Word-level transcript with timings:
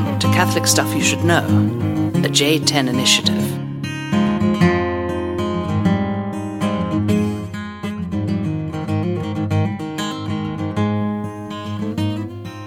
Welcome 0.00 0.18
to 0.20 0.26
Catholic 0.28 0.66
Stuff 0.66 0.94
You 0.94 1.02
Should 1.02 1.24
Know, 1.24 1.46
the 2.12 2.28
J10 2.30 2.88
Initiative. 2.88 3.36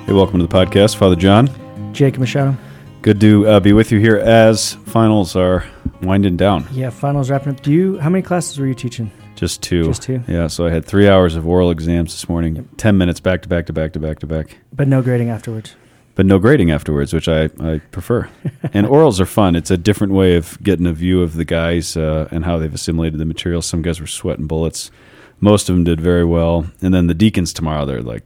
Hey, 0.05 0.13
welcome 0.13 0.39
to 0.39 0.45
the 0.45 0.53
podcast, 0.53 0.95
Father 0.97 1.15
John. 1.15 1.49
Jake 1.91 2.19
Machado. 2.19 2.55
Good 3.01 3.19
to 3.21 3.47
uh, 3.47 3.59
be 3.59 3.73
with 3.73 3.91
you 3.91 3.99
here 3.99 4.17
as 4.17 4.73
finals 4.73 5.35
are 5.35 5.65
winding 6.03 6.37
down. 6.37 6.67
Yeah, 6.71 6.91
finals 6.91 7.31
wrapping 7.31 7.53
up. 7.53 7.63
Do 7.63 7.71
you? 7.71 7.97
How 7.97 8.11
many 8.11 8.21
classes 8.21 8.59
were 8.59 8.67
you 8.67 8.75
teaching? 8.75 9.09
Just 9.35 9.63
two. 9.63 9.85
Just 9.85 10.03
two. 10.03 10.21
Yeah, 10.27 10.45
so 10.45 10.67
I 10.67 10.69
had 10.69 10.85
three 10.85 11.09
hours 11.09 11.35
of 11.35 11.47
oral 11.47 11.71
exams 11.71 12.13
this 12.13 12.29
morning, 12.29 12.69
10 12.77 12.95
minutes 12.95 13.19
back 13.19 13.41
to 13.41 13.49
back 13.49 13.65
to 13.65 13.73
back 13.73 13.93
to 13.93 13.99
back 13.99 14.19
to 14.19 14.27
back, 14.27 14.57
But 14.71 14.87
no 14.87 15.01
grading 15.01 15.29
afterwards. 15.29 15.75
But 16.15 16.25
no 16.25 16.39
grading 16.39 16.71
afterwards, 16.71 17.13
which 17.13 17.27
I, 17.27 17.45
I 17.59 17.79
prefer. 17.91 18.29
and 18.73 18.85
orals 18.87 19.19
are 19.19 19.25
fun. 19.25 19.55
It's 19.55 19.71
a 19.71 19.77
different 19.77 20.13
way 20.13 20.35
of 20.35 20.61
getting 20.61 20.85
a 20.85 20.93
view 20.93 21.21
of 21.21 21.35
the 21.35 21.45
guys 21.45 21.97
uh, 21.97 22.27
and 22.31 22.45
how 22.45 22.57
they've 22.57 22.73
assimilated 22.73 23.19
the 23.19 23.25
material. 23.25 23.61
Some 23.61 23.81
guys 23.81 23.99
were 23.99 24.07
sweating 24.07 24.47
bullets. 24.47 24.91
Most 25.39 25.69
of 25.69 25.75
them 25.75 25.83
did 25.83 25.99
very 25.99 26.25
well. 26.25 26.67
And 26.81 26.93
then 26.93 27.07
the 27.07 27.13
deacons 27.13 27.51
tomorrow, 27.53 27.85
they're 27.85 28.01
like, 28.01 28.23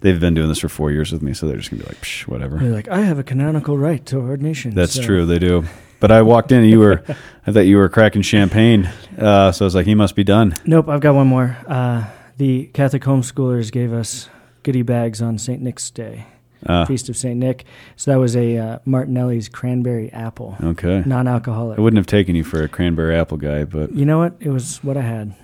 they've 0.00 0.20
been 0.20 0.34
doing 0.34 0.48
this 0.48 0.58
for 0.58 0.68
four 0.68 0.90
years 0.90 1.12
with 1.12 1.22
me, 1.22 1.32
so 1.32 1.46
they're 1.46 1.56
just 1.56 1.70
going 1.70 1.80
to 1.82 1.86
be 1.88 1.94
like, 1.94 2.02
Psh, 2.02 2.26
whatever. 2.26 2.58
You're 2.62 2.74
like, 2.74 2.88
I 2.88 3.00
have 3.02 3.18
a 3.18 3.24
canonical 3.24 3.78
right 3.78 4.04
to 4.06 4.18
ordination. 4.18 4.74
That's 4.74 4.94
so- 4.94 5.02
true. 5.02 5.26
They 5.26 5.38
do. 5.38 5.64
But 6.00 6.10
I 6.10 6.20
walked 6.20 6.52
in 6.52 6.58
and 6.58 6.68
you 6.68 6.80
were, 6.80 7.02
I 7.46 7.52
thought 7.52 7.60
you 7.60 7.78
were 7.78 7.88
cracking 7.88 8.20
champagne. 8.20 8.90
Uh, 9.16 9.52
so 9.52 9.64
I 9.64 9.66
was 9.66 9.74
like, 9.74 9.86
he 9.86 9.94
must 9.94 10.14
be 10.14 10.24
done. 10.24 10.54
Nope, 10.66 10.88
I've 10.90 11.00
got 11.00 11.14
one 11.14 11.28
more. 11.28 11.56
Uh, 11.66 12.04
the 12.36 12.66
Catholic 12.74 13.02
homeschoolers 13.04 13.72
gave 13.72 13.90
us 13.90 14.28
goodie 14.64 14.82
bags 14.82 15.22
on 15.22 15.38
St. 15.38 15.62
Nick's 15.62 15.88
Day, 15.88 16.26
Uh, 16.66 16.86
Feast 16.86 17.08
of 17.08 17.16
St. 17.16 17.36
Nick. 17.36 17.64
So 17.96 18.10
that 18.10 18.18
was 18.18 18.34
a 18.36 18.56
uh, 18.56 18.78
Martinelli's 18.84 19.48
cranberry 19.48 20.12
apple, 20.12 20.56
okay. 20.62 21.02
non-alcoholic. 21.04 21.78
I 21.78 21.82
wouldn't 21.82 21.98
have 21.98 22.06
taken 22.06 22.34
you 22.34 22.44
for 22.44 22.62
a 22.62 22.68
cranberry 22.68 23.14
apple 23.16 23.36
guy, 23.36 23.64
but 23.64 23.92
You 23.92 24.04
know 24.04 24.18
what? 24.18 24.34
It 24.40 24.50
was 24.50 24.82
what 24.82 24.96
I 24.96 25.02
had: 25.02 25.34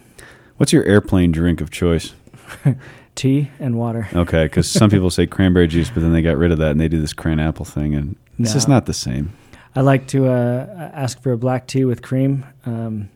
what's 0.56 0.72
your 0.72 0.84
airplane 0.84 1.32
drink 1.32 1.60
of 1.60 1.70
choice? 1.70 2.14
tea 3.14 3.50
and 3.58 3.76
water. 3.76 4.08
Okay, 4.14 4.44
because 4.44 4.70
some 4.70 4.88
people 4.90 5.10
say 5.10 5.26
cranberry 5.26 5.66
juice, 5.66 5.90
but 5.90 6.00
then 6.00 6.12
they 6.12 6.22
got 6.22 6.36
rid 6.36 6.52
of 6.52 6.58
that 6.58 6.70
and 6.70 6.80
they 6.80 6.88
do 6.88 7.00
this 7.00 7.12
cran 7.12 7.38
apple 7.38 7.64
thing, 7.64 7.94
and 7.94 8.16
it's 8.38 8.52
just 8.52 8.68
not 8.68 8.86
the 8.86 8.94
same. 8.94 9.32
I 9.74 9.82
like 9.82 10.08
to 10.08 10.26
uh, 10.26 10.90
ask 10.94 11.22
for 11.22 11.32
a 11.32 11.38
black 11.38 11.66
tea 11.66 11.84
with 11.84 12.02
cream. 12.02 12.44
Um, 12.66 13.08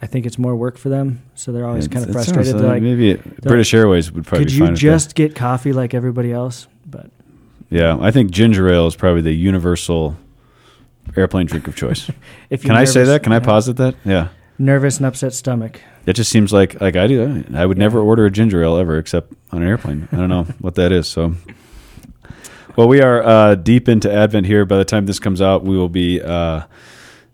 I 0.00 0.06
think 0.06 0.24
it's 0.24 0.38
more 0.38 0.56
work 0.56 0.78
for 0.78 0.88
them, 0.88 1.22
so 1.34 1.52
they're 1.52 1.66
always 1.66 1.86
It- 1.86 1.92
kind 1.92 2.06
of 2.06 2.12
frustrated. 2.12 2.60
like 2.60 2.82
maybe 2.82 3.10
it, 3.10 3.40
British 3.42 3.74
Airways 3.74 4.10
would 4.12 4.24
probably 4.26 4.46
could 4.46 4.52
be 4.52 4.64
you 4.64 4.72
just 4.72 5.14
get 5.14 5.34
coffee 5.34 5.72
like 5.72 5.92
everybody 5.92 6.32
else? 6.32 6.68
But 6.86 7.02
that. 7.02 7.10
Yeah, 7.70 7.96
I 8.00 8.10
think 8.10 8.32
ginger 8.32 8.68
ale 8.68 8.88
is 8.88 8.96
probably 8.96 9.22
the 9.22 9.32
universal 9.32 10.16
airplane 11.16 11.46
drink 11.46 11.68
of 11.68 11.76
choice. 11.76 12.10
if 12.50 12.62
Can 12.62 12.72
you're 12.72 12.80
I 12.80 12.84
say 12.84 13.04
that? 13.04 13.22
Can 13.22 13.32
I 13.32 13.36
yeah. 13.36 13.40
posit 13.40 13.76
that? 13.76 13.94
Yeah. 14.04 14.28
Nervous 14.58 14.98
and 14.98 15.06
upset 15.06 15.32
stomach. 15.32 15.80
It 16.04 16.14
just 16.14 16.30
seems 16.30 16.52
like 16.52 16.80
like 16.80 16.96
I 16.96 17.06
do. 17.06 17.44
I 17.54 17.64
would 17.64 17.78
never 17.78 18.00
order 18.00 18.26
a 18.26 18.30
ginger 18.30 18.62
ale 18.62 18.76
ever, 18.76 18.98
except 18.98 19.32
on 19.52 19.62
an 19.62 19.68
airplane. 19.68 20.08
I 20.12 20.16
don't 20.16 20.28
know 20.28 20.42
what 20.60 20.74
that 20.74 20.92
is. 20.92 21.08
So, 21.08 21.34
well, 22.76 22.88
we 22.88 23.00
are 23.00 23.22
uh, 23.22 23.54
deep 23.54 23.88
into 23.88 24.12
Advent 24.12 24.46
here. 24.46 24.66
By 24.66 24.78
the 24.78 24.84
time 24.84 25.06
this 25.06 25.18
comes 25.18 25.40
out, 25.40 25.64
we 25.64 25.76
will 25.76 25.88
be 25.88 26.20
uh, 26.20 26.62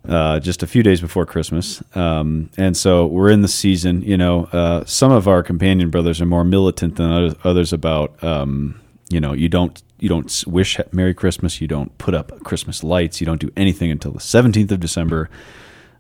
uh, 0.09 0.39
just 0.41 0.63
a 0.63 0.67
few 0.67 0.83
days 0.83 1.01
before 1.01 1.27
Christmas, 1.27 1.83
um, 1.97 2.51
and 2.57 2.77
so 2.77 3.07
we're 3.07 3.31
in 3.31 3.41
the 3.41 3.49
season. 3.49 4.03
You 4.03 4.17
know, 4.17 4.45
uh, 4.53 4.85
some 4.85 5.11
of 5.11 5.27
our 5.27 5.43
companion 5.43 5.91
brothers 5.91 6.21
are 6.21 6.27
more 6.27 6.45
militant 6.45 6.97
than 6.97 7.11
others, 7.11 7.35
others 7.43 7.73
about. 7.73 8.23
Um, 8.23 8.81
you 9.09 9.21
know, 9.21 9.33
you 9.33 9.49
don't 9.49 9.83
you 9.99 10.09
don't 10.09 10.45
wish 10.47 10.79
Merry 10.93 11.15
Christmas. 11.15 11.61
You 11.61 11.69
don't 11.69 11.97
put 11.99 12.15
up 12.15 12.41
Christmas 12.45 12.85
lights. 12.85 13.21
You 13.21 13.27
don't 13.27 13.41
do 13.41 13.51
anything 13.57 13.91
until 13.91 14.13
the 14.13 14.21
seventeenth 14.21 14.71
of 14.73 14.81
December. 14.81 15.31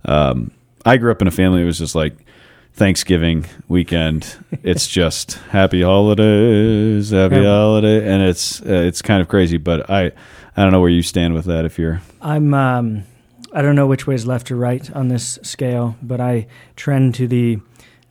Um, 0.05 0.51
I 0.85 0.97
grew 0.99 1.11
up 1.11 1.21
in 1.23 1.29
a 1.29 1.33
family 1.33 1.61
that 1.61 1.67
was 1.67 1.79
just 1.79 1.95
like 1.95 2.15
Thanksgiving 2.75 3.47
weekend. 3.69 4.37
It's 4.63 4.89
just 4.89 5.35
happy 5.51 5.83
holidays, 5.83 7.11
happy 7.11 7.45
holiday, 7.45 8.07
and 8.09 8.23
it's 8.23 8.61
uh, 8.63 8.65
it's 8.87 9.01
kind 9.03 9.21
of 9.23 9.29
crazy. 9.29 9.59
But 9.59 9.89
I 9.89 10.07
I 10.57 10.63
don't 10.63 10.73
know 10.73 10.81
where 10.81 10.91
you 10.91 11.03
stand 11.03 11.35
with 11.35 11.45
that. 11.47 11.65
If 11.65 11.79
you're 11.79 12.01
I'm 12.21 12.53
um, 12.55 13.05
I 13.53 13.63
don't 13.63 13.77
know 13.77 13.87
which 13.87 14.07
way 14.07 14.15
is 14.15 14.27
left 14.27 14.51
or 14.51 14.57
right 14.57 14.91
on 14.95 15.09
this 15.09 15.39
scale, 15.43 15.97
but 16.03 16.21
I 16.21 16.47
trend 16.75 17.15
to 17.17 17.29
the 17.29 17.59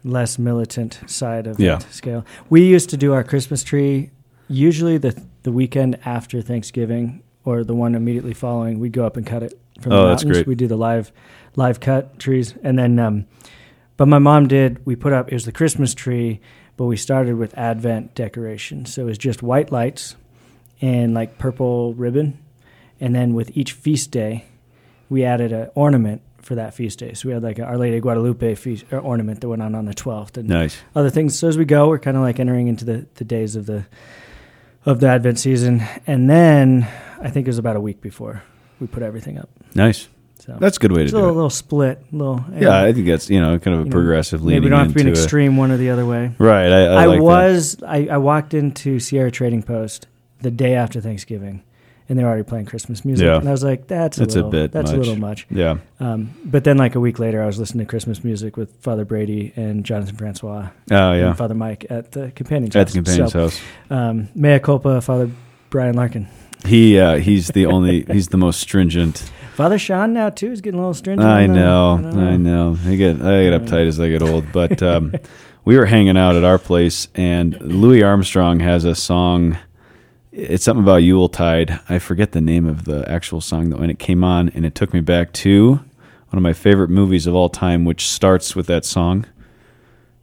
less 0.04 0.40
militant 0.40 1.00
side 1.08 1.48
of 1.48 1.60
Yeah. 1.60 1.78
that 1.78 1.92
scale. 1.94 2.26
We 2.50 2.64
used 2.66 2.90
to 2.92 2.98
do 2.98 3.14
our 3.14 3.24
Christmas 3.24 3.64
tree 3.64 4.12
usually 4.48 4.98
the 4.98 5.22
the 5.44 5.52
weekend 5.52 6.00
after 6.06 6.42
Thanksgiving 6.42 7.22
or 7.44 7.64
the 7.64 7.76
one 7.76 7.94
immediately 7.96 8.34
following. 8.34 8.80
We'd 8.80 8.92
go 8.94 9.06
up 9.06 9.18
and 9.18 9.26
cut 9.26 9.44
it 9.44 9.60
from 9.82 9.92
the 9.92 9.98
Oh, 9.98 10.08
that's 10.08 10.24
mountains. 10.24 10.38
great. 10.40 10.48
We 10.48 10.56
do 10.56 10.68
the 10.68 10.78
live 10.78 11.12
live 11.56 11.80
cut 11.80 12.18
trees, 12.20 12.56
and 12.64 12.78
then 12.80 12.98
um, 13.00 13.26
but 13.98 14.08
my 14.08 14.20
mom 14.20 14.48
did. 14.48 14.86
We 14.86 14.96
put 14.96 15.14
up 15.14 15.30
it 15.30 15.34
was 15.34 15.46
the 15.46 15.52
Christmas 15.52 15.94
tree, 15.94 16.40
but 16.78 16.86
we 16.86 16.98
started 16.98 17.36
with 17.38 17.58
Advent 17.58 18.16
decorations. 18.16 18.94
So 18.94 19.04
it 19.04 19.06
was 19.06 19.18
just 19.18 19.44
white 19.44 19.72
lights 19.72 20.16
and 20.82 21.14
like 21.14 21.38
purple 21.38 21.94
ribbon, 21.94 22.40
and 23.00 23.14
then 23.16 23.34
with 23.34 23.56
each 23.56 23.72
feast 23.74 24.12
day, 24.12 24.46
we 25.10 25.24
added 25.24 25.52
an 25.54 25.70
ornament 25.76 26.22
for 26.42 26.56
that 26.56 26.74
feast 26.74 27.00
day. 27.00 27.14
So 27.14 27.30
we 27.30 27.34
had 27.34 27.44
like 27.44 27.60
Our 27.60 27.78
Lady 27.78 27.98
of 27.98 28.02
Guadalupe 28.04 28.56
feast 28.56 28.86
or 28.92 29.00
ornament 29.00 29.42
that 29.42 29.50
went 29.50 29.62
on 29.62 29.74
on 29.76 29.86
the 29.86 29.94
twelfth, 29.94 30.38
and 30.38 30.50
nice, 30.50 30.78
other 30.96 31.10
things. 31.10 31.38
So 31.38 31.48
as 31.48 31.58
we 31.58 31.66
go, 31.66 31.88
we're 31.88 32.00
kind 32.00 32.18
of 32.18 32.24
like 32.24 32.40
entering 32.40 32.68
into 32.68 32.86
the, 32.86 33.06
the 33.16 33.24
days 33.24 33.56
of 33.56 33.66
the 33.68 33.86
of 34.86 35.00
the 35.00 35.08
Advent 35.08 35.40
season, 35.40 35.84
and 36.06 36.30
then 36.30 36.88
I 37.20 37.30
think 37.30 37.48
it 37.48 37.50
was 37.50 37.58
about 37.58 37.76
a 37.76 37.82
week 37.82 38.02
before 38.02 38.44
we 38.80 38.88
put 38.88 39.04
everything 39.04 39.38
up. 39.38 39.50
nice. 39.74 40.08
So 40.38 40.56
That's 40.60 40.78
a 40.78 40.80
good 40.80 40.92
way 40.92 41.00
to 41.00 41.06
a 41.06 41.08
do 41.08 41.16
little, 41.16 41.30
it. 41.30 41.32
A 41.32 41.36
little 41.36 41.50
split, 41.50 42.04
little 42.12 42.46
Yeah, 42.54 42.80
I 42.80 42.94
think 42.94 43.08
that's 43.08 43.32
you 43.32 43.42
know 43.42 43.58
kind 43.58 43.74
of 43.74 43.82
a 43.82 43.84
you 43.86 43.90
know, 43.90 43.92
progressive 43.92 44.44
maybe 44.44 44.66
we 44.66 44.70
don't 44.70 44.80
have 44.80 44.90
to 44.90 44.94
be 44.94 45.02
an 45.02 45.08
extreme 45.08 45.58
one 45.58 45.72
or 45.72 45.78
the 45.78 45.90
other 45.90 46.06
way. 46.06 46.36
Right, 46.38 46.72
I, 46.72 46.82
I, 46.86 47.04
I, 47.04 47.06
like 47.06 47.22
was 47.22 47.82
I, 47.82 48.08
I 48.12 48.18
walked 48.18 48.54
into 48.54 49.00
Sierra 49.00 49.32
Trading 49.32 49.64
Post 49.64 50.08
the 50.42 50.52
day 50.52 50.76
after 50.76 51.02
Thanksgiving, 51.02 51.64
and 52.08 52.20
they're 52.20 52.28
already 52.28 52.44
playing 52.44 52.66
Christmas 52.66 53.04
music, 53.04 53.26
Yeah. 53.26 53.38
and 53.38 53.48
I 53.48 53.52
was 53.52 53.64
like, 53.64 53.88
"That's 53.88 54.18
a 54.18 54.22
That's 54.22 54.36
a 54.36 54.38
little, 54.38 54.52
bit 54.52 54.72
that's 54.72 54.92
much. 54.92 54.96
a 54.96 55.00
little 55.00 55.16
much." 55.18 55.48
Yeah, 55.50 55.78
Um, 56.00 56.30
but 56.46 56.64
then, 56.64 56.78
like 56.78 56.96
a 56.96 57.00
week 57.00 57.18
later, 57.20 57.42
I 57.42 57.46
was 57.46 57.58
listening 57.60 57.86
to 57.86 57.90
Christmas 57.90 58.24
music 58.24 58.58
with 58.58 58.72
Father 58.82 59.06
Brady 59.06 59.54
and 59.56 59.84
Jonathan 59.84 60.16
Francois 60.16 60.68
oh 60.92 61.14
yeah, 61.14 61.28
and 61.30 61.38
Father 61.38 61.56
Mike 61.56 61.86
at 61.90 62.12
the 62.12 62.32
companion's 62.36 62.76
House. 62.76 62.82
at 62.82 62.88
house. 62.88 62.94
the 62.94 62.98
companion's 63.00 63.32
So, 63.32 63.40
house. 63.40 63.62
Um, 63.90 64.28
mea 64.36 64.60
culpa, 64.60 65.02
Father 65.02 65.30
Brian 65.70 65.96
Larkin. 65.96 66.28
He 66.66 66.98
uh, 67.00 67.18
he's 67.18 67.48
the 67.50 67.66
only 67.68 68.04
he's 68.12 68.30
the 68.30 68.38
most 68.38 68.60
stringent. 68.60 69.32
Father 69.56 69.78
Sean 69.78 70.14
now 70.14 70.30
too 70.30 70.52
is 70.52 70.62
getting 70.62 70.80
a 70.80 70.82
little 70.82 70.94
stringent. 70.94 71.28
I 71.28 71.46
know, 71.48 72.00
don't 72.02 72.18
I 72.20 72.36
know. 72.38 72.78
I 72.86 72.96
get 72.96 73.16
I 73.22 73.44
get 73.50 73.62
uptight 73.62 73.88
as 73.88 74.00
I 74.00 74.10
get 74.10 74.22
old, 74.22 74.52
but 74.52 74.82
um, 74.84 75.14
we 75.66 75.78
were 75.78 75.86
hanging 75.86 76.18
out 76.18 76.36
at 76.36 76.44
our 76.44 76.58
place, 76.58 77.08
and 77.16 77.60
Louis 77.62 78.04
Armstrong 78.04 78.60
has 78.60 78.84
a 78.86 78.96
song. 78.96 79.58
It's 80.38 80.66
something 80.66 80.84
about 80.84 80.98
Yuletide. 80.98 81.80
I 81.88 81.98
forget 82.00 82.34
the 82.34 82.42
name 82.42 82.66
of 82.66 82.84
the 82.84 83.10
actual 83.10 83.40
song 83.40 83.70
though, 83.70 83.78
and 83.78 83.90
it 83.90 84.00
came 84.00 84.24
on, 84.24 84.50
and 84.50 84.66
it 84.66 84.76
took 84.76 84.94
me 84.94 85.00
back 85.00 85.32
to 85.34 85.72
one 85.76 85.84
of 86.34 86.42
my 86.42 86.52
favorite 86.54 86.90
movies 86.90 87.26
of 87.26 87.34
all 87.36 87.48
time, 87.48 87.86
which 87.86 88.08
starts 88.10 88.56
with 88.56 88.68
that 88.68 88.84
song, 88.84 89.26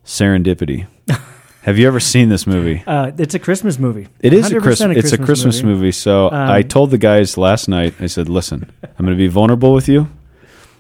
Serendipity. 0.05 0.87
Have 1.63 1.79
you 1.79 1.87
ever 1.87 2.01
seen 2.01 2.29
this 2.29 2.47
movie? 2.47 2.83
Uh, 2.87 3.13
it's 3.17 3.35
a 3.35 3.39
Christmas 3.39 3.79
movie. 3.79 4.09
It 4.21 4.33
is 4.35 4.51
a 4.51 4.57
100% 4.57 4.63
Christmas. 4.63 4.97
It's 4.99 5.13
a 5.13 5.19
Christmas 5.19 5.63
movie. 5.63 5.93
So 5.93 6.27
Um, 6.27 6.51
I 6.51 6.63
told 6.63 6.91
the 6.91 6.99
guys 6.99 7.39
last 7.39 7.69
night. 7.69 7.95
I 8.01 8.07
said, 8.07 8.29
"Listen, 8.29 8.71
I'm 8.83 9.07
going 9.07 9.17
to 9.17 9.23
be 9.23 9.29
vulnerable 9.29 9.73
with 9.73 9.89
you, 9.89 10.09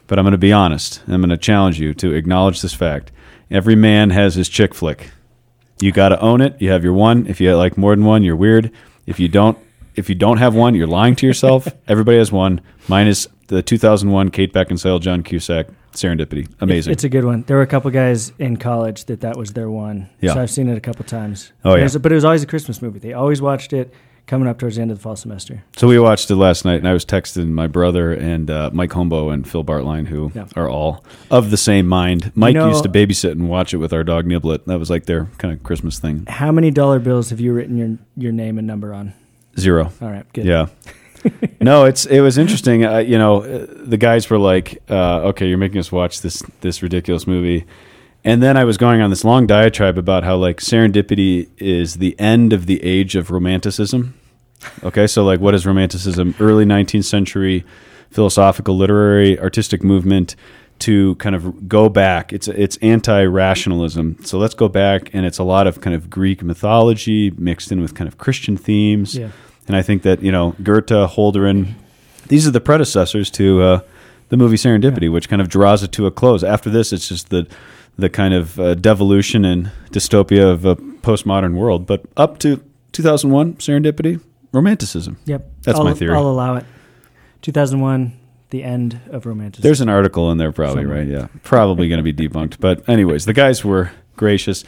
but 0.09 0.19
I'm 0.19 0.25
going 0.25 0.33
to 0.33 0.39
be 0.39 0.53
honest. 0.53 1.01
I'm 1.07 1.21
going 1.21 1.31
to 1.31 1.37
challenge 1.39 1.79
you 1.81 1.95
to 1.95 2.13
acknowledge 2.13 2.61
this 2.61 2.75
fact. 2.75 3.13
Every 3.51 3.77
man 3.77 4.11
has 4.11 4.35
his 4.35 4.49
chick 4.49 4.75
flick. 4.75 5.11
You 5.81 5.93
got 5.93 6.11
to 6.11 6.21
own 6.21 6.41
it. 6.41 6.61
You 6.61 6.71
have 6.73 6.85
your 6.85 6.93
one. 6.95 7.27
If 7.27 7.41
you 7.41 7.55
like 7.57 7.79
more 7.79 7.95
than 7.95 8.05
one, 8.05 8.23
you're 8.25 8.37
weird. 8.37 8.71
If 9.07 9.21
you 9.21 9.29
don't, 9.29 9.59
if 9.95 10.09
you 10.09 10.15
don't 10.15 10.39
have 10.39 10.55
one, 10.55 10.75
you're 10.75 10.87
lying 10.87 11.17
to 11.17 11.27
yourself. 11.27 11.69
Everybody 11.89 12.19
has 12.19 12.33
one. 12.33 12.61
Mine 12.89 13.07
is 13.07 13.29
the 13.49 13.63
2001 13.63 14.31
Kate 14.31 14.53
Beckinsale, 14.53 15.01
John 15.01 15.23
Cusack, 15.23 15.67
Serendipity. 15.93 16.49
Amazing. 16.61 16.93
It's 16.93 17.05
a 17.05 17.09
good 17.09 17.25
one. 17.25 17.43
There 17.43 17.57
were 17.57 17.63
a 17.63 17.67
couple 17.67 17.91
guys 17.91 18.33
in 18.39 18.57
college 18.57 19.05
that 19.07 19.21
that 19.21 19.37
was 19.37 19.53
their 19.53 19.71
one. 19.71 20.09
Yeah. 20.21 20.35
So 20.35 20.43
I've 20.43 20.51
seen 20.51 20.69
it 20.69 20.77
a 20.77 20.81
couple 20.81 21.05
times. 21.05 21.53
Oh, 21.65 21.77
yeah. 21.77 21.89
but 22.01 22.11
it 22.11 22.15
was 22.15 22.25
always 22.25 22.43
a 22.43 22.47
Christmas 22.47 22.81
movie. 22.81 22.99
They 22.99 23.13
always 23.13 23.43
watched 23.43 23.73
it 23.73 23.93
coming 24.27 24.49
up 24.49 24.59
towards 24.59 24.77
the 24.77 24.83
end 24.83 24.91
of 24.91 24.99
the 24.99 25.03
fall 25.03 25.17
semester. 25.17 25.63
So 25.77 25.87
we 25.89 25.99
watched 25.99 26.31
it 26.31 26.37
last 26.37 26.65
night, 26.65 26.77
and 26.77 26.89
I 26.89 26.93
was 26.93 27.05
texting 27.05 27.49
my 27.49 27.67
brother 27.67 28.13
and 28.13 28.51
uh, 28.51 28.71
Mike 28.73 28.91
Hombo 28.91 29.33
and 29.33 29.47
Phil 29.49 29.65
Bartline, 29.65 30.07
who 30.07 30.33
Yeah. 30.35 30.47
are 30.57 30.69
all 30.71 31.05
of 31.31 31.51
the 31.51 31.57
same 31.57 31.87
mind. 31.87 32.33
Mike 32.35 32.55
know- 32.55 32.69
used 32.69 32.85
to 32.85 32.89
babysit 32.89 33.33
and 33.33 33.49
watch 33.49 33.75
it 33.75 33.79
with 33.79 33.93
our 33.93 34.05
dog 34.05 34.27
Niblet. 34.27 34.65
That 34.67 34.79
was 34.79 34.89
like 34.91 35.07
their 35.07 35.27
kind 35.39 35.53
of 35.53 35.63
Christmas 35.63 35.99
thing. 35.99 36.25
How 36.29 36.53
many 36.53 36.71
dollar 36.71 36.99
bills 36.99 37.31
have 37.31 37.41
you 37.41 37.53
written 37.53 37.77
your 37.77 37.99
your 38.17 38.33
name 38.33 38.59
and 38.59 38.67
number 38.67 38.95
on? 38.95 39.13
Zero. 39.59 39.93
All 40.01 40.09
right, 40.11 40.25
good. 40.33 40.47
Yeah. 40.47 40.67
no, 41.61 41.85
it's 41.85 42.05
it 42.07 42.21
was 42.21 42.37
interesting. 42.39 42.85
Uh, 42.85 42.99
you 42.99 43.17
know, 43.19 43.43
uh, 43.43 43.67
the 43.69 43.97
guys 43.97 44.29
were 44.31 44.39
like, 44.39 44.83
uh, 44.91 45.29
"Okay, 45.29 45.47
you're 45.49 45.59
making 45.59 45.79
us 45.79 45.93
watch 45.93 46.21
this 46.21 46.43
this 46.63 46.83
ridiculous 46.83 47.27
movie," 47.27 47.65
and 48.25 48.43
then 48.43 48.57
I 48.57 48.65
was 48.65 48.77
going 48.77 49.01
on 49.01 49.11
this 49.11 49.25
long 49.25 49.47
diatribe 49.47 49.99
about 49.99 50.25
how 50.25 50.37
like 50.37 50.59
serendipity 50.59 51.49
is 51.59 51.95
the 51.95 52.19
end 52.19 52.53
of 52.53 52.67
the 52.67 52.83
age 52.83 53.17
of 53.17 53.31
romanticism. 53.31 54.15
Okay, 54.85 55.07
so 55.07 55.25
like, 55.25 55.41
what 55.41 55.55
is 55.55 55.67
Romanticism? 55.67 56.35
Early 56.39 56.65
19th 56.65 57.05
century 57.05 57.65
philosophical, 58.11 58.77
literary, 58.77 59.39
artistic 59.41 59.83
movement 59.83 60.37
to 60.81 61.15
kind 61.17 61.35
of 61.35 61.69
go 61.69 61.89
back. 61.89 62.33
It's 62.33 62.49
it's 62.49 62.77
anti-rationalism. 62.79 64.19
So 64.25 64.39
let's 64.39 64.55
go 64.55 64.69
back, 64.69 65.11
and 65.13 65.25
it's 65.25 65.39
a 65.39 65.45
lot 65.45 65.67
of 65.67 65.81
kind 65.81 65.95
of 65.95 66.11
Greek 66.11 66.43
mythology 66.43 67.31
mixed 67.33 67.73
in 67.73 67.81
with 67.81 67.95
kind 67.95 68.09
of 68.09 68.19
Christian 68.19 68.57
themes. 68.57 69.17
Yeah. 69.17 69.31
And 69.67 69.77
I 69.77 69.83
think 69.83 70.03
that 70.03 70.23
you 70.23 70.33
know 70.33 70.55
Goethe, 70.63 70.89
Holderlin, 70.89 71.75
these 72.29 72.47
are 72.47 72.51
the 72.51 72.61
predecessors 72.61 73.31
to 73.33 73.63
uh, 73.63 73.81
the 74.29 74.37
movie 74.37 74.57
Serendipity, 74.57 75.11
which 75.11 75.29
kind 75.29 75.41
of 75.41 75.49
draws 75.49 75.83
it 75.83 75.93
to 75.93 76.07
a 76.07 76.11
close. 76.11 76.43
After 76.43 76.69
this, 76.69 76.93
it's 76.93 77.09
just 77.09 77.31
the 77.31 77.47
the 77.97 78.09
kind 78.11 78.35
of 78.35 78.59
uh, 78.59 78.75
devolution 78.75 79.45
and 79.45 79.71
dystopia 79.91 80.51
of 80.51 80.65
a 80.65 80.77
postmodern 80.77 81.55
world. 81.55 81.87
But 81.87 82.05
up 82.17 82.39
to 82.41 82.63
2001, 82.93 83.55
Serendipity, 83.57 84.21
Romanticism. 84.53 85.19
Yep. 85.27 85.51
That's 85.63 85.79
I'll, 85.79 85.85
my 85.85 85.95
theory. 85.95 86.15
I'll 86.15 86.29
allow 86.29 86.57
it. 86.57 86.65
2001, 87.43 88.13
the 88.51 88.63
end 88.63 89.01
of 89.11 89.27
romanticism. 89.27 89.63
There's 89.67 89.81
an 89.81 89.89
article 89.89 90.31
in 90.31 90.39
there, 90.39 90.53
probably 90.53 90.83
Somewhere. 90.85 90.99
right. 90.99 91.09
Yeah, 91.09 91.29
probably 91.43 91.89
going 91.89 92.05
to 92.05 92.13
be 92.13 92.29
debunked. 92.29 92.61
But 92.61 92.89
anyways, 92.89 93.25
the 93.25 93.33
guys 93.33 93.65
were 93.65 93.91
gracious. 94.17 94.65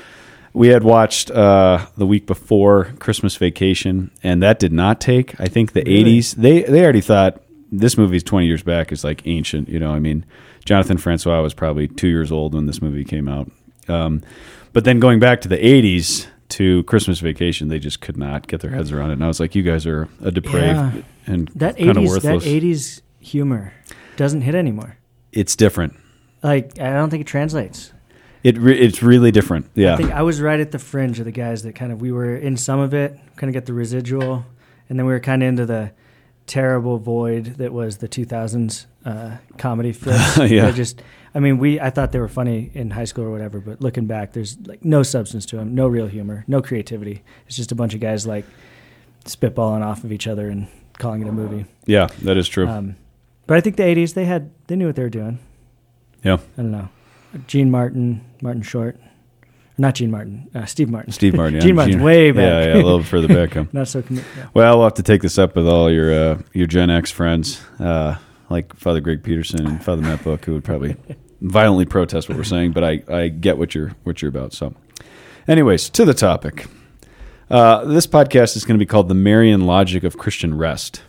We 0.53 0.69
had 0.69 0.85
watched 0.85 1.31
uh, 1.31 1.87
the 1.97 2.07
week 2.07 2.27
before 2.27 2.95
Christmas 2.99 3.37
Vacation, 3.37 4.11
and 4.23 4.43
that 4.43 4.59
did 4.59 4.73
not 4.73 5.01
take. 5.01 5.39
I 5.41 5.47
think 5.47 5.73
the 5.73 5.83
Really? 5.85 6.21
'80s. 6.21 6.35
They 6.37 6.63
they 6.63 6.83
already 6.83 7.01
thought 7.01 7.43
this 7.73 7.99
movie's 7.99 8.23
20 8.23 8.47
years 8.47 8.63
back 8.63 8.93
is 8.93 9.03
like 9.05 9.23
ancient. 9.27 9.69
You 9.69 9.81
know, 9.81 9.93
I 9.93 9.99
mean, 9.99 10.25
Jonathan 10.65 10.97
Francois 10.99 11.41
was 11.43 11.55
probably 11.55 11.89
two 11.89 12.09
years 12.09 12.33
old 12.33 12.55
when 12.55 12.67
this 12.67 12.81
movie 12.81 13.05
came 13.05 13.29
out. 13.29 13.51
Um, 13.89 14.23
but 14.73 14.85
then 14.85 14.99
going 15.01 15.21
back 15.21 15.41
to 15.43 15.49
the 15.49 15.59
'80s 15.59 16.27
to 16.51 16.83
Christmas 16.85 17.21
Vacation, 17.21 17.69
they 17.69 17.79
just 17.79 18.01
could 18.01 18.17
not 18.17 18.47
get 18.49 18.61
their 18.61 18.71
heads 18.71 18.93
around 18.93 19.11
it. 19.11 19.15
And 19.15 19.25
I 19.25 19.29
was 19.29 19.41
like, 19.41 19.55
you 19.55 19.63
guys 19.63 19.87
are 19.87 20.09
a 20.23 20.31
depraved 20.31 20.65
Yeah. 20.67 20.93
and 21.27 21.49
that 21.55 21.77
80s 21.77 22.09
worthless. 22.09 22.45
that 22.45 22.51
80s 22.51 23.01
humor 23.21 23.73
doesn't 24.17 24.43
hit 24.43 24.55
anymore. 24.55 24.97
It's 25.33 25.57
different. 25.57 25.97
Like 26.43 26.79
I 26.81 26.93
don't 26.93 27.11
think 27.11 27.23
it 27.23 27.27
translates. 27.27 27.93
It 28.43 28.59
re- 28.59 28.79
it's 28.79 29.03
really 29.03 29.31
different. 29.31 29.67
Yeah. 29.75 29.95
I 29.95 29.97
think 29.97 30.13
I 30.13 30.23
was 30.23 30.41
right 30.41 30.61
at 30.61 30.71
the 30.71 30.79
fringe 30.79 31.19
of 31.19 31.25
the 31.25 31.33
guys 31.33 31.63
that 31.63 31.75
kind 31.75 31.91
of 31.93 32.01
we 32.03 32.13
were 32.13 32.37
in 32.37 32.57
some 32.59 32.79
of 32.79 32.93
it, 32.93 33.19
kind 33.37 33.49
of 33.49 33.55
get 33.55 33.65
the 33.67 33.73
residual, 33.73 34.45
and 34.89 34.99
then 34.99 35.07
we 35.07 35.13
were 35.13 35.21
kind 35.21 35.43
of 35.43 35.49
into 35.49 35.65
the 35.67 35.93
terrible 36.47 36.99
void 36.99 37.45
that 37.57 37.73
was 37.73 37.99
the 37.99 38.09
2000s 38.09 38.87
uh, 39.05 39.37
comedy 39.59 39.93
flips. 40.01 40.39
Yeah. 40.51 40.71
Just, 40.71 41.03
I 41.35 41.41
mean, 41.41 41.59
we 41.59 41.81
I 41.81 41.91
thought 41.91 42.13
they 42.13 42.19
were 42.21 42.29
funny 42.29 42.71
in 42.75 42.91
high 42.91 43.05
school 43.05 43.25
or 43.25 43.31
whatever, 43.31 43.61
but 43.61 43.81
looking 43.81 44.07
back, 44.07 44.33
there's 44.33 44.59
like 44.67 44.85
no 44.85 45.03
substance 45.03 45.47
to 45.47 45.57
them, 45.57 45.75
no 45.75 45.87
real 45.89 46.07
humor, 46.07 46.45
no 46.47 46.61
creativity. 46.63 47.23
It's 47.47 47.57
just 47.57 47.73
a 47.73 47.75
bunch 47.75 47.95
of 47.95 48.01
guys 48.01 48.27
like 48.27 48.45
spitballing 49.25 49.83
off 49.85 50.05
of 50.05 50.13
each 50.13 50.27
other 50.27 50.49
and 50.49 50.69
calling 50.99 51.23
it 51.23 51.29
a 51.29 51.33
movie. 51.33 51.67
Yeah, 51.87 52.09
that 52.23 52.37
is 52.37 52.47
true. 52.49 52.69
Um, 52.69 52.97
but 53.47 53.57
I 53.57 53.61
think 53.61 53.77
the 53.77 53.83
'80s 53.83 54.15
they 54.15 54.25
had 54.27 54.51
they 54.69 54.77
knew 54.77 54.87
what 54.87 54.97
they 54.97 55.03
were 55.03 55.09
doing. 55.11 55.39
yeah, 56.23 56.35
I 56.57 56.63
don't 56.63 56.71
know. 56.71 56.89
Gene 57.47 57.71
Martin, 57.71 58.25
Martin 58.41 58.63
Short, 58.63 58.99
not 59.77 59.95
Gene 59.97 60.11
Martin, 60.11 60.49
uh, 60.55 60.65
Steve 60.67 60.89
Martin. 60.89 61.13
Steve 61.13 61.35
Martin. 61.35 61.55
Yeah. 61.57 61.61
Gene 61.61 61.75
Martin's 61.77 62.03
way 62.03 62.31
back. 62.31 62.43
Yeah, 62.43 62.67
yeah, 62.67 62.75
a 62.75 62.83
little 62.83 63.03
further 63.03 63.29
back. 63.29 63.55
huh? 63.55 63.65
Not 63.73 63.89
so 63.89 64.03
committed. 64.03 64.29
Yeah. 64.37 64.47
Well, 64.55 64.77
we'll 64.79 64.87
have 64.87 64.95
to 64.95 65.03
take 65.03 65.23
this 65.23 65.37
up 65.39 65.57
with 65.57 65.67
all 65.67 65.91
your 65.91 66.13
uh, 66.13 66.39
your 66.53 66.67
Gen 66.67 66.91
X 66.91 67.11
friends, 67.11 67.61
uh, 67.81 68.17
like 68.51 68.75
Father 68.77 69.01
Greg 69.01 69.23
Peterson 69.25 69.67
and 69.67 69.83
Father 69.85 70.03
Matt 70.03 70.23
Book, 70.23 70.45
who 70.45 70.53
would 70.55 70.65
probably 70.65 70.97
violently 71.41 71.85
protest 71.87 72.29
what 72.29 72.39
we're 72.39 72.45
saying. 72.45 72.73
But 72.73 72.85
I, 72.85 73.03
I 73.09 73.29
get 73.29 73.59
what 73.59 73.75
you're 73.75 73.93
what 74.05 74.23
you're 74.23 74.29
about. 74.29 74.53
So, 74.53 74.75
anyways, 75.49 75.91
to 75.91 76.05
the 76.05 76.15
topic. 76.15 76.67
Uh, 77.51 77.85
this 77.85 78.07
podcast 78.07 78.57
is 78.57 78.65
going 78.65 78.79
to 78.79 78.83
be 78.83 78.87
called 78.87 79.09
"The 79.09 79.15
Marian 79.15 79.67
Logic 79.67 80.03
of 80.05 80.17
Christian 80.17 80.57
Rest," 80.57 81.03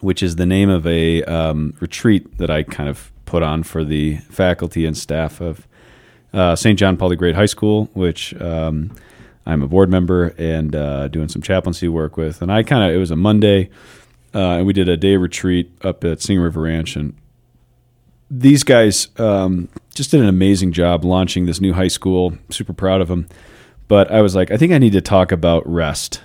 which 0.00 0.22
is 0.22 0.36
the 0.36 0.46
name 0.46 0.68
of 0.68 0.86
a 0.86 1.22
um, 1.24 1.74
retreat 1.80 2.38
that 2.38 2.50
I 2.50 2.64
kind 2.64 2.88
of 2.88 3.12
put 3.24 3.42
on 3.42 3.62
for 3.62 3.84
the 3.84 4.16
faculty 4.30 4.84
and 4.84 4.96
staff 4.96 5.40
of 5.40 5.66
uh, 6.34 6.56
St. 6.56 6.78
John 6.78 6.96
Paul 6.96 7.10
the 7.10 7.16
Great 7.16 7.36
High 7.36 7.46
School, 7.46 7.88
which 7.94 8.34
um, 8.40 8.94
I'm 9.46 9.62
a 9.62 9.68
board 9.68 9.88
member 9.88 10.34
and 10.36 10.74
uh, 10.74 11.08
doing 11.08 11.28
some 11.28 11.40
chaplaincy 11.40 11.88
work 11.88 12.16
with. 12.16 12.42
And 12.42 12.52
I 12.52 12.62
kind 12.62 12.84
of, 12.84 12.94
it 12.94 12.98
was 12.98 13.10
a 13.10 13.16
Monday, 13.16 13.70
uh, 14.34 14.56
and 14.56 14.66
we 14.66 14.72
did 14.72 14.88
a 14.88 14.96
day 14.96 15.16
retreat 15.16 15.70
up 15.82 16.04
at 16.04 16.20
Singing 16.20 16.42
River 16.42 16.62
Ranch. 16.62 16.96
And 16.96 17.14
these 18.30 18.64
guys 18.64 19.08
um, 19.18 19.68
just 19.94 20.10
did 20.10 20.20
an 20.20 20.28
amazing 20.28 20.72
job 20.72 21.04
launching 21.04 21.46
this 21.46 21.60
new 21.60 21.72
high 21.72 21.88
school. 21.88 22.36
Super 22.50 22.72
proud 22.72 23.00
of 23.00 23.08
them. 23.08 23.28
But 23.86 24.10
I 24.10 24.22
was 24.22 24.34
like, 24.34 24.50
I 24.50 24.56
think 24.56 24.72
I 24.72 24.78
need 24.78 24.94
to 24.94 25.02
talk 25.02 25.30
about 25.30 25.66
rest. 25.70 26.20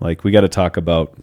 Like, 0.00 0.24
we 0.24 0.32
got 0.32 0.42
to 0.42 0.48
talk 0.48 0.76
about 0.76 1.16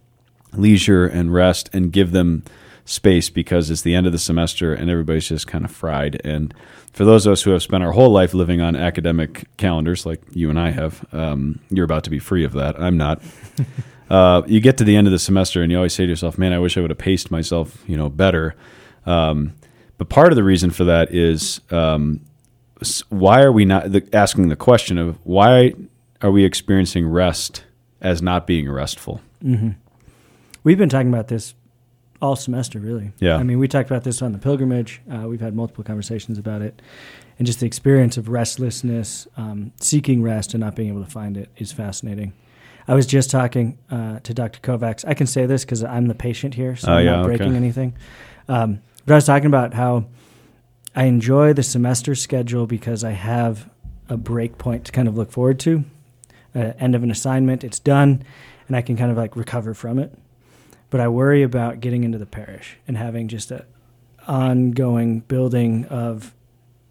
leisure 0.53 1.05
and 1.05 1.33
rest 1.33 1.69
and 1.73 1.91
give 1.91 2.11
them 2.11 2.43
space 2.85 3.29
because 3.29 3.69
it's 3.69 3.81
the 3.81 3.95
end 3.95 4.05
of 4.05 4.11
the 4.11 4.19
semester 4.19 4.73
and 4.73 4.89
everybody's 4.89 5.27
just 5.29 5.47
kind 5.47 5.63
of 5.63 5.71
fried. 5.71 6.19
And 6.23 6.53
for 6.91 7.05
those 7.05 7.25
of 7.25 7.33
us 7.33 7.43
who 7.43 7.51
have 7.51 7.63
spent 7.63 7.83
our 7.83 7.91
whole 7.91 8.11
life 8.11 8.33
living 8.33 8.61
on 8.61 8.75
academic 8.75 9.45
calendars, 9.57 10.05
like 10.05 10.21
you 10.31 10.49
and 10.49 10.59
I 10.59 10.71
have, 10.71 11.05
um, 11.13 11.59
you're 11.69 11.85
about 11.85 12.03
to 12.05 12.09
be 12.09 12.19
free 12.19 12.43
of 12.43 12.53
that. 12.53 12.79
I'm 12.79 12.97
not. 12.97 13.21
uh, 14.09 14.41
you 14.47 14.59
get 14.59 14.77
to 14.77 14.83
the 14.83 14.95
end 14.95 15.07
of 15.07 15.11
the 15.11 15.19
semester 15.19 15.61
and 15.61 15.71
you 15.71 15.77
always 15.77 15.93
say 15.93 16.05
to 16.05 16.09
yourself, 16.09 16.37
"Man, 16.37 16.53
I 16.53 16.59
wish 16.59 16.77
I 16.77 16.81
would 16.81 16.89
have 16.89 16.99
paced 16.99 17.31
myself, 17.31 17.83
you 17.87 17.95
know, 17.95 18.09
better." 18.09 18.55
Um, 19.05 19.53
but 19.97 20.09
part 20.09 20.31
of 20.31 20.35
the 20.35 20.43
reason 20.43 20.71
for 20.71 20.83
that 20.85 21.13
is 21.13 21.61
um, 21.71 22.21
why 23.09 23.41
are 23.41 23.51
we 23.51 23.65
not 23.65 23.91
the, 23.91 24.07
asking 24.13 24.49
the 24.49 24.55
question 24.55 24.97
of 24.97 25.17
why 25.23 25.73
are 26.21 26.31
we 26.31 26.43
experiencing 26.43 27.07
rest 27.07 27.63
as 28.01 28.21
not 28.21 28.45
being 28.45 28.69
restful? 28.69 29.21
We've 30.63 30.77
been 30.77 30.89
talking 30.89 31.09
about 31.09 31.27
this 31.27 31.53
all 32.23 32.35
semester, 32.37 32.79
really. 32.79 33.11
Yeah. 33.19 33.35
I 33.35 33.43
mean, 33.43 33.59
we 33.59 33.67
talked 33.67 33.91
about 33.91 34.03
this 34.05 34.21
on 34.21 34.31
the 34.31 34.37
pilgrimage. 34.39 35.01
Uh, 35.11 35.27
we've 35.27 35.41
had 35.41 35.53
multiple 35.53 35.83
conversations 35.83 36.37
about 36.37 36.61
it, 36.61 36.81
and 37.37 37.45
just 37.45 37.59
the 37.59 37.65
experience 37.65 38.15
of 38.17 38.29
restlessness, 38.29 39.27
um, 39.37 39.73
seeking 39.79 40.23
rest, 40.23 40.53
and 40.53 40.61
not 40.61 40.73
being 40.75 40.87
able 40.87 41.03
to 41.03 41.11
find 41.11 41.35
it 41.35 41.49
is 41.57 41.71
fascinating. 41.73 42.31
I 42.87 42.95
was 42.95 43.05
just 43.05 43.29
talking 43.29 43.77
uh, 43.91 44.19
to 44.21 44.33
Dr. 44.33 44.59
Kovacs. 44.61 45.03
I 45.07 45.13
can 45.13 45.27
say 45.27 45.45
this 45.45 45.65
because 45.65 45.83
I'm 45.83 46.07
the 46.07 46.15
patient 46.15 46.53
here, 46.55 46.75
so 46.77 46.91
Oh, 46.91 46.95
I'm 46.95 47.05
yeah, 47.05 47.15
not 47.17 47.25
breaking 47.25 47.47
okay. 47.49 47.55
anything. 47.57 47.93
Um, 48.47 48.81
but 49.05 49.13
I 49.13 49.15
was 49.17 49.25
talking 49.25 49.47
about 49.47 49.73
how 49.73 50.05
I 50.95 51.03
enjoy 51.05 51.51
the 51.53 51.63
semester 51.63 52.15
schedule 52.15 52.67
because 52.67 53.03
I 53.03 53.11
have 53.11 53.69
a 54.09 54.15
break 54.17 54.57
point 54.57 54.85
to 54.85 54.91
kind 54.93 55.07
of 55.09 55.17
look 55.17 55.31
forward 55.31 55.59
to. 55.61 55.83
Uh, 56.55 56.71
end 56.79 56.95
of 56.95 57.03
an 57.03 57.11
assignment, 57.11 57.63
it's 57.63 57.79
done, 57.79 58.23
and 58.67 58.77
I 58.77 58.81
can 58.81 58.95
kind 58.95 59.11
of 59.11 59.17
like 59.17 59.35
recover 59.35 59.73
from 59.73 59.97
it. 59.99 60.13
But 60.93 61.01
I 61.01 61.07
worry 61.07 61.41
about 61.41 61.79
getting 61.79 62.03
into 62.03 62.19
the 62.19 62.27
parish 62.27 62.77
and 62.87 62.95
having 62.95 63.27
just 63.27 63.49
a 63.49 63.65
ongoing 64.27 65.21
building 65.21 65.85
of 65.85 66.35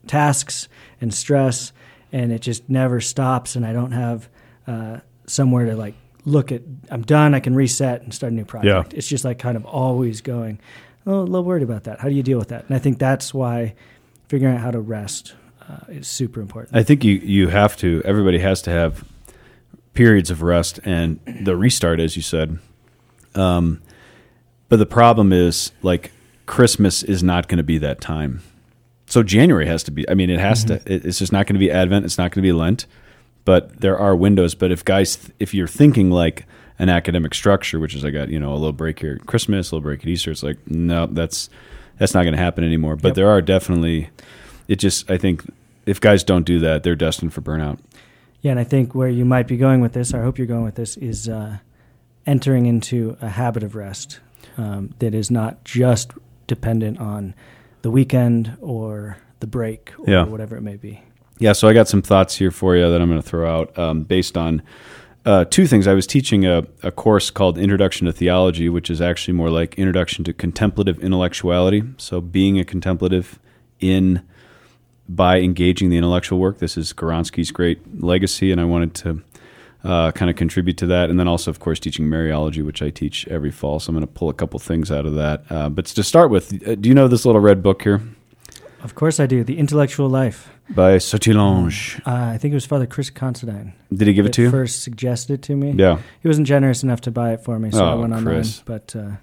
tasks 0.09 0.67
and 1.01 1.15
stress, 1.15 1.73
and 2.11 2.33
it 2.33 2.41
just 2.41 2.69
never 2.69 3.01
stops. 3.01 3.55
And 3.55 3.65
I 3.65 3.73
don't 3.73 3.93
have 3.93 4.29
uh, 4.67 4.99
somewhere 5.29 5.67
to 5.67 5.77
like 5.77 5.95
look 6.25 6.51
at. 6.51 6.63
I'm 6.91 7.03
done. 7.03 7.33
I 7.33 7.39
can 7.39 7.55
reset 7.55 8.03
and 8.03 8.13
start 8.13 8.33
a 8.33 8.35
new 8.35 8.45
project. 8.45 8.93
Yeah. 8.93 8.99
It's 8.99 9.07
just 9.07 9.25
like 9.25 9.39
kind 9.39 9.57
of 9.57 9.65
always 9.65 10.21
going. 10.21 10.59
Oh, 11.07 11.21
a 11.21 11.23
little 11.23 11.45
worried 11.45 11.63
about 11.63 11.85
that. 11.85 12.01
How 12.01 12.09
do 12.09 12.17
you 12.17 12.25
deal 12.25 12.41
with 12.41 12.49
that? 12.49 12.65
And 12.67 12.75
I 12.75 12.81
think 12.81 12.99
that's 12.99 13.33
why 13.33 13.77
figuring 14.27 14.57
out 14.57 14.63
how 14.63 14.73
to 14.73 14.81
rest 14.81 15.35
uh, 15.69 15.77
is 15.89 16.09
super 16.09 16.41
important. 16.41 16.77
I 16.77 16.83
think 16.83 17.05
you 17.05 17.21
you 17.23 17.47
have 17.51 17.77
to. 17.77 18.03
Everybody 18.05 18.41
has 18.41 18.63
to 18.63 18.71
have 18.73 19.05
periods 19.95 20.29
of 20.29 20.43
rest 20.43 20.81
and 20.85 21.21
the 21.25 21.57
restart, 21.57 22.01
as 22.01 22.17
you 22.17 22.23
said. 22.23 22.59
Um, 23.37 23.81
but 24.73 24.79
the 24.79 24.87
problem 24.87 25.35
is, 25.35 25.71
like 25.83 26.13
Christmas 26.47 27.03
is 27.03 27.23
not 27.23 27.47
going 27.47 27.59
to 27.59 27.63
be 27.63 27.77
that 27.77 28.01
time. 28.01 28.41
So 29.05 29.23
January 29.23 29.67
has 29.67 29.83
to 29.83 29.91
be. 29.91 30.09
I 30.09 30.15
mean, 30.15 30.31
it 30.31 30.41
has 30.41 30.65
to. 30.65 30.77
It, 30.87 31.05
it's 31.05 31.19
just 31.19 31.31
not 31.31 31.47
going 31.47 31.57
to 31.57 31.59
be 31.61 31.71
Advent. 31.71 32.07
It's 32.07 32.17
not 32.17 32.31
going 32.31 32.43
to 32.43 32.49
be 32.49 32.53
Lent. 32.53 32.87
But 33.45 33.83
there 33.83 33.99
are 33.99 34.17
windows. 34.17 34.55
But 34.55 34.73
if 34.73 34.83
guys, 34.83 35.31
if 35.39 35.53
you're 35.53 35.69
thinking 35.69 36.11
like 36.11 36.47
an 36.79 36.89
academic 36.89 37.35
structure, 37.35 37.79
which 37.79 37.95
is 37.95 38.03
I 38.03 38.09
got 38.09 38.31
you 38.31 38.41
know 38.41 38.51
a 38.53 38.57
little 38.57 38.73
break 38.73 38.99
here 39.01 39.19
at 39.21 39.27
Christmas, 39.27 39.71
a 39.71 39.75
little 39.75 39.83
break 39.83 40.01
at 40.01 40.07
Easter, 40.09 40.31
it's 40.31 40.43
like 40.43 40.57
no, 40.67 41.05
that's 41.05 41.51
that's 41.99 42.15
not 42.15 42.23
going 42.23 42.33
to 42.33 42.43
happen 42.43 42.65
anymore. 42.65 42.97
But 42.97 43.09
Yep. 43.09 43.15
there 43.17 43.29
are 43.29 43.43
definitely. 43.43 44.09
It 44.69 44.77
just 44.77 45.11
I 45.11 45.19
think 45.19 45.45
if 45.85 46.01
guys 46.01 46.25
don't 46.25 46.47
do 46.47 46.59
that, 46.61 46.83
they're 46.83 46.97
destined 46.97 47.35
for 47.35 47.43
burnout. 47.43 47.79
Yeah, 48.41 48.53
and 48.53 48.59
I 48.59 48.65
think 48.65 48.95
where 48.95 49.11
you 49.11 49.27
might 49.27 49.49
be 49.49 49.59
going 49.59 49.83
with 49.83 49.93
this, 49.93 50.15
or 50.15 50.21
I 50.21 50.23
hope 50.23 50.39
you're 50.39 50.47
going 50.47 50.65
with 50.65 50.77
this, 50.77 50.97
is 50.97 51.29
uh, 51.29 51.59
entering 52.25 52.65
into 52.65 53.19
a 53.21 53.29
habit 53.29 53.63
of 53.65 53.75
rest 53.77 54.21
um, 54.57 54.95
that 54.99 55.15
is 55.15 55.31
not 55.31 55.65
just 55.65 56.13
dependent 56.47 56.99
on 56.99 57.35
the 57.83 57.91
weekend 57.91 58.57
or 58.61 59.17
the 59.41 59.47
break 59.47 59.93
or 59.99 60.05
Yeah. 60.11 60.25
whatever 60.25 60.57
it 60.57 60.63
may 60.63 60.77
be. 60.77 61.03
Yeah, 61.39 61.53
so 61.53 61.69
I 61.69 61.73
got 61.73 61.89
some 61.89 62.03
thoughts 62.03 62.37
here 62.37 62.51
for 62.51 62.77
you 62.77 62.89
that 62.89 63.01
I'm 63.01 63.09
going 63.09 63.21
to 63.21 63.29
throw 63.29 63.51
out 63.53 63.77
um, 63.79 64.03
based 64.05 64.37
on 64.37 64.63
uh, 65.25 65.45
two 65.45 65.67
things. 65.67 65.87
I 65.87 65.95
was 65.95 66.07
teaching 66.07 66.45
a, 66.47 66.65
a 66.83 66.91
course 66.91 67.31
called 67.31 67.59
Introduction 67.59 68.07
to 68.07 68.13
Theology, 68.13 68.69
which 68.69 68.91
is 68.91 69.01
actually 69.01 69.35
more 69.35 69.51
like 69.51 69.75
Introduction 69.77 70.25
to 70.25 70.33
Contemplative 70.33 70.99
Intellectuality. 71.01 71.83
So, 71.97 72.21
being 72.21 72.59
a 72.59 72.65
contemplative 72.65 73.39
in 73.81 74.23
by 75.09 75.41
engaging 75.41 75.91
the 75.91 75.97
intellectual 75.97 76.39
work. 76.39 76.59
This 76.59 76.77
is 76.77 76.93
Goronsky's 76.93 77.51
great 77.51 78.03
legacy, 78.03 78.51
and 78.53 78.61
I 78.61 78.65
wanted 78.65 78.95
to 78.95 79.23
uh, 79.85 80.13
kind 80.13 80.31
of 80.31 80.37
contribute 80.37 80.77
to 80.79 80.87
that. 80.87 81.11
And 81.11 81.19
then 81.19 81.27
also, 81.29 81.51
of 81.51 81.59
course, 81.61 81.81
teaching 81.81 82.07
Mariology, 82.07 82.65
which 82.65 82.83
I 82.83 82.91
teach 82.91 83.27
every 83.29 83.51
fall. 83.51 83.81
So 83.81 83.91
I'm 83.91 83.97
going 83.97 84.07
to 84.07 84.13
pull 84.13 84.29
a 84.29 84.35
couple 84.35 84.59
things 84.61 84.91
out 84.91 85.07
of 85.07 85.15
that. 85.15 85.45
Uh, 85.51 85.69
but 85.69 85.87
to 85.87 86.03
start 86.03 86.31
with, 86.31 86.67
uh, 86.67 86.75
do 86.77 86.89
you 86.89 86.95
know 86.95 87.09
this 87.09 87.25
little 87.27 87.41
red 87.41 87.63
book 87.63 87.83
here 87.83 88.01
Of 88.83 88.95
course 88.95 89.19
I 89.21 89.27
do. 89.27 89.45
The 89.45 89.59
Intellectual 89.59 90.09
Life. 90.09 90.51
by 90.71 90.97
Sertillanges? 90.99 92.01
Uh, 92.07 92.33
I 92.35 92.39
think 92.39 92.53
it 92.53 92.55
was 92.57 92.67
Father 92.67 92.87
Chris 92.87 93.11
Considine. 93.11 93.73
Did 93.93 94.09
he 94.09 94.15
give 94.15 94.27
it 94.27 94.33
to 94.35 94.43
you? 94.43 94.51
First 94.51 94.83
suggested 94.83 95.35
it 95.35 95.43
to 95.43 95.57
me. 95.57 95.73
Yeah. 95.73 95.99
He 96.23 96.29
wasn't 96.29 96.47
generous 96.47 96.83
enough 96.83 97.01
to 97.03 97.11
buy 97.11 97.33
it 97.35 97.41
for 97.45 97.59
me, 97.59 97.71
so 97.71 97.85
I 97.85 97.93
Oh, 97.93 98.01
went 98.01 98.13
online. 98.13 98.35
Chris. 98.37 98.63
But 98.65 98.95
uh, 98.97 99.17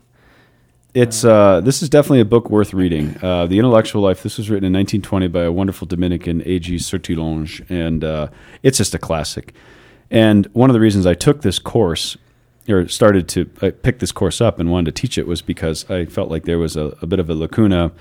It's 0.94 1.24
uh, 1.24 1.62
this 1.62 1.82
is 1.82 1.90
definitely 1.90 2.20
a 2.22 2.26
book 2.26 2.50
worth 2.50 2.74
reading. 2.74 3.16
Uh, 3.22 3.46
the 3.48 3.58
Intellectual 3.60 4.02
Life. 4.02 4.24
This 4.24 4.38
was 4.38 4.50
written 4.50 4.66
in 4.66 4.74
1920 4.74 5.28
by 5.28 5.44
a 5.44 5.52
wonderful 5.52 5.86
Dominican, 5.88 6.42
A.G. 6.46 6.76
Sertillanges, 6.78 7.62
and 7.70 8.04
uh, 8.04 8.28
it's 8.64 8.78
just 8.78 8.94
a 8.96 9.00
classic. 9.00 9.54
And 10.12 10.48
one 10.54 10.70
of 10.70 10.74
the 10.74 10.80
reasons 10.80 11.06
I 11.06 11.14
took 11.14 11.42
this 11.42 11.60
course, 11.60 12.18
or 12.68 12.88
started 12.88 13.28
to 13.30 13.46
pick 13.46 14.00
this 14.00 14.12
course 14.12 14.42
up 14.42 14.60
and 14.60 14.72
wanted 14.72 14.96
to 14.96 15.02
teach 15.02 15.18
it, 15.18 15.28
was 15.28 15.42
because 15.42 15.90
I 15.90 16.06
felt 16.06 16.30
like 16.30 16.46
there 16.46 16.60
was 16.60 16.76
a, 16.76 16.98
a 17.02 17.08
bit 17.08 17.20
of 17.20 17.30
a 17.30 17.36
lacuna 17.36 17.92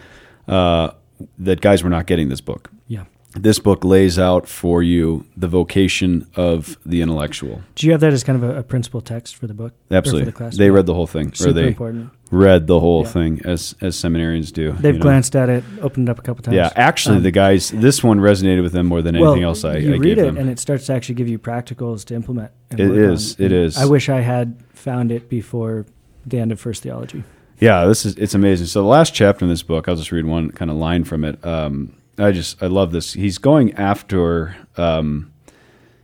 uh, 0.46 0.90
that 1.38 1.60
guys 1.60 1.82
were 1.82 1.90
not 1.90 2.06
getting 2.06 2.28
this 2.28 2.40
book. 2.40 2.70
yeah. 2.86 3.04
This 3.34 3.58
book 3.58 3.84
lays 3.84 4.18
out 4.18 4.48
for 4.48 4.82
you 4.82 5.26
the 5.36 5.48
vocation 5.48 6.26
of 6.34 6.78
the 6.86 7.02
intellectual. 7.02 7.60
Do 7.74 7.86
you 7.86 7.92
have 7.92 8.00
that 8.00 8.12
as 8.14 8.24
kind 8.24 8.42
of 8.42 8.48
a, 8.48 8.60
a 8.60 8.62
principal 8.62 9.02
text 9.02 9.36
for 9.36 9.46
the 9.46 9.52
book? 9.52 9.74
Absolutely, 9.90 10.22
For 10.24 10.30
the 10.30 10.36
class? 10.36 10.56
they 10.56 10.70
read 10.70 10.86
the 10.86 10.94
whole 10.94 11.06
thing, 11.06 11.34
Super 11.34 11.50
or 11.50 11.52
they 11.52 11.66
important. 11.68 12.10
read 12.30 12.66
the 12.66 12.80
whole 12.80 13.02
Yeah. 13.02 13.08
thing 13.10 13.40
as 13.44 13.74
as 13.82 13.96
seminarians 13.96 14.50
do. 14.50 14.72
They've 14.72 14.94
you 14.94 14.98
know? 14.98 15.02
glanced 15.02 15.36
at 15.36 15.50
it, 15.50 15.62
opened 15.82 16.08
it 16.08 16.10
up 16.10 16.18
a 16.18 16.22
couple 16.22 16.42
times. 16.42 16.54
Yeah, 16.56 16.72
actually, 16.74 17.16
Um, 17.18 17.22
the 17.22 17.30
guys, 17.30 17.70
this 17.70 18.02
one 18.02 18.18
resonated 18.18 18.62
with 18.62 18.72
them 18.72 18.86
more 18.86 19.02
than 19.02 19.14
anything 19.14 19.40
well, 19.40 19.50
else 19.50 19.62
I, 19.62 19.76
you 19.76 19.94
I 19.94 19.98
read 19.98 20.02
gave 20.02 20.18
it 20.18 20.22
them. 20.22 20.38
and 20.38 20.48
it 20.48 20.58
starts 20.58 20.86
to 20.86 20.94
actually 20.94 21.16
give 21.16 21.28
you 21.28 21.38
practicals 21.38 22.06
to 22.06 22.14
implement. 22.14 22.50
It 22.70 22.80
is, 22.80 23.36
on. 23.38 23.44
it 23.44 23.52
And 23.52 23.64
is. 23.66 23.76
I 23.76 23.84
wish 23.84 24.08
I 24.08 24.20
had 24.20 24.56
found 24.72 25.12
it 25.12 25.28
before 25.28 25.84
the 26.26 26.38
end 26.38 26.50
of 26.50 26.58
First 26.58 26.82
Theology. 26.82 27.24
yeah, 27.60 27.84
this 27.84 28.06
is 28.06 28.14
it's 28.16 28.34
amazing. 28.34 28.68
So 28.68 28.80
the 28.80 28.88
last 28.88 29.12
chapter 29.14 29.44
in 29.44 29.50
this 29.50 29.62
book, 29.62 29.86
I'll 29.86 29.96
just 29.96 30.12
read 30.12 30.24
one 30.24 30.50
kind 30.50 30.70
of 30.70 30.78
line 30.78 31.04
from 31.04 31.24
it. 31.24 31.44
Um, 31.46 31.92
I 32.18 32.32
just 32.32 32.62
I 32.62 32.66
love 32.66 32.92
this. 32.92 33.12
He's 33.12 33.38
going 33.38 33.72
after 33.74 34.56
um, 34.76 35.32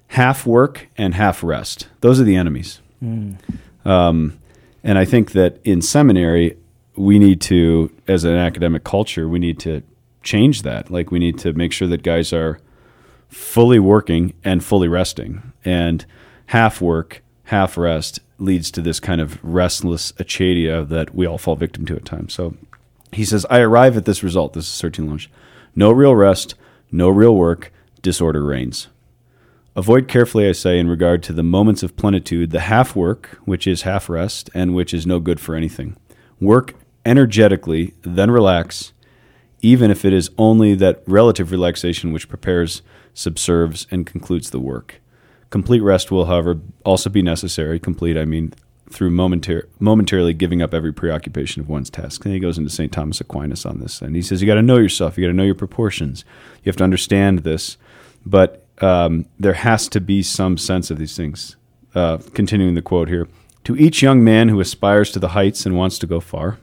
half 0.08 0.46
work 0.46 0.88
and 0.96 1.14
half 1.14 1.42
rest. 1.42 1.88
Those 2.00 2.20
are 2.20 2.24
the 2.24 2.36
enemies. 2.36 2.80
Mm. 3.02 3.36
Um, 3.84 4.38
and 4.82 4.98
I 4.98 5.04
think 5.04 5.32
that 5.32 5.58
in 5.64 5.82
seminary, 5.82 6.56
we 6.96 7.18
need 7.18 7.40
to, 7.42 7.90
as 8.06 8.24
an 8.24 8.36
academic 8.36 8.84
culture, 8.84 9.28
we 9.28 9.38
need 9.38 9.58
to 9.60 9.82
change 10.22 10.62
that. 10.62 10.90
Like 10.90 11.10
we 11.10 11.18
need 11.18 11.38
to 11.40 11.52
make 11.52 11.72
sure 11.72 11.88
that 11.88 12.02
guys 12.02 12.32
are 12.32 12.58
fully 13.28 13.78
working 13.78 14.34
and 14.44 14.64
fully 14.64 14.88
resting. 14.88 15.52
And 15.64 16.04
half 16.46 16.80
work, 16.80 17.22
half 17.44 17.76
rest 17.76 18.20
leads 18.38 18.70
to 18.72 18.82
this 18.82 19.00
kind 19.00 19.20
of 19.20 19.42
restless 19.42 20.12
acedia 20.12 20.88
that 20.88 21.14
we 21.14 21.26
all 21.26 21.38
fall 21.38 21.56
victim 21.56 21.86
to 21.86 21.96
at 21.96 22.04
times. 22.04 22.34
So 22.34 22.54
he 23.12 23.24
says, 23.24 23.46
I 23.50 23.60
arrive 23.60 23.96
at 23.96 24.04
this 24.04 24.22
result. 24.22 24.52
This 24.52 24.68
is 24.68 24.80
13 24.80 25.08
lunch. 25.08 25.30
No 25.76 25.90
real 25.90 26.14
rest, 26.14 26.54
no 26.90 27.08
real 27.08 27.34
work, 27.34 27.72
disorder 28.02 28.44
reigns. 28.44 28.88
Avoid 29.76 30.06
carefully, 30.06 30.48
I 30.48 30.52
say, 30.52 30.78
in 30.78 30.88
regard 30.88 31.22
to 31.24 31.32
the 31.32 31.42
moments 31.42 31.82
of 31.82 31.96
plenitude, 31.96 32.52
the 32.52 32.60
half 32.60 32.94
work, 32.94 33.38
which 33.44 33.66
is 33.66 33.82
half 33.82 34.08
rest, 34.08 34.48
and 34.54 34.72
which 34.72 34.94
is 34.94 35.04
no 35.04 35.18
good 35.18 35.40
for 35.40 35.56
anything. 35.56 35.96
Work 36.40 36.74
energetically, 37.04 37.94
then 38.02 38.30
relax, 38.30 38.92
even 39.62 39.90
if 39.90 40.04
it 40.04 40.12
is 40.12 40.30
only 40.38 40.74
that 40.74 41.02
relative 41.06 41.50
relaxation 41.50 42.12
which 42.12 42.28
prepares, 42.28 42.82
subserves, 43.14 43.88
and 43.90 44.06
concludes 44.06 44.50
the 44.50 44.60
work. 44.60 45.00
Complete 45.50 45.80
rest 45.80 46.10
will, 46.12 46.26
however, 46.26 46.60
also 46.84 47.10
be 47.10 47.22
necessary. 47.22 47.80
Complete, 47.80 48.16
I 48.16 48.24
mean, 48.24 48.52
through 48.90 49.10
momentar- 49.10 49.66
momentarily 49.80 50.34
giving 50.34 50.62
up 50.62 50.74
every 50.74 50.92
preoccupation 50.92 51.60
of 51.60 51.68
one's 51.68 51.90
task. 51.90 52.24
And 52.24 52.34
he 52.34 52.40
goes 52.40 52.58
into 52.58 52.70
St. 52.70 52.92
Thomas 52.92 53.20
Aquinas 53.20 53.64
on 53.64 53.80
this. 53.80 54.02
And 54.02 54.14
he 54.14 54.22
says, 54.22 54.40
You 54.40 54.46
got 54.46 54.54
to 54.54 54.62
know 54.62 54.76
yourself, 54.76 55.16
you 55.16 55.24
got 55.24 55.28
to 55.30 55.36
know 55.36 55.44
your 55.44 55.54
proportions, 55.54 56.24
you 56.62 56.70
have 56.70 56.76
to 56.76 56.84
understand 56.84 57.40
this. 57.40 57.76
But 58.26 58.66
um, 58.80 59.26
there 59.38 59.54
has 59.54 59.88
to 59.88 60.00
be 60.00 60.22
some 60.22 60.58
sense 60.58 60.90
of 60.90 60.98
these 60.98 61.16
things. 61.16 61.56
Uh, 61.94 62.18
continuing 62.34 62.74
the 62.74 62.82
quote 62.82 63.08
here 63.08 63.28
To 63.64 63.76
each 63.76 64.02
young 64.02 64.24
man 64.24 64.48
who 64.48 64.60
aspires 64.60 65.12
to 65.12 65.18
the 65.18 65.28
heights 65.28 65.64
and 65.64 65.76
wants 65.76 65.98
to 65.98 66.06
go 66.06 66.20
far, 66.20 66.58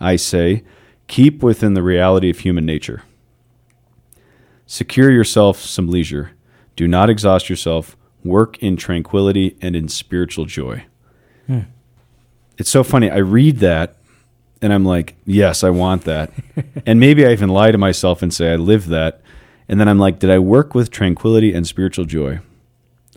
I 0.00 0.16
say, 0.16 0.64
keep 1.06 1.42
within 1.42 1.74
the 1.74 1.82
reality 1.82 2.30
of 2.30 2.40
human 2.40 2.66
nature. 2.66 3.02
Secure 4.66 5.12
yourself 5.12 5.60
some 5.60 5.88
leisure. 5.88 6.32
Do 6.74 6.88
not 6.88 7.08
exhaust 7.08 7.48
yourself. 7.48 7.96
Work 8.24 8.58
in 8.58 8.76
tranquility 8.76 9.56
and 9.62 9.76
in 9.76 9.88
spiritual 9.88 10.44
joy. 10.46 10.86
Hmm. 11.46 11.60
It's 12.58 12.70
so 12.70 12.82
funny. 12.82 13.10
I 13.10 13.18
read 13.18 13.58
that 13.58 13.96
and 14.62 14.72
I'm 14.72 14.84
like, 14.84 15.14
yes, 15.26 15.62
I 15.62 15.70
want 15.70 16.04
that. 16.04 16.30
and 16.86 16.98
maybe 16.98 17.26
I 17.26 17.32
even 17.32 17.50
lie 17.50 17.70
to 17.70 17.78
myself 17.78 18.22
and 18.22 18.32
say 18.32 18.52
I 18.52 18.56
live 18.56 18.88
that. 18.88 19.20
And 19.68 19.78
then 19.80 19.88
I'm 19.88 19.98
like, 19.98 20.18
did 20.18 20.30
I 20.30 20.38
work 20.38 20.74
with 20.74 20.90
tranquility 20.90 21.52
and 21.52 21.66
spiritual 21.66 22.04
joy? 22.04 22.40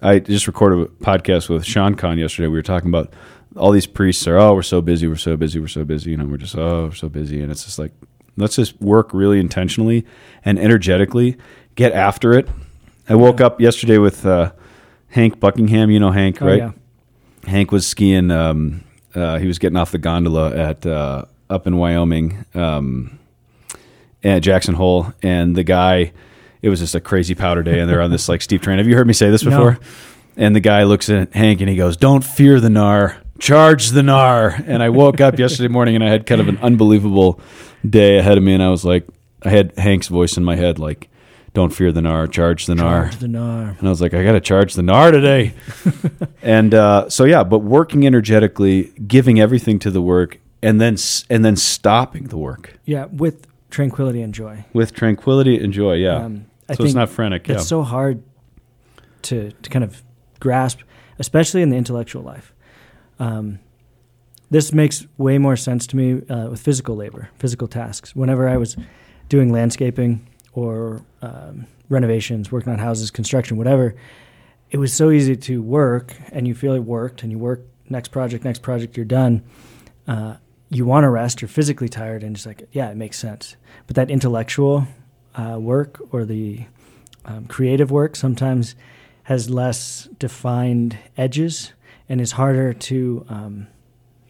I 0.02 0.20
just 0.20 0.48
recorded 0.48 0.80
a 0.80 0.86
podcast 1.04 1.50
with 1.50 1.66
Sean 1.66 1.96
Kahn 1.96 2.18
yesterday. 2.18 2.48
We 2.48 2.56
were 2.58 2.62
talking 2.64 2.90
about 2.90 3.14
all 3.56 3.72
these 3.72 3.86
priests 3.88 4.28
are, 4.28 4.38
oh, 4.38 4.54
we're 4.56 4.62
so 4.62 4.82
busy, 4.82 5.08
we're 5.08 5.16
so 5.16 5.36
busy, 5.38 5.60
we're 5.60 5.68
so 5.68 5.84
busy. 5.84 6.12
You 6.12 6.18
know, 6.18 6.26
we're 6.26 6.38
just, 6.38 6.56
oh, 6.58 6.86
we're 6.86 6.96
so 6.96 7.10
busy. 7.10 7.42
And 7.42 7.52
it's 7.52 7.66
just 7.66 7.80
like, 7.80 7.92
let's 8.38 8.56
just 8.56 8.80
work 8.82 9.14
really 9.14 9.40
intentionally 9.40 10.06
and 10.46 10.58
energetically, 10.60 11.38
get 11.76 11.92
after 11.94 12.34
it. 12.34 12.48
I 13.08 13.16
woke 13.16 13.42
up 13.42 13.60
yesterday 13.60 13.98
with 13.98 14.26
uh, 14.26 14.52
Hank 15.10 15.40
Buckingham. 15.40 15.90
You 15.92 16.00
know 16.00 16.12
Hank, 16.12 16.42
Oh, 16.42 16.46
right? 16.48 16.58
yeah. 16.60 16.72
Hank 17.50 17.72
was 17.72 17.86
skiing. 17.88 18.32
Um, 18.32 18.84
uh, 19.16 19.38
he 19.40 19.48
was 19.48 19.60
getting 19.60 19.78
off 19.78 19.92
the 19.92 19.98
gondola 19.98 20.56
at 20.56 20.86
uh, 20.86 21.26
up 21.50 21.68
in 21.68 21.78
Wyoming 21.78 22.46
um, 22.56 23.20
at 24.24 24.40
Jackson 24.40 24.76
Hole, 24.76 25.14
and 25.22 25.56
the 25.56 25.64
guy. 25.64 26.12
It 26.62 26.68
was 26.68 26.80
just 26.82 26.94
a 26.94 27.00
crazy 27.00 27.36
powder 27.36 27.64
day, 27.64 27.80
and 27.80 27.90
they're 27.90 28.02
on 28.02 28.12
this 28.12 28.28
like 28.28 28.42
steep 28.42 28.62
train. 28.62 28.80
Have 28.80 28.88
you 28.88 28.96
heard 28.96 29.08
me 29.08 29.14
say 29.14 29.30
this 29.30 29.44
No. 29.44 29.52
before? 29.52 29.80
And 30.36 30.54
the 30.54 30.60
guy 30.60 30.84
looks 30.84 31.10
at 31.10 31.32
Hank 31.34 31.62
and 31.62 31.70
he 31.70 31.78
goes, 31.78 31.96
"Don't 31.96 32.22
fear 32.24 32.60
the 32.60 32.68
gnar, 32.68 33.16
charge 33.40 33.90
the 33.92 34.02
gnar." 34.02 34.62
And 34.68 34.84
I 34.84 34.90
woke 34.90 35.22
up 35.22 35.40
yesterday 35.40 35.70
morning 35.70 35.96
and 35.96 36.04
I 36.04 36.10
had 36.10 36.26
kind 36.26 36.42
of 36.42 36.50
an 36.50 36.58
unbelievable 36.58 37.40
day 37.90 38.18
ahead 38.18 38.38
of 38.38 38.44
me, 38.44 38.54
and 38.54 38.62
I 38.62 38.70
was 38.70 38.84
like, 38.84 39.08
I 39.42 39.50
had 39.50 39.72
Hank's 39.78 40.10
voice 40.10 40.36
in 40.36 40.44
my 40.44 40.58
head, 40.58 40.80
like, 40.80 41.08
"Don't 41.54 41.72
fear 41.74 41.92
the 41.92 42.02
gnar, 42.02 42.32
charge 42.32 42.66
the 42.66 42.74
gnar. 42.74 43.04
Charge 43.04 43.16
the 43.18 43.28
gnar. 43.28 43.78
And 43.80 43.88
I 43.88 43.90
was 43.90 44.02
like, 44.02 44.14
I 44.14 44.24
got 44.24 44.34
to 44.34 44.40
charge 44.40 44.74
the 44.74 44.82
gnar 44.82 45.12
today. 45.12 45.54
and 46.42 46.74
uh, 46.74 47.10
so, 47.10 47.26
yeah, 47.26 47.44
but 47.44 47.60
working 47.60 48.06
energetically, 48.06 48.92
giving 49.08 49.40
everything 49.40 49.80
to 49.80 49.92
the 49.92 50.02
work, 50.02 50.40
and 50.62 50.80
then 50.80 50.98
and 51.30 51.44
then 51.46 51.56
stopping 51.56 52.26
the 52.26 52.38
work 52.38 52.80
Yeah, 52.86 53.06
with 53.06 53.48
tranquility 53.70 54.22
and 54.22 54.34
joy. 54.34 54.66
with 54.74 54.94
tranquility 54.94 55.58
and 55.64 55.72
joy. 55.74 55.94
Yeah. 55.96 56.16
Um, 56.16 56.46
so 56.76 56.84
it's 56.84 56.94
not 56.94 57.10
frantic. 57.10 57.48
Yeah. 57.48 57.56
It's 57.56 57.68
so 57.68 57.82
hard 57.84 58.22
to 59.24 59.52
to 59.52 59.70
kind 59.70 59.84
of 59.84 60.04
grasp, 60.40 60.80
especially 61.18 61.62
in 61.62 61.70
the 61.70 61.78
intellectual 61.78 62.22
life. 62.22 62.54
Um, 63.20 63.60
this 64.52 64.74
makes 64.74 65.06
way 65.18 65.38
more 65.38 65.56
sense 65.56 65.86
to 65.88 65.96
me 65.98 66.22
uh, 66.28 66.50
with 66.50 66.60
physical 66.62 66.96
labor, 66.96 67.30
physical 67.38 67.68
tasks. 67.68 68.16
Whenever 68.16 68.48
I 68.48 68.58
was 68.58 68.76
doing 69.30 69.52
landscaping 69.52 70.28
or 70.54 71.02
um, 71.22 71.66
renovations, 71.90 72.52
working 72.52 72.72
on 72.74 72.80
houses, 72.80 73.12
construction, 73.12 73.58
whatever, 73.58 73.96
it 74.72 74.78
was 74.78 74.94
so 74.94 75.10
easy 75.12 75.36
to 75.36 75.62
work, 75.62 76.14
and 76.32 76.48
you 76.48 76.54
feel 76.56 76.74
it 76.74 76.80
worked, 76.84 77.24
and 77.24 77.32
you 77.32 77.38
work 77.40 77.62
next 77.90 78.10
project, 78.10 78.44
next 78.44 78.62
project, 78.62 78.96
you're 78.98 79.06
done. 79.06 79.42
Uh, 80.08 80.36
you 80.70 80.86
want 80.86 81.04
to 81.04 81.10
rest, 81.10 81.42
you're 81.42 81.50
physically 81.50 81.90
tired, 81.90 82.24
and 82.24 82.36
it's 82.36 82.46
like, 82.46 82.68
yeah, 82.72 82.90
it 82.92 82.98
makes 82.98 83.18
sense. 83.18 83.56
But 83.88 83.96
that 83.96 84.12
intellectual 84.12 84.88
uh, 85.36 85.58
work 85.60 86.00
or 86.12 86.26
the 86.26 86.66
um, 87.26 87.46
creative 87.48 87.90
work 87.90 88.16
sometimes 88.16 88.76
has 89.24 89.50
less 89.50 90.08
defined 90.20 90.98
edges 91.18 91.74
and 92.08 92.22
is 92.22 92.34
harder 92.34 92.74
to 92.74 93.26
um, 93.30 93.68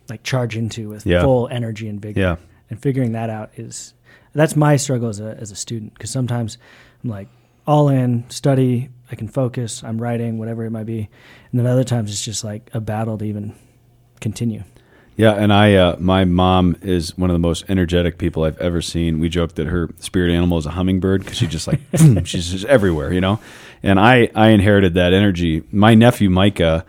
like 0.09 0.23
charge 0.23 0.55
into 0.57 0.89
with 0.89 1.05
Yeah. 1.05 1.21
full 1.21 1.47
energy 1.49 1.87
and 1.89 2.01
vigor. 2.01 2.19
yeah. 2.19 2.35
And 2.69 2.81
figuring 2.81 3.13
that 3.13 3.29
out 3.29 3.51
is 3.57 3.93
that's 4.33 4.55
my 4.55 4.75
struggle 4.75 5.09
as 5.09 5.19
a 5.19 5.35
as 5.39 5.51
a 5.51 5.55
student 5.55 5.93
because 5.93 6.09
sometimes 6.09 6.57
I'm 7.03 7.09
like 7.09 7.27
all 7.65 7.89
in 7.89 8.29
study, 8.29 8.89
I 9.11 9.15
can 9.15 9.27
focus, 9.27 9.83
I'm 9.83 10.01
writing, 10.01 10.37
whatever 10.39 10.65
it 10.65 10.71
might 10.71 10.85
be, 10.85 11.09
and 11.51 11.59
then 11.59 11.67
other 11.67 11.83
times 11.83 12.11
it's 12.11 12.23
just 12.23 12.43
like 12.43 12.69
a 12.73 12.79
battle 12.79 13.17
to 13.17 13.25
even 13.25 13.55
continue. 14.19 14.63
Yeah, 15.19 15.33
and 15.33 15.51
I, 15.51 15.73
uh, 15.73 15.97
my 15.99 16.23
mom 16.23 16.77
is 16.81 17.17
one 17.17 17.29
of 17.29 17.33
the 17.33 17.39
most 17.39 17.65
energetic 17.67 18.17
people 18.17 18.45
I've 18.45 18.57
ever 18.59 18.81
seen. 18.81 19.19
We 19.19 19.27
joke 19.27 19.55
that 19.55 19.67
her 19.67 19.89
spirit 19.99 20.31
animal 20.31 20.57
is 20.57 20.65
a 20.65 20.69
hummingbird 20.69 21.23
because 21.23 21.37
she 21.37 21.45
just 21.45 21.67
like 21.67 21.81
she's 22.25 22.49
just 22.49 22.63
everywhere, 22.63 23.11
you 23.11 23.19
know. 23.19 23.37
And 23.83 23.99
I, 23.99 24.29
I 24.33 24.51
inherited 24.51 24.93
that 24.93 25.11
energy. 25.11 25.63
My 25.73 25.93
nephew 25.93 26.29
Micah, 26.29 26.85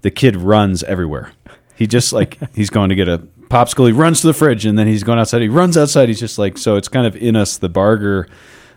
the 0.00 0.10
kid 0.10 0.34
runs 0.34 0.82
everywhere. 0.84 1.32
He 1.76 1.86
just 1.86 2.14
like 2.14 2.38
he's 2.54 2.70
going 2.70 2.88
to 2.88 2.94
get 2.94 3.06
a 3.06 3.26
popsicle. 3.48 3.86
He 3.86 3.92
runs 3.92 4.20
to 4.22 4.26
the 4.28 4.32
fridge, 4.34 4.66
and 4.66 4.78
then 4.78 4.86
he's 4.86 5.02
going 5.02 5.18
outside. 5.18 5.42
He 5.42 5.48
runs 5.48 5.76
outside. 5.76 6.08
He's 6.08 6.20
just 6.20 6.38
like 6.38 6.58
so. 6.58 6.76
It's 6.76 6.88
kind 6.88 7.06
of 7.06 7.16
in 7.16 7.36
us, 7.36 7.56
the 7.56 7.68
Barger 7.68 8.28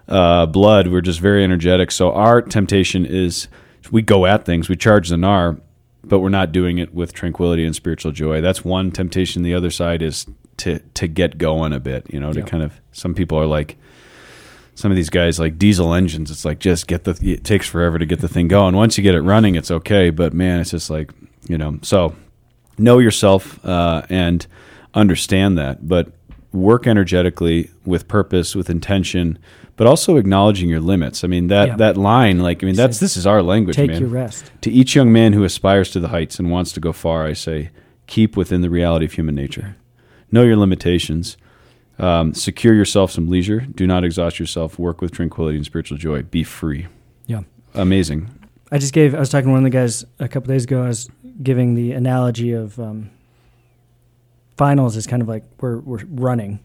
uh, 0.08 0.46
blood. 0.46 0.88
We're 0.88 1.02
just 1.02 1.20
very 1.20 1.44
energetic. 1.44 1.92
So 1.92 2.12
our 2.14 2.42
temptation 2.42 3.06
is 3.06 3.48
we 3.92 4.02
go 4.02 4.26
at 4.26 4.46
things, 4.46 4.70
we 4.70 4.76
charge 4.76 5.10
the 5.10 5.16
gnar, 5.16 5.60
but 6.04 6.20
we're 6.20 6.30
not 6.30 6.52
doing 6.52 6.78
it 6.78 6.94
with 6.94 7.14
tranquility 7.14 7.66
and 7.66 7.76
spiritual 7.76 8.12
joy. 8.12 8.42
That's 8.42 8.64
one 8.66 8.92
temptation. 8.92 9.44
The 9.44 9.54
other 9.54 9.70
side 9.72 10.02
is 10.02 10.26
to 10.58 10.80
to 10.80 11.08
get 11.08 11.38
going 11.38 11.72
a 11.74 11.80
bit, 11.80 12.06
you 12.12 12.20
know, 12.20 12.34
to 12.34 12.40
Yeah. 12.40 12.46
kind 12.46 12.64
of 12.64 12.74
some 12.92 13.14
people 13.14 13.38
are 13.38 13.46
like 13.46 13.78
some 14.76 14.92
of 14.92 14.96
these 14.96 15.10
guys 15.10 15.40
like 15.40 15.58
diesel 15.58 15.92
engines 15.92 16.30
it's 16.30 16.46
like 16.46 16.60
just 16.60 16.86
get 16.86 17.04
the 17.04 17.18
it 17.24 17.44
takes 17.44 17.68
forever 17.68 17.98
to 17.98 18.06
get 18.06 18.20
the 18.22 18.28
thing 18.28 18.48
going 18.48 18.76
once 18.76 18.96
you 18.96 19.04
get 19.04 19.16
it 19.16 19.22
running 19.22 19.56
it's 19.56 19.72
okay 19.72 20.12
but 20.12 20.34
man 20.36 20.60
it's 20.60 20.70
just 20.70 20.92
like 20.92 21.12
you 21.48 21.58
know 21.58 21.80
so 21.82 22.16
know 22.78 23.00
yourself 23.00 23.64
uh, 23.66 24.02
and 24.10 24.46
understand 24.94 25.58
that 25.58 25.88
but 25.88 26.12
work 26.54 26.88
energetically 26.88 27.70
with 27.86 28.08
purpose 28.08 28.56
with 28.56 28.70
intention 28.70 29.38
but 29.76 29.86
also 29.86 30.18
acknowledging 30.18 30.70
your 30.70 30.80
limits 30.80 31.24
i 31.24 31.28
mean 31.28 31.48
that 31.48 31.68
Yeah. 31.68 31.76
that 31.78 31.98
line 31.98 32.40
like 32.40 32.64
i 32.64 32.66
mean 32.66 32.76
that's 32.76 33.00
this 33.00 33.16
is 33.18 33.28
our 33.28 33.44
language 33.44 33.76
Take 33.76 33.92
man 33.92 34.00
your 34.02 34.10
rest. 34.10 34.50
to 34.62 34.72
each 34.72 34.96
young 34.96 35.12
man 35.12 35.34
who 35.34 35.44
aspires 35.44 35.92
to 35.92 36.00
the 36.00 36.08
heights 36.08 36.40
and 36.40 36.50
wants 36.50 36.72
to 36.74 36.80
go 36.80 36.94
far, 36.94 37.26
I 37.26 37.34
say, 37.34 37.70
keep 38.08 38.38
within 38.38 38.62
the 38.62 38.70
reality 38.70 39.06
of 39.06 39.12
human 39.14 39.36
nature. 39.36 39.76
Know 40.32 40.44
your 40.44 40.56
limitations. 40.56 41.38
Um, 42.00 42.34
secure 42.34 42.74
yourself 42.74 43.12
some 43.12 43.28
leisure. 43.30 43.62
Do 43.62 43.86
not 43.88 44.04
exhaust 44.04 44.40
yourself. 44.40 44.80
Work 44.80 45.02
with 45.02 45.12
tranquility 45.12 45.58
and 45.58 45.66
spiritual 45.66 45.98
joy. 45.98 46.22
Be 46.24 46.44
free. 46.44 46.88
Yeah. 47.28 47.42
Amazing. 47.74 48.30
I 48.72 48.78
just 48.80 48.94
gave. 48.94 49.16
I 49.16 49.20
was 49.20 49.30
talking 49.30 49.48
to 49.48 49.52
one 49.52 49.60
of 49.60 49.64
the 49.64 49.78
guys 49.78 50.04
a 50.20 50.28
couple 50.28 50.52
days 50.52 50.66
ago. 50.66 50.84
I 50.84 50.88
was 50.88 51.10
giving 51.42 51.76
the 51.76 51.94
analogy 51.94 52.52
of 52.52 52.78
um, 52.80 53.12
finals 54.58 54.98
is 54.98 55.08
kind 55.08 55.22
of 55.22 55.28
like 55.28 55.44
we're 55.62 55.80
we're 55.80 56.04
running, 56.10 56.60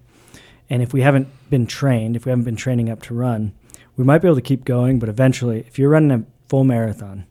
and 0.68 0.82
if 0.82 0.92
we 0.92 1.02
haven't 1.02 1.28
been 1.48 1.66
trained, 1.66 2.16
if 2.16 2.24
we 2.24 2.30
haven't 2.30 2.44
been 2.44 2.56
training 2.56 2.90
up 2.90 3.02
to 3.02 3.14
run, 3.14 3.52
we 3.96 4.04
might 4.04 4.18
be 4.18 4.26
able 4.26 4.36
to 4.36 4.42
keep 4.42 4.64
going. 4.64 4.98
But 4.98 5.08
eventually, 5.08 5.60
if 5.60 5.78
you're 5.78 5.90
running 5.90 6.10
a 6.10 6.24
full 6.48 6.64
marathon 6.64 7.24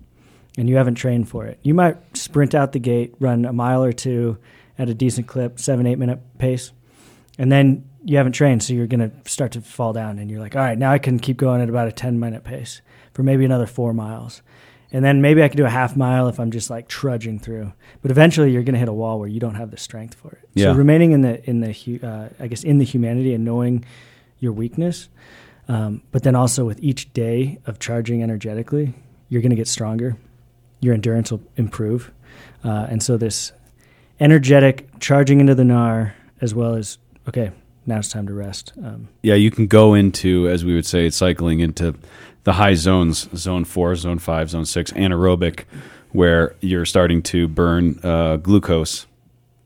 and 0.57 0.69
you 0.69 0.77
haven't 0.77 0.95
trained 0.95 1.27
for 1.27 1.45
it, 1.45 1.59
you 1.63 1.73
might 1.73 1.97
sprint 2.15 2.55
out 2.55 2.71
the 2.71 2.79
gate, 2.79 3.13
run 3.19 3.43
a 3.43 3.53
mile 3.53 3.83
or 3.83 3.91
two 3.91 4.37
at 4.79 4.87
a 4.87 4.93
decent 4.93 5.27
clip, 5.27 5.59
seven 5.59 5.85
eight 5.85 5.99
minute 5.99 6.19
pace, 6.37 6.71
and 7.37 7.51
then 7.51 7.83
you 8.05 8.15
haven't 8.15 8.31
trained, 8.31 8.63
so 8.63 8.73
you're 8.73 8.87
going 8.87 9.11
to 9.11 9.29
start 9.29 9.51
to 9.51 9.61
fall 9.61 9.91
down, 9.91 10.17
and 10.17 10.31
you're 10.31 10.39
like, 10.39 10.55
all 10.55 10.61
right, 10.61 10.77
now 10.77 10.91
I 10.91 10.97
can 10.97 11.19
keep 11.19 11.37
going 11.37 11.61
at 11.61 11.67
about 11.67 11.89
a 11.89 11.91
ten 11.91 12.21
minute 12.21 12.45
pace 12.45 12.81
for 13.13 13.21
maybe 13.21 13.43
another 13.43 13.67
four 13.67 13.93
miles. 13.93 14.41
And 14.93 15.05
then 15.05 15.21
maybe 15.21 15.41
I 15.41 15.47
could 15.47 15.57
do 15.57 15.65
a 15.65 15.69
half 15.69 15.95
mile 15.95 16.27
if 16.27 16.39
I'm 16.39 16.51
just 16.51 16.69
like 16.69 16.87
trudging 16.87 17.39
through. 17.39 17.71
But 18.01 18.11
eventually, 18.11 18.51
you're 18.51 18.63
going 18.63 18.73
to 18.73 18.79
hit 18.79 18.89
a 18.89 18.93
wall 18.93 19.19
where 19.19 19.27
you 19.29 19.39
don't 19.39 19.55
have 19.55 19.71
the 19.71 19.77
strength 19.77 20.15
for 20.15 20.33
it. 20.33 20.49
Yeah. 20.53 20.71
So 20.71 20.73
remaining 20.73 21.11
in 21.13 21.21
the 21.21 21.49
in 21.49 21.61
the 21.61 21.99
uh, 22.03 22.29
I 22.43 22.47
guess 22.47 22.63
in 22.63 22.77
the 22.77 22.85
humanity 22.85 23.33
and 23.33 23.45
knowing 23.45 23.85
your 24.39 24.51
weakness, 24.51 25.07
um, 25.67 26.01
but 26.11 26.23
then 26.23 26.35
also 26.35 26.65
with 26.65 26.79
each 26.81 27.13
day 27.13 27.59
of 27.65 27.79
charging 27.79 28.21
energetically, 28.21 28.93
you're 29.29 29.41
going 29.41 29.51
to 29.51 29.55
get 29.55 29.67
stronger. 29.67 30.17
Your 30.81 30.93
endurance 30.93 31.31
will 31.31 31.43
improve, 31.55 32.11
uh, 32.63 32.87
and 32.89 33.01
so 33.01 33.15
this 33.17 33.53
energetic 34.19 34.99
charging 34.99 35.39
into 35.39 35.55
the 35.55 35.63
gnar 35.63 36.13
as 36.41 36.53
well 36.53 36.75
as 36.75 36.97
okay, 37.27 37.51
now 37.85 37.97
it's 37.97 38.09
time 38.09 38.27
to 38.27 38.33
rest. 38.33 38.73
Um, 38.83 39.09
Yeah, 39.21 39.35
you 39.35 39.51
can 39.51 39.67
go 39.67 39.93
into, 39.93 40.47
as 40.47 40.63
we 40.63 40.75
would 40.75 40.85
say, 40.85 41.09
cycling 41.09 41.59
into 41.59 41.95
the 42.43 42.53
high 42.53 42.73
zones, 42.73 43.29
zone 43.35 43.65
four, 43.65 43.95
zone 43.95 44.19
five, 44.19 44.49
zone 44.49 44.65
six, 44.65 44.91
anaerobic, 44.91 45.65
where 46.11 46.55
you're 46.61 46.85
starting 46.85 47.21
to 47.23 47.47
burn 47.47 47.99
uh, 48.03 48.37
glucose, 48.37 49.07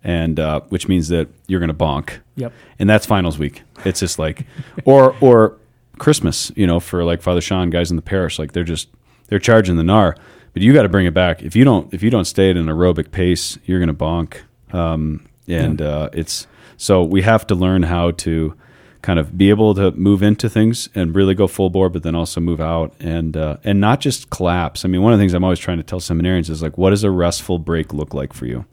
and 0.03 0.39
uh, 0.39 0.61
which 0.69 0.87
means 0.87 1.07
that 1.09 1.27
you're 1.47 1.59
going 1.59 1.69
to 1.69 1.73
bonk. 1.73 2.19
yep. 2.35 2.53
and 2.79 2.89
that's 2.89 3.05
finals 3.05 3.37
week. 3.37 3.63
It's 3.83 3.99
just 3.99 4.19
like, 4.19 4.45
or 4.85 5.15
or 5.21 5.57
Christmas, 5.97 6.51
you 6.55 6.67
know, 6.67 6.79
for 6.79 7.03
like 7.03 7.21
Father 7.21 7.41
Sean, 7.41 7.69
guys 7.69 7.89
in 7.89 7.95
the 7.95 8.01
parish, 8.01 8.39
like 8.39 8.51
they're 8.51 8.63
just 8.63 8.89
they're 9.27 9.39
charging 9.39 9.77
the 9.77 9.83
gnar, 9.83 10.15
but 10.53 10.61
you 10.61 10.73
got 10.73 10.83
to 10.83 10.89
bring 10.89 11.05
it 11.05 11.13
back. 11.13 11.41
If 11.43 11.55
you 11.55 11.63
don't, 11.63 11.93
if 11.93 12.03
you 12.03 12.09
don't 12.09 12.25
stay 12.25 12.49
at 12.49 12.57
an 12.57 12.67
aerobic 12.67 13.11
pace, 13.11 13.57
you're 13.65 13.79
gonna 13.79 13.93
bonk. 13.93 14.41
Um, 14.73 15.25
and 15.47 15.81
uh, 15.81 16.09
it's 16.11 16.47
so 16.77 17.03
we 17.03 17.21
have 17.21 17.47
to 17.47 17.55
learn 17.55 17.83
how 17.83 18.11
to 18.11 18.55
kind 19.01 19.19
of 19.19 19.37
be 19.37 19.51
able 19.51 19.75
to 19.75 19.91
move 19.91 20.23
into 20.23 20.49
things 20.49 20.89
and 20.95 21.15
really 21.15 21.35
go 21.35 21.45
full 21.45 21.69
bore, 21.69 21.89
but 21.89 22.01
then 22.01 22.15
also 22.15 22.41
move 22.41 22.59
out 22.59 22.93
and 22.99 23.37
uh, 23.37 23.57
and 23.63 23.79
not 23.79 23.99
just 23.99 24.31
collapse. 24.31 24.83
I 24.83 24.87
mean, 24.87 25.03
one 25.03 25.13
of 25.13 25.19
the 25.19 25.21
things 25.21 25.33
I'm 25.33 25.43
always 25.43 25.59
trying 25.59 25.77
to 25.77 25.83
tell 25.83 25.99
seminarians 25.99 26.49
is 26.49 26.63
like, 26.63 26.77
what 26.77 26.89
does 26.89 27.03
a 27.03 27.11
restful 27.11 27.59
break 27.59 27.93
look 27.93 28.13
like 28.13 28.33
for 28.33 28.47
you? 28.47 28.65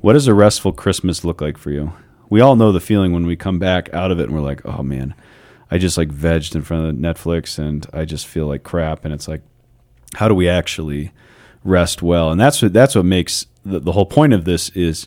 What 0.00 0.12
does 0.12 0.28
a 0.28 0.34
restful 0.34 0.72
Christmas 0.72 1.24
look 1.24 1.40
like 1.40 1.56
for 1.56 1.70
you? 1.70 1.92
We 2.28 2.40
all 2.40 2.56
know 2.56 2.72
the 2.72 2.80
feeling 2.80 3.12
when 3.12 3.26
we 3.26 3.36
come 3.36 3.58
back 3.58 3.92
out 3.94 4.10
of 4.10 4.20
it 4.20 4.24
and 4.24 4.34
we're 4.34 4.40
like, 4.40 4.64
oh 4.66 4.82
man, 4.82 5.14
I 5.70 5.78
just 5.78 5.96
like 5.96 6.08
vegged 6.10 6.54
in 6.54 6.62
front 6.62 6.86
of 6.86 6.94
Netflix 6.94 7.58
and 7.58 7.86
I 7.92 8.04
just 8.04 8.26
feel 8.26 8.46
like 8.46 8.62
crap. 8.62 9.04
And 9.04 9.14
it's 9.14 9.28
like, 9.28 9.42
how 10.14 10.28
do 10.28 10.34
we 10.34 10.48
actually 10.48 11.12
rest 11.64 12.02
well? 12.02 12.30
And 12.30 12.40
that's 12.40 12.60
what 12.60 12.72
that's 12.72 12.94
what 12.94 13.06
makes 13.06 13.46
the, 13.64 13.80
the 13.80 13.92
whole 13.92 14.06
point 14.06 14.34
of 14.34 14.44
this 14.44 14.68
is 14.70 15.06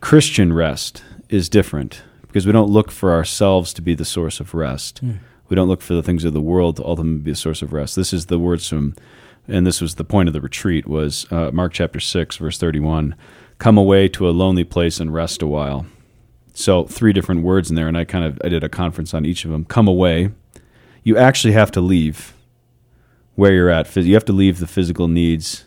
Christian 0.00 0.52
rest 0.52 1.02
is 1.28 1.48
different 1.48 2.02
because 2.22 2.46
we 2.46 2.52
don't 2.52 2.70
look 2.70 2.90
for 2.90 3.12
ourselves 3.12 3.72
to 3.74 3.82
be 3.82 3.94
the 3.94 4.04
source 4.04 4.40
of 4.40 4.54
rest. 4.54 5.00
We 5.48 5.54
don't 5.54 5.68
look 5.68 5.82
for 5.82 5.94
the 5.94 6.02
things 6.02 6.24
of 6.24 6.32
the 6.32 6.40
world 6.40 6.76
to 6.76 6.84
ultimately 6.84 7.22
be 7.22 7.30
the 7.32 7.36
source 7.36 7.62
of 7.62 7.72
rest. 7.72 7.96
This 7.96 8.12
is 8.12 8.26
the 8.26 8.38
words 8.38 8.68
from, 8.68 8.94
and 9.46 9.66
this 9.66 9.80
was 9.80 9.94
the 9.94 10.04
point 10.04 10.28
of 10.28 10.32
the 10.32 10.40
retreat 10.40 10.86
was 10.88 11.30
uh, 11.30 11.50
Mark 11.52 11.72
chapter 11.72 12.00
six 12.00 12.36
verse 12.36 12.58
thirty 12.58 12.80
one. 12.80 13.14
Come 13.58 13.78
away 13.78 14.08
to 14.08 14.28
a 14.28 14.30
lonely 14.30 14.64
place 14.64 15.00
and 15.00 15.14
rest 15.14 15.42
a 15.42 15.46
while. 15.46 15.86
So 16.52 16.84
three 16.84 17.12
different 17.12 17.42
words 17.42 17.70
in 17.70 17.76
there, 17.76 17.88
and 17.88 17.96
I 17.96 18.04
kind 18.04 18.24
of 18.24 18.40
I 18.44 18.48
did 18.48 18.64
a 18.64 18.68
conference 18.68 19.14
on 19.14 19.24
each 19.24 19.44
of 19.44 19.50
them. 19.50 19.64
Come 19.64 19.88
away. 19.88 20.30
You 21.04 21.16
actually 21.16 21.52
have 21.52 21.70
to 21.72 21.80
leave 21.80 22.34
where 23.36 23.52
you're 23.52 23.70
at. 23.70 23.94
You 23.94 24.14
have 24.14 24.24
to 24.24 24.32
leave 24.32 24.58
the 24.58 24.66
physical 24.66 25.06
needs, 25.06 25.66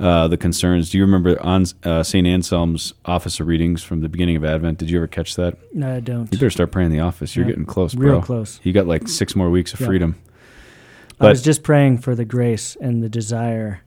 uh, 0.00 0.28
the 0.28 0.36
concerns. 0.36 0.90
Do 0.90 0.98
you 0.98 1.04
remember 1.04 1.40
on 1.42 1.64
uh, 1.84 2.02
St. 2.02 2.26
Anselm's 2.26 2.94
office 3.04 3.40
of 3.40 3.46
readings 3.46 3.82
from 3.82 4.00
the 4.00 4.08
beginning 4.08 4.36
of 4.36 4.44
Advent? 4.44 4.78
Did 4.78 4.90
you 4.90 4.98
ever 4.98 5.06
catch 5.08 5.34
that? 5.36 5.56
No, 5.74 5.96
I 5.96 6.00
don't. 6.00 6.32
You 6.32 6.38
better 6.38 6.50
start 6.50 6.70
praying 6.70 6.92
in 6.92 6.96
the 6.96 7.02
office. 7.02 7.34
You're 7.34 7.44
Yeah. 7.46 7.50
getting 7.52 7.66
close, 7.66 7.94
Real 7.94 8.22
close. 8.22 8.60
You 8.62 8.72
got 8.72 8.86
like 8.86 9.08
six 9.08 9.34
more 9.34 9.50
weeks 9.50 9.72
of 9.74 9.80
Yeah. 9.80 9.86
freedom. 9.86 10.16
I 11.20 11.28
was 11.28 11.42
just 11.42 11.64
praying 11.64 11.98
for 11.98 12.14
the 12.14 12.24
grace 12.24 12.76
and 12.80 13.02
the 13.02 13.08
desire 13.08 13.80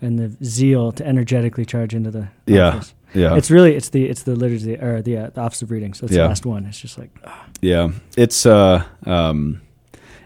and 0.00 0.18
the 0.18 0.32
zeal 0.42 0.90
to 0.92 1.06
energetically 1.06 1.66
charge 1.66 1.92
into 1.94 2.10
the 2.10 2.28
Yeah. 2.46 2.68
office. 2.68 2.94
Yeah, 3.14 3.36
It's 3.36 3.50
really 3.50 3.74
it's 3.74 3.88
the 3.90 4.04
it's 4.06 4.22
the 4.22 4.36
liturgy 4.36 4.74
or 4.76 5.00
the, 5.02 5.16
uh, 5.16 5.30
the 5.34 5.40
office 5.40 5.60
of 5.62 5.70
readings. 5.70 6.00
That's 6.00 6.12
Yeah. 6.12 6.22
the 6.24 6.28
last 6.28 6.44
one. 6.46 6.64
It's 6.66 6.78
just 6.80 6.98
like 6.98 7.10
ah, 7.26 7.46
yeah. 7.60 7.90
It's 8.16 8.44
uh, 8.46 8.84
um. 9.06 9.60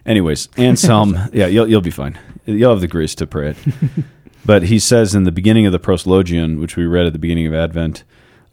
Anyways, 0.05 0.49
Anselm. 0.57 1.17
yeah, 1.33 1.47
you'll 1.47 1.69
you'll 1.69 1.81
be 1.81 1.91
fine. 1.93 2.19
You'll 2.45 2.71
have 2.73 2.81
the 2.81 2.89
grace 2.89 3.15
to 3.17 3.27
pray 3.27 3.51
it. 3.51 3.57
but 4.45 4.65
he 4.65 4.79
says 4.79 5.15
in 5.15 5.25
the 5.25 5.33
beginning 5.33 5.67
of 5.67 5.73
the 5.73 5.81
proslogion, 5.81 6.61
which 6.61 6.77
we 6.77 6.85
read 6.85 7.07
at 7.07 7.13
the 7.13 7.19
beginning 7.19 7.47
of 7.47 7.55
Advent, 7.55 8.05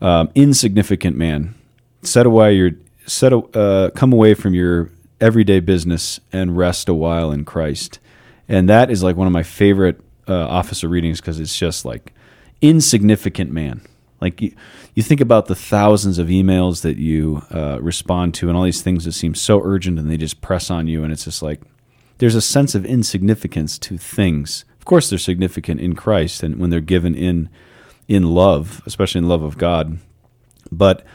um, 0.01 0.29
insignificant 0.35 1.17
man, 1.17 1.55
set 2.01 2.25
away 2.25 2.53
your 2.53 2.71
set 3.05 3.33
uh, 3.33 3.89
come 3.95 4.13
away 4.13 4.33
from 4.33 4.53
your 4.53 4.91
everyday 5.19 5.59
business 5.59 6.19
and 6.31 6.57
rest 6.57 6.87
a 6.87 6.93
while 6.93 7.31
in 7.31 7.43
Christ, 7.43 7.99
and 8.47 8.69
that 8.69 8.89
is 8.89 9.03
like 9.03 9.15
one 9.15 9.27
of 9.27 9.33
my 9.33 9.43
favorite 9.43 9.99
uh, 10.27 10.47
officer 10.47 10.87
readings 10.87 11.19
because 11.19 11.39
it's 11.39 11.57
just 11.57 11.85
like 11.85 12.13
insignificant 12.61 13.51
man. 13.51 13.81
Like 14.21 14.41
you, 14.41 14.53
you 14.93 15.03
think 15.03 15.21
about 15.21 15.47
the 15.47 15.55
thousands 15.55 16.19
of 16.19 16.27
emails 16.27 16.81
that 16.81 16.97
you 16.97 17.43
uh, 17.51 17.79
respond 17.81 18.33
to, 18.35 18.47
and 18.47 18.57
all 18.57 18.63
these 18.63 18.81
things 18.81 19.05
that 19.05 19.13
seem 19.13 19.33
so 19.33 19.61
urgent, 19.63 19.97
and 19.99 20.09
they 20.09 20.17
just 20.17 20.41
press 20.41 20.69
on 20.69 20.87
you, 20.87 21.03
and 21.03 21.11
it's 21.11 21.25
just 21.25 21.41
like 21.41 21.61
there's 22.19 22.35
a 22.35 22.41
sense 22.41 22.75
of 22.75 22.85
insignificance 22.85 23.77
to 23.79 23.97
things. 23.97 24.65
Of 24.89 24.91
course, 24.97 25.11
they're 25.11 25.19
significant 25.19 25.79
in 25.79 25.93
Christ, 25.93 26.41
and 26.41 26.55
when 26.57 26.71
they're 26.71 26.81
given 26.81 27.13
in 27.13 27.47
in 28.07 28.23
love, 28.23 28.81
especially 28.87 29.19
in 29.19 29.29
love 29.29 29.43
of 29.43 29.59
God. 29.59 29.99
But 30.71 31.05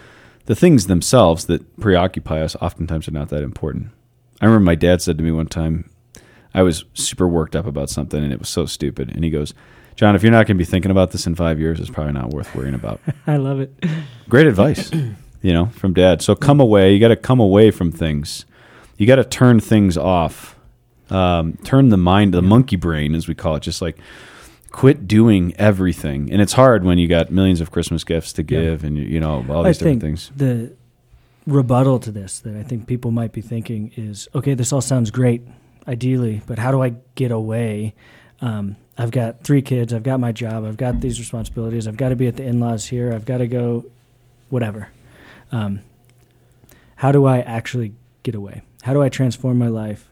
the 0.45 0.55
things 0.55 0.87
themselves 0.87 1.47
that 1.47 1.81
preoccupy 1.81 2.41
us 2.41 2.55
oftentimes 2.63 3.09
are 3.09 3.11
not 3.11 3.31
that 3.31 3.43
important. 3.43 3.89
I 4.41 4.45
remember 4.45 4.65
my 4.65 4.77
dad 4.77 5.03
said 5.03 5.19
to 5.19 5.25
me 5.25 5.33
one 5.33 5.49
time, 5.49 5.91
I 6.55 6.63
was 6.63 6.85
super 6.95 7.27
worked 7.27 7.57
up 7.57 7.67
about 7.67 7.91
something, 7.91 8.23
and 8.23 8.33
it 8.33 8.39
was 8.39 8.49
so 8.49 8.65
stupid, 8.65 9.11
and 9.13 9.25
he 9.25 9.31
goes. 9.31 9.53
John, 9.97 10.15
if 10.15 10.23
you're 10.23 10.31
not 10.31 10.47
going 10.47 10.57
to 10.57 10.65
be 10.65 10.65
thinking 10.65 10.93
about 10.93 11.11
this 11.11 11.27
in 11.27 11.35
five 11.35 11.59
years, 11.59 11.81
it's 11.81 11.91
probably 11.91 12.13
not 12.13 12.31
worth 12.31 12.55
worrying 12.55 12.75
about. 12.75 13.01
I 13.27 13.39
love 13.39 13.59
it. 13.59 13.75
Great 14.29 14.47
advice, 14.47 14.93
you 14.93 15.53
know, 15.53 15.67
from 15.67 15.95
dad. 15.95 16.23
So 16.23 16.37
come 16.37 16.61
away. 16.61 16.93
You 16.93 17.01
got 17.01 17.09
to 17.09 17.17
come 17.17 17.41
away 17.41 17.73
from 17.73 17.91
things. 17.91 18.45
You 18.99 19.09
got 19.09 19.17
to 19.17 19.25
turn 19.25 19.59
things 19.59 19.97
off. 19.97 20.54
Um, 21.11 21.59
turn 21.65 21.91
the 21.91 21.97
mind, 21.97 22.33
the 22.35 22.43
monkey 22.43 22.77
brain, 22.77 23.15
as 23.15 23.29
we 23.29 23.35
call 23.35 23.57
it, 23.57 23.61
just 23.63 23.83
like 23.83 23.99
quit 24.71 25.07
doing 25.07 25.55
everything. 25.59 26.31
And 26.33 26.41
it's 26.41 26.55
hard 26.55 26.83
when 26.85 26.99
you 26.99 27.07
got 27.09 27.31
millions 27.31 27.61
of 27.61 27.71
Christmas 27.71 28.05
gifts 28.05 28.33
to 28.35 28.43
Yeah. 28.43 28.47
give, 28.61 28.85
and 28.85 28.97
you, 28.97 29.05
you 29.05 29.21
know 29.21 29.45
all 29.49 29.65
I 29.65 29.69
these 29.69 29.79
different 29.79 30.01
think 30.03 30.19
things. 30.19 30.31
the 30.37 30.73
rebuttal 31.47 31.99
to 32.01 32.11
this 32.11 32.41
that 32.41 32.57
I 32.57 32.63
think 32.63 32.87
people 32.87 33.11
might 33.11 33.33
be 33.33 33.41
thinking 33.43 33.93
is 33.97 34.29
okay. 34.35 34.55
This 34.55 34.73
all 34.73 34.81
sounds 34.81 35.11
great, 35.11 35.43
ideally, 35.87 36.41
but 36.47 36.59
how 36.59 36.71
do 36.73 36.83
I 36.83 36.95
get 37.15 37.31
away? 37.31 37.95
Um, 38.41 38.77
I've 38.97 39.11
got 39.11 39.43
three 39.45 39.63
kids. 39.63 39.93
I've 39.93 40.03
got 40.03 40.21
my 40.21 40.33
job. 40.33 40.65
I've 40.65 40.77
got 40.77 41.01
these 41.01 41.19
responsibilities. 41.19 41.87
I've 41.87 41.97
got 41.97 42.09
to 42.11 42.17
be 42.17 42.27
at 42.27 42.37
the 42.37 42.45
in-laws 42.45 42.87
here. 42.87 43.13
I've 43.13 43.25
got 43.25 43.39
to 43.39 43.47
go, 43.47 43.85
whatever. 44.49 44.89
Um, 45.53 45.81
how 46.97 47.13
do 47.13 47.25
I 47.27 47.41
actually 47.41 47.93
get 48.23 48.35
away? 48.35 48.63
How 48.83 48.93
do 48.95 49.03
I 49.03 49.09
transform 49.09 49.59
my 49.59 49.69
life 49.69 50.09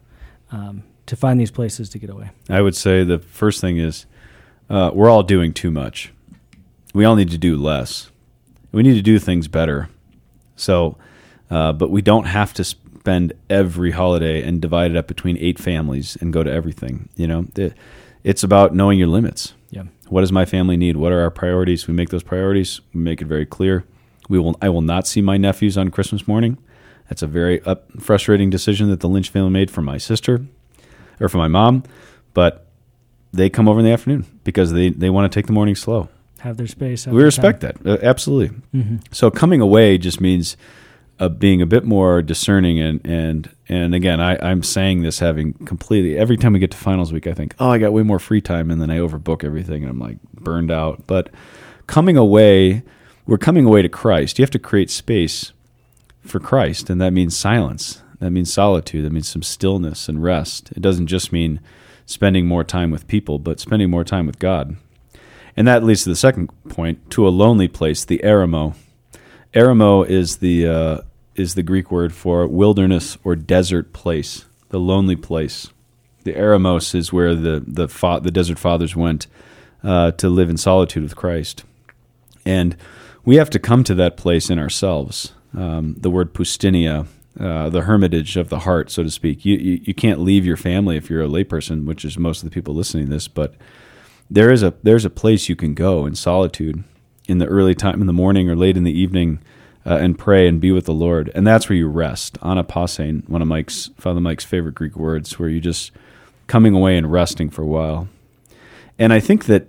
um, 0.52 0.84
to 1.06 1.16
find 1.16 1.40
these 1.40 1.50
places 1.50 1.88
to 1.90 1.98
get 1.98 2.10
away? 2.10 2.30
I 2.48 2.60
would 2.60 2.76
say 2.76 3.04
the 3.04 3.18
first 3.18 3.60
thing 3.60 3.78
is 3.78 4.06
uh, 4.70 4.90
we're 4.94 5.10
all 5.10 5.22
doing 5.22 5.52
too 5.52 5.70
much. 5.70 6.12
We 6.94 7.04
all 7.04 7.16
need 7.16 7.30
to 7.30 7.38
do 7.38 7.56
less. 7.56 8.10
We 8.70 8.82
need 8.82 8.94
to 8.94 9.02
do 9.02 9.18
things 9.18 9.48
better. 9.48 9.88
So, 10.56 10.96
uh, 11.50 11.72
but 11.72 11.90
we 11.90 12.02
don't 12.02 12.26
have 12.26 12.52
to 12.54 12.64
spend 12.64 13.32
every 13.50 13.90
holiday 13.90 14.42
and 14.42 14.60
divide 14.60 14.92
it 14.92 14.96
up 14.96 15.08
between 15.08 15.36
eight 15.38 15.58
families 15.58 16.16
and 16.20 16.32
go 16.32 16.42
to 16.42 16.50
everything. 16.50 17.08
You 17.16 17.26
know, 17.26 17.46
it, 17.56 17.74
it's 18.22 18.42
about 18.42 18.74
knowing 18.74 18.98
your 18.98 19.08
limits. 19.08 19.54
Yeah. 19.70 19.84
What 20.08 20.20
does 20.20 20.32
my 20.32 20.44
family 20.44 20.76
need? 20.76 20.96
What 20.96 21.12
are 21.12 21.20
our 21.20 21.30
priorities? 21.30 21.88
We 21.88 21.94
make 21.94 22.10
those 22.10 22.22
priorities. 22.22 22.80
We 22.94 23.00
make 23.00 23.20
it 23.20 23.26
very 23.26 23.46
clear. 23.46 23.84
We 24.28 24.38
will. 24.38 24.56
I 24.62 24.68
will 24.68 24.82
not 24.82 25.06
see 25.06 25.20
my 25.20 25.36
nephews 25.36 25.76
on 25.76 25.90
Christmas 25.90 26.28
morning. 26.28 26.58
That's 27.08 27.22
a 27.22 27.26
very 27.26 27.60
up, 27.64 27.90
frustrating 28.00 28.50
decision 28.50 28.88
that 28.90 29.00
the 29.00 29.08
Lynch 29.08 29.28
family 29.30 29.50
made 29.50 29.70
for 29.70 29.82
my 29.82 29.98
sister 29.98 30.44
or 31.20 31.28
for 31.28 31.38
my 31.38 31.48
mom. 31.48 31.82
But 32.34 32.66
they 33.32 33.50
come 33.50 33.68
over 33.68 33.80
in 33.80 33.84
the 33.84 33.92
afternoon 33.92 34.26
because 34.44 34.72
they, 34.72 34.90
they 34.90 35.10
want 35.10 35.30
to 35.30 35.38
take 35.38 35.46
the 35.46 35.52
morning 35.52 35.74
slow. 35.74 36.08
Have 36.40 36.56
their 36.56 36.66
space. 36.66 37.04
have 37.04 37.14
We 37.14 37.18
their 37.18 37.26
respect 37.26 37.60
time. 37.60 37.74
that. 37.82 38.02
Uh, 38.02 38.06
absolutely. 38.06 38.56
Mhm. 38.74 39.00
So 39.12 39.30
coming 39.30 39.60
away 39.60 39.96
just 39.98 40.20
means 40.20 40.56
uh, 41.20 41.28
being 41.28 41.62
a 41.62 41.66
bit 41.66 41.84
more 41.84 42.20
discerning 42.22 42.80
and 42.80 43.00
and 43.04 43.48
and 43.68 43.94
again, 43.94 44.20
I, 44.20 44.36
I'm 44.42 44.62
saying 44.62 45.02
this 45.02 45.20
having 45.20 45.52
completely 45.66 46.18
every 46.18 46.36
time 46.36 46.52
we 46.54 46.58
get 46.58 46.70
to 46.72 46.76
finals 46.76 47.12
week, 47.12 47.26
I 47.28 47.32
think, 47.34 47.54
oh, 47.60 47.70
I 47.70 47.78
got 47.78 47.92
way 47.92 48.02
more 48.02 48.18
free 48.18 48.40
time, 48.40 48.70
and 48.70 48.82
then 48.82 48.90
I 48.90 48.98
overbook 48.98 49.44
everything, 49.44 49.82
and 49.82 49.90
I'm 49.90 50.00
like 50.00 50.20
burned 50.34 50.70
out. 50.72 51.06
But 51.06 51.30
coming 51.86 52.16
away, 52.16 52.82
we're 53.26 53.38
coming 53.38 53.64
away 53.66 53.82
to 53.82 53.88
Christ. 53.88 54.38
You 54.38 54.42
have 54.42 54.50
to 54.50 54.58
create 54.58 54.90
space 54.90 55.52
for 56.22 56.40
Christ, 56.40 56.88
and 56.88 57.00
that 57.00 57.12
means 57.12 57.36
silence. 57.36 58.02
That 58.20 58.30
means 58.30 58.52
solitude. 58.52 59.04
That 59.04 59.12
means 59.12 59.28
some 59.28 59.42
stillness 59.42 60.08
and 60.08 60.22
rest. 60.22 60.70
It 60.72 60.80
doesn't 60.80 61.08
just 61.08 61.32
mean 61.32 61.60
spending 62.06 62.46
more 62.46 62.64
time 62.64 62.90
with 62.90 63.08
people, 63.08 63.38
but 63.38 63.60
spending 63.60 63.90
more 63.90 64.04
time 64.04 64.26
with 64.26 64.38
God. 64.38 64.76
And 65.56 65.66
that 65.66 65.82
leads 65.84 66.04
to 66.04 66.10
the 66.10 66.16
second 66.16 66.48
point, 66.68 67.10
to 67.10 67.26
a 67.26 67.30
lonely 67.30 67.68
place, 67.68 68.04
the 68.04 68.20
eremo. 68.24 68.74
Eremo 69.52 70.06
is 70.06 70.36
the 70.36 70.66
uh, 70.66 70.98
is 71.34 71.54
the 71.54 71.62
Greek 71.62 71.90
word 71.90 72.12
for 72.12 72.46
wilderness 72.46 73.18
or 73.24 73.36
desert 73.36 73.92
place, 73.92 74.46
the 74.68 74.80
lonely 74.80 75.16
place. 75.16 75.68
The 76.24 76.32
eremos 76.34 76.94
is 76.94 77.12
where 77.12 77.34
the 77.34 77.62
the 77.66 77.88
fa- 77.88 78.20
the 78.22 78.30
desert 78.30 78.58
fathers 78.58 78.96
went 78.96 79.26
uh, 79.82 80.12
to 80.12 80.28
live 80.28 80.48
in 80.48 80.56
solitude 80.56 81.02
with 81.02 81.16
Christ, 81.16 81.64
and 82.46 82.76
we 83.24 83.36
have 83.36 83.50
to 83.50 83.58
come 83.58 83.84
to 83.84 83.94
that 83.96 84.16
place 84.16 84.48
in 84.48 84.58
ourselves. 84.58 85.32
Um, 85.56 85.96
the 85.98 86.10
word 86.10 86.32
poustinia, 86.32 87.06
uh, 87.38 87.68
the 87.68 87.82
hermitage 87.82 88.36
of 88.36 88.48
the 88.48 88.60
heart, 88.60 88.90
so 88.90 89.02
to 89.02 89.10
speak. 89.10 89.44
You, 89.44 89.56
you 89.56 89.80
you 89.84 89.94
can't 89.94 90.20
leave 90.20 90.46
your 90.46 90.56
family 90.56 90.96
if 90.96 91.10
you're 91.10 91.22
a 91.22 91.28
layperson, 91.28 91.84
which 91.84 92.04
is 92.04 92.18
most 92.18 92.42
of 92.42 92.48
the 92.48 92.54
people 92.54 92.74
listening 92.74 93.06
to 93.06 93.10
this, 93.10 93.28
but 93.28 93.54
there 94.30 94.50
is 94.50 94.62
a 94.62 94.74
there's 94.82 95.04
a 95.04 95.10
place 95.10 95.48
you 95.48 95.56
can 95.56 95.74
go 95.74 96.06
in 96.06 96.14
solitude 96.14 96.84
in 97.28 97.38
the 97.38 97.46
early 97.46 97.74
time 97.74 98.00
in 98.00 98.06
the 98.06 98.12
morning 98.12 98.48
or 98.48 98.56
late 98.56 98.76
in 98.76 98.84
the 98.84 98.98
evening 98.98 99.40
uh, 99.84 99.96
and 99.96 100.18
pray 100.18 100.48
and 100.48 100.60
be 100.60 100.72
with 100.72 100.86
the 100.86 100.94
Lord, 100.94 101.30
and 101.34 101.46
that's 101.46 101.68
where 101.68 101.76
you 101.76 101.88
rest. 101.88 102.38
Anapasein, 102.40 103.28
one 103.28 103.42
of 103.42 103.48
Mike's 103.48 103.90
Father 103.96 104.20
Mike's 104.20 104.44
favorite 104.44 104.74
Greek 104.74 104.96
words, 104.96 105.38
where 105.38 105.48
you 105.48 105.60
just 105.60 105.90
coming 106.46 106.74
away 106.74 106.96
and 106.96 107.10
resting 107.10 107.50
for 107.50 107.62
a 107.62 107.66
while. 107.66 108.08
And 108.98 109.12
I 109.12 109.20
think 109.20 109.46
that 109.46 109.68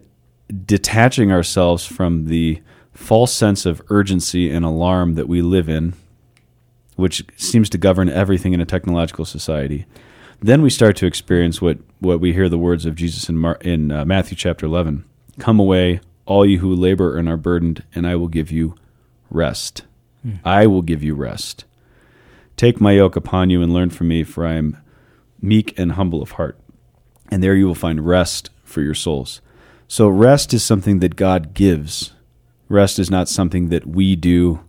detaching 0.65 1.31
ourselves 1.31 1.85
from 1.85 2.25
the 2.25 2.61
false 2.93 3.33
sense 3.33 3.65
of 3.65 3.81
urgency 3.89 4.49
and 4.49 4.63
alarm 4.63 5.15
that 5.15 5.27
we 5.27 5.41
live 5.41 5.69
in, 5.69 5.93
which 6.95 7.25
seems 7.35 7.69
to 7.69 7.77
govern 7.77 8.09
everything 8.09 8.53
in 8.53 8.61
a 8.61 8.65
technological 8.65 9.25
society, 9.25 9.85
then 10.41 10.61
we 10.61 10.69
start 10.69 10.95
to 10.97 11.05
experience 11.05 11.61
what, 11.61 11.77
what 11.99 12.19
we 12.19 12.33
hear 12.33 12.49
the 12.49 12.57
words 12.57 12.85
of 12.85 12.95
Jesus 12.95 13.29
in, 13.29 13.37
Mar- 13.37 13.57
in 13.61 13.91
uh, 13.91 14.05
Matthew 14.05 14.35
chapter 14.37 14.65
11 14.65 15.05
Come 15.39 15.59
away, 15.59 15.99
all 16.25 16.45
you 16.45 16.59
who 16.59 16.75
labor 16.75 17.17
and 17.17 17.27
are 17.27 17.37
burdened, 17.37 17.83
and 17.95 18.05
I 18.05 18.15
will 18.15 18.27
give 18.27 18.51
you 18.51 18.75
rest. 19.31 19.83
I 20.45 20.67
will 20.67 20.83
give 20.83 21.03
you 21.03 21.15
rest. 21.15 21.65
Take 22.55 22.79
my 22.79 22.93
yoke 22.93 23.15
upon 23.15 23.49
you 23.49 23.61
and 23.61 23.73
learn 23.73 23.89
from 23.89 24.07
me, 24.07 24.23
for 24.23 24.45
I 24.45 24.53
am 24.53 24.77
meek 25.41 25.77
and 25.77 25.93
humble 25.93 26.21
of 26.21 26.31
heart, 26.31 26.57
and 27.29 27.43
there 27.43 27.55
you 27.55 27.65
will 27.65 27.75
find 27.75 28.05
rest 28.05 28.49
for 28.63 28.81
your 28.81 28.93
souls. 28.93 29.41
So, 29.87 30.07
rest 30.07 30.53
is 30.53 30.63
something 30.63 30.99
that 30.99 31.15
God 31.15 31.53
gives. 31.53 32.13
Rest 32.73 32.97
is 32.97 33.11
not 33.11 33.29
something 33.29 33.69
that 33.69 33.85
we 33.85 34.15
do 34.15 34.59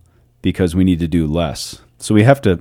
because 0.43 0.75
we 0.77 0.85
need 0.85 0.99
to 1.01 1.09
do 1.09 1.27
less. 1.27 1.81
So 1.99 2.15
we 2.15 2.23
have 2.23 2.41
to 2.43 2.61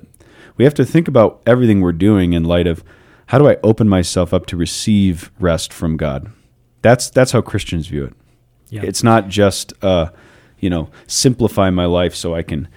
we 0.55 0.63
have 0.63 0.73
to 0.75 0.85
think 0.85 1.07
about 1.07 1.41
everything 1.45 1.81
we're 1.81 1.91
doing 1.91 2.31
in 2.33 2.45
light 2.45 2.65
of 2.65 2.83
how 3.27 3.39
do 3.39 3.47
I 3.49 3.57
open 3.61 3.89
myself 3.89 4.33
up 4.33 4.45
to 4.47 4.57
receive 4.57 5.31
rest 5.39 5.73
from 5.73 5.97
God. 5.97 6.31
That's 6.81 7.09
that's 7.09 7.31
how 7.33 7.41
Christians 7.41 7.87
view 7.87 8.05
it. 8.05 8.13
Yeah. 8.69 8.83
It's 8.83 9.03
not 9.03 9.27
just 9.27 9.73
uh, 9.83 10.11
you 10.59 10.69
know 10.69 10.89
simplify 11.07 11.69
my 11.69 11.85
life 11.85 12.15
so 12.15 12.33
I 12.33 12.41
can 12.41 12.69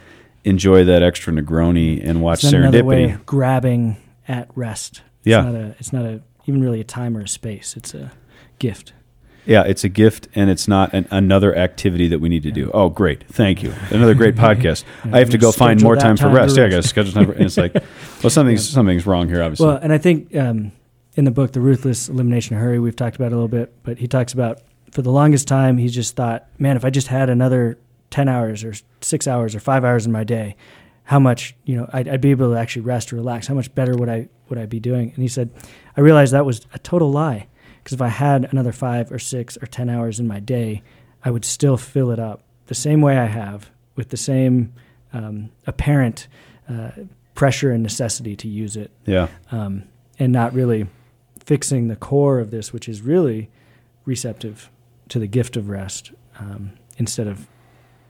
enjoy 0.45 0.85
that 0.85 1.03
extra 1.03 1.33
Negroni 1.33 2.05
and 2.05 2.21
watch 2.21 2.43
It's 2.43 2.53
not 2.53 2.63
another 2.63 2.85
way 2.85 3.07
Serendipity. 3.09 3.15
of 3.15 3.27
grabbing 3.27 3.97
at 4.27 4.49
rest. 4.57 5.03
It's 5.21 5.27
Yeah. 5.29 5.43
Not 5.43 5.55
a, 5.55 5.77
it's 5.79 5.93
not 5.93 6.05
a 6.05 6.21
even 6.47 6.61
really 6.63 6.81
a 6.81 6.85
time 6.85 7.17
or 7.17 7.21
a 7.23 7.29
space. 7.29 7.77
It's 7.77 7.95
a 7.95 8.11
gift. 8.59 8.93
Yeah, 9.47 9.63
it's 9.63 9.85
a 9.85 9.89
gift 9.89 10.29
and 10.35 10.51
it's 10.51 10.67
not 10.67 10.93
an, 10.93 11.07
another 11.11 11.57
activity 11.57 12.09
that 12.09 12.19
we 12.19 12.29
need 12.29 12.43
to 12.43 12.51
do. 12.51 12.71
Oh, 12.75 12.89
great. 12.89 13.25
Thank 13.29 13.63
you. 13.63 13.73
Another 13.91 14.15
great 14.15 14.35
podcast. 14.47 14.85
I 15.05 15.21
have 15.21 15.31
to 15.31 15.39
go 15.39 15.53
find 15.53 15.81
more 15.83 15.95
that 15.95 16.03
time 16.03 16.17
for 16.17 16.25
time 16.25 16.35
rest. 16.35 16.57
Yeah, 16.57 16.65
I 16.65 16.69
got 16.69 16.83
to 16.83 16.89
schedule 16.89 17.13
time 17.13 17.27
for, 17.27 17.33
and 17.33 17.45
it's 17.45 17.57
like, 17.57 17.75
well, 18.23 18.31
something's, 18.31 18.69
something's 18.69 19.07
wrong 19.07 19.29
here, 19.29 19.43
obviously. 19.43 19.67
Well, 19.67 19.77
and 19.77 19.93
I 19.93 19.99
think 19.99 20.35
um, 20.37 20.73
in 21.15 21.25
the 21.25 21.31
book, 21.31 21.53
The 21.53 21.61
Ruthless 21.61 22.09
Elimination 22.09 22.57
of 22.57 22.63
Hurry, 22.63 22.81
we've 22.81 22.97
talked 22.97 23.17
about 23.17 23.27
it 23.27 23.33
a 23.33 23.37
little 23.37 23.49
bit, 23.49 23.73
but 23.85 23.99
he 23.99 24.09
talks 24.09 24.33
about 24.33 24.61
for 24.91 25.03
the 25.03 25.13
longest 25.13 25.47
time, 25.47 25.79
he 25.79 25.89
just 25.89 26.17
thought, 26.17 26.49
man, 26.59 26.77
if 26.77 26.85
I 26.85 26.91
just 26.91 27.09
had 27.09 27.31
another 27.31 27.79
10 28.11 28.29
hours 28.29 28.65
or 28.65 28.75
six 29.01 29.29
hours 29.29 29.55
or 29.55 29.61
five 29.61 29.85
hours 29.85 30.07
in 30.07 30.13
my 30.13 30.25
day, 30.25 30.57
how 31.05 31.19
much, 31.21 31.55
you 31.65 31.77
know, 31.77 31.89
I'd, 31.93 32.09
I'd 32.09 32.21
be 32.21 32.33
able 32.33 32.53
to 32.53 32.59
actually 32.59 32.83
rest 32.83 33.13
or 33.13 33.17
relax. 33.17 33.47
How 33.47 33.55
much 33.55 33.73
better 33.75 33.97
would 33.97 34.09
I, 34.09 34.29
would 34.49 34.59
I 34.59 34.67
be 34.67 34.81
doing? 34.81 35.11
And 35.11 35.23
he 35.23 35.29
said, 35.29 35.51
I 35.97 36.01
realized 36.01 36.33
that 36.33 36.45
was 36.45 36.67
a 36.73 36.79
total 36.79 37.13
lie 37.13 37.47
because 37.87 37.95
if 37.95 38.03
I 38.03 38.09
had 38.09 38.49
another 38.51 38.73
five 38.73 39.13
or 39.13 39.19
six 39.21 39.57
or 39.63 39.67
10 39.69 39.89
hours 39.89 40.19
in 40.19 40.27
my 40.27 40.41
day, 40.41 40.83
I 41.25 41.31
would 41.31 41.45
still 41.45 41.77
fill 41.77 42.11
it 42.11 42.19
up 42.19 42.43
the 42.67 42.75
same 42.75 43.01
way 43.01 43.17
I 43.17 43.27
have 43.27 43.71
with 43.95 44.09
the 44.09 44.17
same 44.17 44.73
um, 45.13 45.51
apparent 45.69 46.27
uh, 46.69 46.91
pressure 47.37 47.71
and 47.71 47.85
necessity 47.85 48.35
to 48.35 48.49
use 48.49 48.77
it 48.77 48.91
yeah. 49.05 49.29
um, 49.53 49.85
and 50.19 50.33
not 50.33 50.53
really 50.53 50.89
fixing 51.39 51.87
the 51.87 51.95
core 51.95 52.41
of 52.41 52.51
this, 52.51 52.73
which 52.73 52.89
is 52.89 53.03
really 53.03 53.51
receptive 54.05 54.69
to 55.11 55.21
the 55.21 55.29
gift 55.29 55.57
of 55.57 55.69
rest 55.69 56.11
um, 56.41 56.73
instead 56.97 57.29
of 57.29 57.47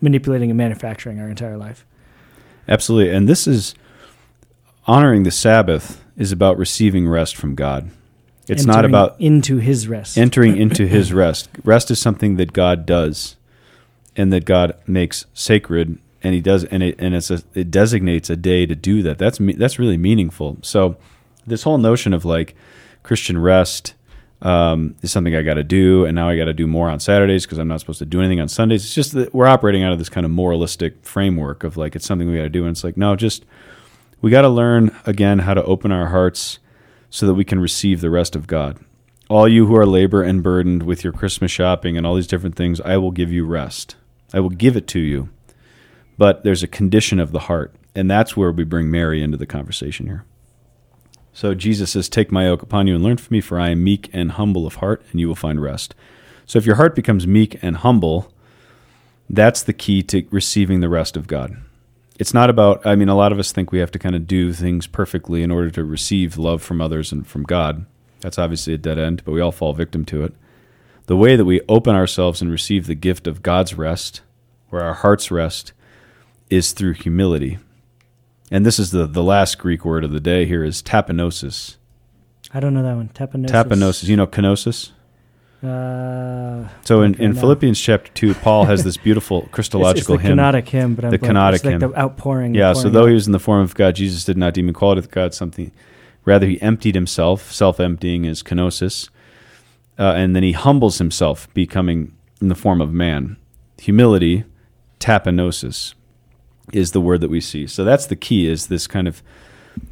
manipulating 0.00 0.48
and 0.48 0.56
manufacturing 0.56 1.20
our 1.20 1.28
entire 1.28 1.58
life. 1.58 1.84
Absolutely. 2.66 3.14
And 3.14 3.28
this 3.28 3.46
is 3.46 3.74
honoring 4.86 5.24
the 5.24 5.30
Sabbath 5.30 6.02
is 6.16 6.32
about 6.32 6.56
receiving 6.56 7.06
rest 7.06 7.36
from 7.36 7.54
God. 7.54 7.90
It's 8.48 8.64
not 8.64 8.84
about 8.84 9.20
into 9.20 9.58
His 9.58 9.88
rest. 9.88 10.16
entering 10.16 10.56
into 10.64 10.86
his 10.86 11.12
rest. 11.12 11.48
Rest 11.64 11.90
is 11.90 11.98
something 11.98 12.36
that 12.36 12.52
God 12.52 12.86
does 12.86 13.36
and 14.16 14.32
that 14.32 14.44
God 14.44 14.74
makes 14.86 15.26
sacred 15.34 15.98
and 16.22 16.34
he 16.34 16.40
does 16.40 16.64
and 16.64 16.82
it 16.82 16.96
and 16.98 17.14
it's 17.14 17.30
a, 17.30 17.42
it 17.54 17.70
designates 17.70 18.30
a 18.30 18.36
day 18.36 18.66
to 18.66 18.74
do 18.74 19.02
that. 19.02 19.18
That's 19.18 19.38
me, 19.40 19.52
that's 19.54 19.78
really 19.78 19.96
meaningful. 19.96 20.58
So 20.62 20.96
this 21.46 21.62
whole 21.62 21.78
notion 21.78 22.12
of 22.12 22.24
like 22.24 22.54
Christian 23.02 23.38
rest 23.38 23.94
um, 24.42 24.96
is 25.02 25.10
something 25.10 25.34
I 25.34 25.42
got 25.42 25.54
to 25.54 25.64
do, 25.64 26.04
and 26.04 26.14
now 26.14 26.28
I 26.28 26.36
got 26.36 26.44
to 26.44 26.52
do 26.52 26.66
more 26.66 26.90
on 26.90 27.00
Saturdays 27.00 27.46
because 27.46 27.58
I'm 27.58 27.68
not 27.68 27.80
supposed 27.80 28.00
to 28.00 28.04
do 28.06 28.20
anything 28.20 28.40
on 28.40 28.48
Sundays. 28.48 28.84
It's 28.84 28.94
just 28.94 29.12
that 29.12 29.32
we're 29.32 29.46
operating 29.46 29.82
out 29.82 29.92
of 29.92 29.98
this 29.98 30.10
kind 30.10 30.26
of 30.26 30.30
moralistic 30.30 31.02
framework 31.02 31.64
of 31.64 31.76
like 31.76 31.96
it's 31.96 32.04
something 32.04 32.28
we 32.30 32.36
got 32.36 32.42
to 32.42 32.48
do, 32.50 32.62
and 32.64 32.72
it's 32.72 32.84
like 32.84 32.96
no, 32.96 33.16
just 33.16 33.44
we 34.20 34.30
got 34.30 34.42
to 34.42 34.48
learn 34.48 34.94
again 35.06 35.40
how 35.40 35.54
to 35.54 35.64
open 35.64 35.90
our 35.90 36.08
hearts 36.08 36.58
so 37.10 37.26
that 37.26 37.34
we 37.34 37.44
can 37.44 37.60
receive 37.60 38.00
the 38.00 38.10
rest 38.10 38.36
of 38.36 38.46
God. 38.46 38.78
All 39.28 39.48
you 39.48 39.66
who 39.66 39.76
are 39.76 39.86
labor 39.86 40.22
and 40.22 40.42
burdened 40.42 40.84
with 40.84 41.02
your 41.02 41.12
Christmas 41.12 41.50
shopping 41.50 41.96
and 41.96 42.06
all 42.06 42.14
these 42.14 42.26
different 42.26 42.54
things, 42.54 42.80
I 42.80 42.96
will 42.96 43.10
give 43.10 43.32
you 43.32 43.44
rest. 43.44 43.96
I 44.32 44.40
will 44.40 44.50
give 44.50 44.76
it 44.76 44.86
to 44.88 45.00
you. 45.00 45.30
But 46.18 46.44
there's 46.44 46.62
a 46.62 46.68
condition 46.68 47.18
of 47.18 47.32
the 47.32 47.40
heart, 47.40 47.74
and 47.94 48.10
that's 48.10 48.36
where 48.36 48.52
we 48.52 48.64
bring 48.64 48.90
Mary 48.90 49.22
into 49.22 49.36
the 49.36 49.46
conversation 49.46 50.06
here. 50.06 50.24
So 51.32 51.54
Jesus 51.54 51.90
says, 51.90 52.08
Take 52.08 52.32
my 52.32 52.46
yoke 52.46 52.62
upon 52.62 52.86
you 52.86 52.94
and 52.94 53.04
learn 53.04 53.18
from 53.18 53.34
me, 53.34 53.40
for 53.40 53.60
I 53.60 53.70
am 53.70 53.84
meek 53.84 54.08
and 54.12 54.32
humble 54.32 54.66
of 54.66 54.76
heart, 54.76 55.04
and 55.10 55.20
you 55.20 55.28
will 55.28 55.34
find 55.34 55.60
rest. 55.60 55.94
So 56.46 56.58
if 56.58 56.64
your 56.64 56.76
heart 56.76 56.94
becomes 56.94 57.26
meek 57.26 57.62
and 57.62 57.76
humble, 57.78 58.32
that's 59.28 59.62
the 59.62 59.72
key 59.72 60.02
to 60.04 60.26
receiving 60.30 60.80
the 60.80 60.88
rest 60.88 61.16
of 61.16 61.26
God. 61.26 61.56
It's 62.18 62.32
not 62.32 62.48
about, 62.48 62.86
I 62.86 62.96
mean, 62.96 63.08
a 63.08 63.16
lot 63.16 63.32
of 63.32 63.38
us 63.38 63.52
think 63.52 63.70
we 63.70 63.78
have 63.78 63.90
to 63.92 63.98
kind 63.98 64.16
of 64.16 64.26
do 64.26 64.52
things 64.52 64.86
perfectly 64.86 65.42
in 65.42 65.50
order 65.50 65.70
to 65.70 65.84
receive 65.84 66.38
love 66.38 66.62
from 66.62 66.80
others 66.80 67.12
and 67.12 67.26
from 67.26 67.42
God. 67.42 67.84
That's 68.20 68.38
obviously 68.38 68.72
a 68.72 68.78
dead 68.78 68.98
end, 68.98 69.22
but 69.24 69.32
we 69.32 69.40
all 69.40 69.52
fall 69.52 69.74
victim 69.74 70.04
to 70.06 70.24
it. 70.24 70.34
The 71.06 71.16
way 71.16 71.36
that 71.36 71.44
we 71.44 71.60
open 71.68 71.94
ourselves 71.94 72.40
and 72.40 72.50
receive 72.50 72.86
the 72.86 72.94
gift 72.94 73.26
of 73.26 73.42
God's 73.42 73.74
rest, 73.74 74.22
where 74.70 74.82
our 74.82 74.94
hearts 74.94 75.30
rest, 75.30 75.72
is 76.48 76.72
through 76.72 76.94
humility. 76.94 77.58
And 78.50 78.64
this 78.64 78.78
is 78.78 78.92
the, 78.92 79.06
the 79.06 79.22
last 79.22 79.58
Greek 79.58 79.84
word 79.84 80.04
of 80.04 80.12
the 80.12 80.20
day 80.20 80.46
here 80.46 80.64
is 80.64 80.82
tapinosis. 80.82 81.76
I 82.52 82.60
don't 82.60 82.74
know 82.74 82.82
that 82.82 82.96
one. 82.96 83.10
Tapinosis. 83.10 83.50
Tapinosis. 83.50 84.04
You 84.04 84.16
know 84.16 84.26
kenosis? 84.26 84.92
Uh, 85.66 86.68
So 86.84 87.02
in, 87.02 87.14
in. 87.14 87.34
Philippians 87.34 87.80
chapter 87.80 88.10
2, 88.12 88.34
Paul 88.34 88.64
has 88.64 88.84
this 88.84 88.96
beautiful 88.96 89.38
it's, 89.40 89.46
it's 89.46 89.54
Christological 89.54 90.16
the 90.16 90.22
hymn. 90.22 90.38
kenotic 90.38 90.68
hymn, 90.68 90.94
but 90.94 91.04
I'm 91.04 91.10
The 91.10 91.18
kenotic 91.18 91.54
it's 91.56 91.64
like 91.64 91.80
hymn. 91.80 91.90
the 91.92 91.98
outpouring. 91.98 92.52
the 92.52 92.58
Yeah, 92.60 92.72
so 92.72 92.88
though 92.88 93.02
out. 93.02 93.08
he 93.08 93.14
was 93.14 93.26
in 93.26 93.32
the 93.32 93.38
form 93.40 93.62
of 93.62 93.74
God, 93.74 93.94
Jesus 93.96 94.24
did 94.24 94.36
not 94.36 94.54
deem 94.54 94.68
equality 94.68 95.00
with 95.00 95.10
God 95.10 95.34
something. 95.34 95.72
Rather, 96.24 96.46
he 96.46 96.60
emptied 96.60 96.94
himself. 96.94 97.52
Self 97.52 97.78
emptying 97.80 98.24
is 98.24 98.42
kenosis. 98.42 99.08
Uh, 99.98 100.12
and 100.16 100.34
then 100.36 100.42
he 100.42 100.52
humbles 100.52 100.98
himself, 100.98 101.52
becoming 101.54 102.12
in 102.40 102.48
the 102.48 102.54
form 102.54 102.80
of 102.80 102.92
man. 102.92 103.36
Humility, 103.80 104.44
tapinosis, 105.00 105.94
is 106.72 106.92
the 106.92 107.00
word 107.00 107.20
that 107.20 107.30
we 107.30 107.40
see. 107.40 107.66
So 107.66 107.84
that's 107.84 108.06
the 108.06 108.16
key, 108.16 108.46
is 108.48 108.66
this 108.66 108.86
kind 108.86 109.06
of 109.08 109.22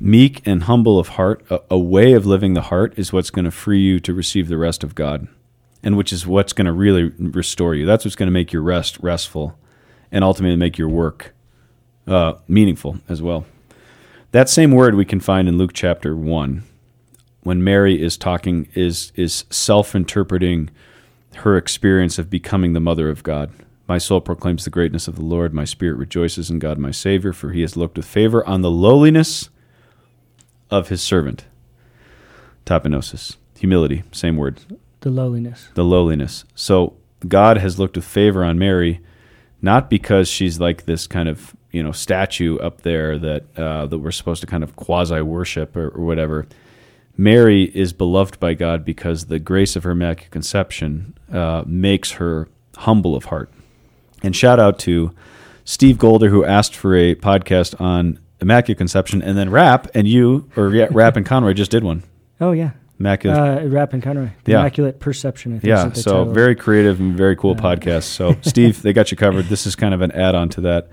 meek 0.01 0.43
and 0.47 0.65
humble 0.65 0.99
of 0.99 1.09
heart. 1.11 1.43
A, 1.51 1.61
a 1.71 1.79
way 1.79 2.13
of 2.13 2.27
living 2.27 2.55
the 2.55 2.63
heart 2.63 2.95
is 2.99 3.13
what's 3.13 3.31
going 3.31 3.45
to 3.45 3.51
free 3.51 3.81
you 3.81 4.01
to 4.01 4.13
receive 4.13 4.49
the 4.49 4.59
rest 4.59 4.83
of 4.85 4.95
God, 4.95 5.29
and 5.85 5.99
which 5.99 6.13
is 6.13 6.27
what's 6.27 6.55
going 6.55 6.65
to 6.65 6.73
really 6.73 7.13
restore 7.19 7.75
you. 7.75 7.85
That's 7.85 8.05
what's 8.05 8.17
going 8.17 8.27
to 8.27 8.33
make 8.33 8.53
your 8.53 8.63
rest 8.63 8.99
restful 9.01 9.57
and 10.11 10.25
ultimately 10.25 10.57
make 10.57 10.79
your 10.79 10.89
work 10.89 11.35
uh, 12.07 12.35
meaningful 12.49 12.99
as 13.09 13.21
well. 13.21 13.45
That 14.33 14.49
same 14.49 14.73
word 14.73 14.95
we 14.95 15.05
can 15.05 15.21
find 15.21 15.47
in 15.47 15.59
Luke 15.59 15.73
chapter 15.75 16.17
1 16.17 16.65
when 17.43 17.63
Mary 17.63 18.03
is 18.03 18.17
talking 18.17 18.67
is 18.75 19.13
is 19.15 19.45
self-interpreting 19.51 20.71
her 21.37 21.57
experience 21.57 22.19
of 22.19 22.31
becoming 22.31 22.73
the 22.73 22.81
mother 22.81 23.11
of 23.11 23.23
God. 23.23 23.53
My 23.87 23.99
soul 23.99 24.23
proclaims 24.23 24.65
the 24.65 24.71
greatness 24.71 25.07
of 25.07 25.17
the 25.17 25.25
Lord, 25.25 25.53
my 25.53 25.65
spirit 25.67 25.97
rejoices 25.97 26.49
in 26.49 26.59
God 26.59 26.79
my 26.79 26.91
savior 26.91 27.35
for 27.35 27.53
he 27.53 27.61
has 27.61 27.77
looked 27.77 27.99
with 27.99 28.07
favor 28.07 28.47
on 28.49 28.63
the 28.63 28.71
lowliness 28.71 29.51
of 30.71 30.89
his 30.89 31.03
servant. 31.03 31.45
Tapinosis, 32.65 33.37
humility, 33.59 34.05
same 34.11 34.39
word 34.39 34.59
the 35.05 35.11
lowliness. 35.11 35.69
the 35.75 35.85
lowliness. 35.85 36.45
So 36.55 36.97
God 37.29 37.59
has 37.59 37.79
looked 37.79 37.97
with 37.97 38.05
favor 38.05 38.43
on 38.43 38.59
Mary, 38.59 39.01
not 39.63 39.89
because 39.89 40.29
she's 40.29 40.59
like 40.59 40.87
this 40.87 41.07
kind 41.07 41.29
of 41.29 41.55
you 41.71 41.83
know 41.83 41.93
statue 41.93 42.59
up 42.59 42.81
there 42.83 43.19
that 43.19 43.45
uh, 43.57 43.87
that 43.87 43.99
we're 43.99 44.11
supposed 44.11 44.41
to 44.41 44.47
kind 44.47 44.65
of 44.65 44.75
quasi 44.77 45.21
worship 45.21 45.77
or, 45.77 45.89
or 45.91 46.05
whatever. 46.05 46.47
Mary 47.17 47.65
is 47.75 47.93
beloved 47.93 48.41
by 48.41 48.55
God 48.55 48.85
because 48.85 49.27
the 49.27 49.39
grace 49.39 49.77
of 49.77 49.85
her 49.85 49.93
immaculate 49.93 50.33
conception 50.33 51.15
uh, 51.33 51.63
makes 51.65 52.13
her 52.13 52.49
humble 52.79 53.15
of 53.15 53.27
heart. 53.27 53.53
And 54.23 54.35
shout 54.35 54.59
out 54.59 54.81
to 54.81 55.15
Steve 55.65 55.97
Golder 55.99 56.29
who 56.31 56.45
asked 56.45 56.75
for 56.75 56.97
a 56.97 57.15
podcast 57.15 57.81
on 57.81 58.19
immaculate 58.41 58.79
conception, 58.79 59.23
and 59.23 59.37
then 59.39 59.51
Rap 59.51 59.87
and 59.95 60.09
you 60.09 60.51
or 60.57 60.75
yeah, 60.75 60.89
Rap 60.91 61.17
and 61.17 61.27
Conroy 61.27 61.53
just 61.53 61.71
did 61.71 61.85
one. 61.85 62.03
Oh 62.41 62.53
yeah, 62.53 62.71
Immaculate 63.05 63.65
uh, 63.65 63.67
Rap 63.69 63.93
and 63.93 64.03
Conroy. 64.03 64.31
Yeah. 64.47 64.61
Immaculate 64.61 64.99
Perception. 64.99 65.53
I 65.57 65.59
think 65.59 65.69
Yeah, 65.69 65.93
so 65.93 66.11
titled 66.11 66.29
it. 66.29 66.35
very 66.35 66.55
creative 66.55 67.01
and 67.01 67.15
very 67.17 67.37
cool 67.37 67.55
Yeah. 67.55 67.61
podcast. 67.63 68.05
So, 68.05 68.37
Steve, 68.43 68.81
they 68.83 68.93
got 68.93 69.11
you 69.11 69.17
covered. 69.17 69.47
This 69.47 69.67
is 69.67 69.77
kind 69.77 69.93
of 69.93 70.01
an 70.01 70.11
add 70.13 70.35
on 70.35 70.49
to 70.51 70.61
that. 70.63 70.89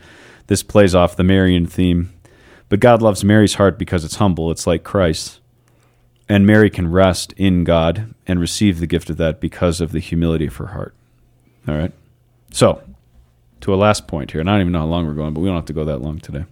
This 0.48 0.62
plays 0.64 0.94
off 0.94 1.16
the 1.16 1.24
Marian 1.24 1.66
theme. 1.66 2.12
But 2.68 2.80
God 2.82 3.02
loves 3.02 3.24
Mary's 3.24 3.54
heart 3.56 3.78
because 3.80 4.04
it's 4.06 4.16
humble, 4.16 4.52
it's 4.52 4.66
like 4.68 4.84
Christ. 4.84 5.40
And 6.30 6.46
Mary 6.46 6.70
can 6.70 6.90
rest 6.92 7.34
in 7.38 7.64
God 7.66 8.14
and 8.28 8.40
receive 8.40 8.80
the 8.80 8.88
gift 8.88 9.10
of 9.10 9.18
that 9.18 9.40
because 9.42 9.82
of 9.82 9.92
the 9.92 10.00
humility 10.00 10.46
of 10.48 10.56
her 10.58 10.68
heart. 10.68 10.94
All 11.68 11.76
right? 11.76 11.92
So, 12.52 12.82
to 13.62 13.74
a 13.74 13.76
last 13.76 14.08
point 14.08 14.32
here, 14.32 14.40
and 14.42 14.50
I 14.50 14.54
don't 14.54 14.62
even 14.62 14.74
know 14.74 14.80
how 14.80 14.86
long 14.86 15.06
we're 15.08 15.14
going, 15.14 15.34
but 15.34 15.42
we 15.42 15.48
don't 15.48 15.56
have 15.58 15.66
to 15.66 15.74
go 15.74 15.84
that 15.86 15.98
long 16.02 16.20
today. 16.20 16.46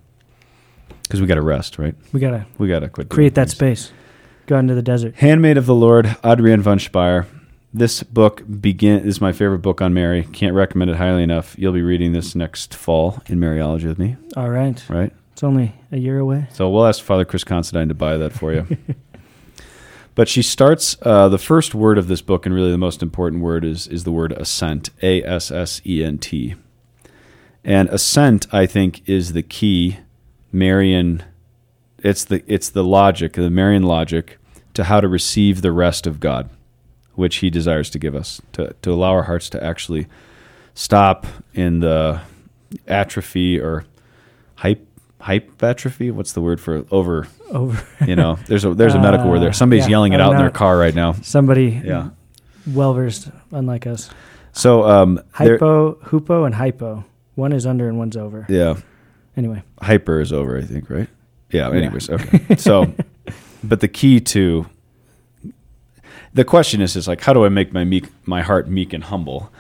Because 1.04 1.22
we 1.22 1.28
got 1.28 1.36
to 1.36 1.42
rest, 1.42 1.78
right? 1.80 1.96
we 2.14 2.20
gotta 2.20 2.46
We 2.58 2.68
got 2.68 2.80
to 2.80 2.90
quit. 2.90 3.10
create 3.10 3.36
that 3.36 3.50
things. 3.50 3.52
space. 3.56 3.92
Go 4.50 4.56
out 4.56 4.62
into 4.62 4.74
the 4.74 4.82
desert. 4.82 5.14
Handmaid 5.18 5.58
of 5.58 5.68
the 5.68 5.76
Lord, 5.76 6.18
Adrienne 6.24 6.64
von 6.64 6.80
Speyr. 6.80 7.28
This 7.72 8.02
book 8.02 8.42
begin 8.60 9.06
is 9.06 9.22
my 9.22 9.32
favorite 9.32 9.60
book 9.60 9.80
on 9.80 9.94
Mary. 9.94 10.24
Can't 10.34 10.56
recommend 10.56 10.90
it 10.90 10.98
highly 10.98 11.22
enough. 11.22 11.54
You'll 11.56 11.72
be 11.72 11.84
reading 11.84 12.14
this 12.14 12.34
next 12.34 12.74
fall 12.74 13.22
in 13.28 13.40
Mariology 13.40 13.84
with 13.84 14.00
me, 14.00 14.18
All 14.36 14.50
right, 14.50 14.84
right? 14.90 15.14
it's 15.34 15.44
only 15.44 15.76
a 15.92 16.00
year 16.00 16.18
away. 16.18 16.48
So 16.52 16.68
we'll 16.68 16.88
ask 16.88 17.04
Father 17.04 17.26
Chris 17.26 17.44
Considine 17.44 17.90
to 17.90 17.94
buy 17.94 18.18
that 18.18 18.34
for 18.34 18.52
you. 18.52 18.66
but 20.16 20.28
she 20.28 20.42
starts 20.42 20.98
uh, 21.04 21.30
the 21.30 21.38
first 21.38 21.76
word 21.76 22.00
of 22.00 22.08
this 22.08 22.24
book, 22.24 22.48
and 22.48 22.56
really 22.56 22.72
the 22.72 22.78
most 22.80 23.04
important 23.04 23.44
word 23.44 23.64
is 23.64 23.86
is 23.86 24.04
the 24.04 24.12
word 24.12 24.32
assent. 24.32 24.90
A 25.04 25.22
S 25.24 25.52
S 25.52 25.80
E 25.86 26.04
N 26.04 26.18
T. 26.18 26.56
And 27.64 27.88
assent, 27.90 28.52
I 28.52 28.66
think, 28.66 29.08
is 29.08 29.34
the 29.34 29.44
key 29.44 30.00
Marian. 30.52 31.22
It's 32.00 32.24
the 32.24 32.42
it's 32.52 32.70
the 32.70 32.84
logic, 32.84 33.34
the 33.34 33.52
Marian 33.52 33.84
logic, 33.84 34.39
to 34.80 34.86
how 34.86 35.02
to 35.02 35.08
receive 35.10 35.62
the 35.62 35.72
rest 35.74 36.08
of 36.08 36.20
God, 36.22 36.50
which 37.16 37.38
He 37.38 37.50
desires 37.50 37.90
to 37.92 38.00
give 38.00 38.16
us, 38.16 38.42
to 38.54 38.74
to 38.82 38.92
allow 38.92 39.12
our 39.12 39.24
hearts 39.24 39.50
to 39.52 39.64
actually 39.64 40.08
stop 40.74 41.28
in 41.54 41.82
the 41.82 42.22
atrophy 42.88 43.60
or 43.60 43.86
hype 44.56 44.86
hype 45.20 45.62
atrophy. 45.62 46.12
What's 46.12 46.32
the 46.34 46.42
word 46.42 46.60
for 46.62 46.86
over? 46.92 47.28
Over 47.52 47.84
You 48.06 48.16
know, 48.16 48.38
there's 48.48 48.64
a 48.64 48.74
there's 48.74 48.96
a 48.96 49.00
medical 49.08 49.30
word 49.30 49.42
there. 49.42 49.50
Uh, 49.50 49.54
Somebody's 49.54 49.86
yeah, 49.86 49.90
yelling 49.92 50.14
it 50.14 50.22
out 50.22 50.32
in 50.34 50.38
their 50.40 50.50
car 50.52 50.78
right 50.78 50.96
now. 50.96 51.14
somebody 51.14 51.82
Yeah. 51.84 52.10
well 52.74 52.94
versed, 52.94 53.30
unlike 53.52 53.86
us. 53.88 54.10
So 54.54 54.84
um, 54.84 55.16
there- 55.40 55.58
Hypo, 55.58 55.94
hupo, 56.06 56.46
and 56.46 56.56
hypo. 56.56 57.04
One 57.36 57.54
is 57.54 57.66
under 57.66 57.88
and 57.90 57.98
one's 57.98 58.18
over. 58.18 58.46
yeah, 58.50 58.76
Anyway, 59.38 59.64
hyper 59.82 60.20
is 60.22 60.32
over. 60.34 60.58
I 60.58 60.62
think 60.62 60.90
right. 60.90 61.08
Yeah. 61.52 61.70
Yeah. 61.70 61.76
Anyways, 61.78 62.10
okay. 62.10 62.56
So, 62.58 62.94
but 63.64 63.80
the 63.80 63.88
key 63.88 64.20
to 64.20 64.68
the 66.34 66.44
question 66.44 66.82
is 66.82 66.96
is 66.96 67.08
like 67.08 67.22
how 67.22 67.34
do 67.34 67.46
I 67.46 67.50
make 67.50 67.74
my 67.74 67.84
meek 67.84 68.08
my 68.28 68.42
heart 68.42 68.68
meek 68.68 68.94
and 68.94 69.04
humble? 69.04 69.52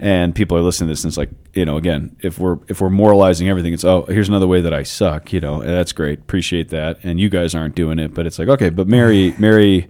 And 0.00 0.32
people 0.32 0.56
are 0.56 0.60
listening 0.60 0.86
to 0.86 0.92
this, 0.92 1.02
and 1.02 1.10
it's 1.10 1.16
like 1.16 1.30
you 1.54 1.64
know, 1.64 1.76
again, 1.76 2.16
if 2.20 2.38
we're 2.38 2.58
if 2.68 2.80
we're 2.80 2.88
moralizing 2.88 3.48
everything, 3.48 3.74
it's 3.74 3.84
oh, 3.84 4.02
here's 4.02 4.28
another 4.28 4.46
way 4.46 4.60
that 4.60 4.72
I 4.72 4.84
suck. 4.84 5.32
You 5.32 5.40
know, 5.40 5.60
eh, 5.60 5.66
that's 5.66 5.90
great, 5.90 6.20
appreciate 6.20 6.68
that, 6.68 7.00
and 7.02 7.18
you 7.18 7.28
guys 7.28 7.52
aren't 7.52 7.74
doing 7.74 7.98
it, 7.98 8.14
but 8.14 8.24
it's 8.24 8.38
like 8.38 8.46
okay, 8.48 8.70
but 8.70 8.86
Mary 8.86 9.34
Mary 9.38 9.88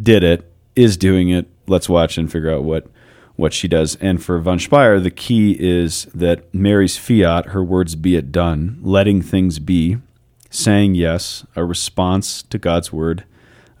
did 0.00 0.22
it, 0.22 0.52
is 0.76 0.98
doing 0.98 1.30
it. 1.30 1.46
Let's 1.66 1.88
watch 1.88 2.18
and 2.18 2.30
figure 2.30 2.52
out 2.52 2.64
what 2.64 2.88
what 3.36 3.52
she 3.52 3.68
does. 3.68 3.96
And 3.96 4.22
for 4.22 4.38
von 4.38 4.58
Speyr, 4.58 5.02
the 5.02 5.10
key 5.10 5.56
is 5.58 6.04
that 6.14 6.52
Mary's 6.54 6.98
fiat, 6.98 7.46
her 7.46 7.64
words 7.64 7.94
be 7.94 8.16
it 8.16 8.32
done, 8.32 8.78
letting 8.82 9.22
things 9.22 9.58
be, 9.58 9.98
saying 10.52 10.94
yes, 10.94 11.46
a 11.56 11.64
response 11.64 12.42
to 12.42 12.58
God's 12.58 12.92
word, 12.92 13.24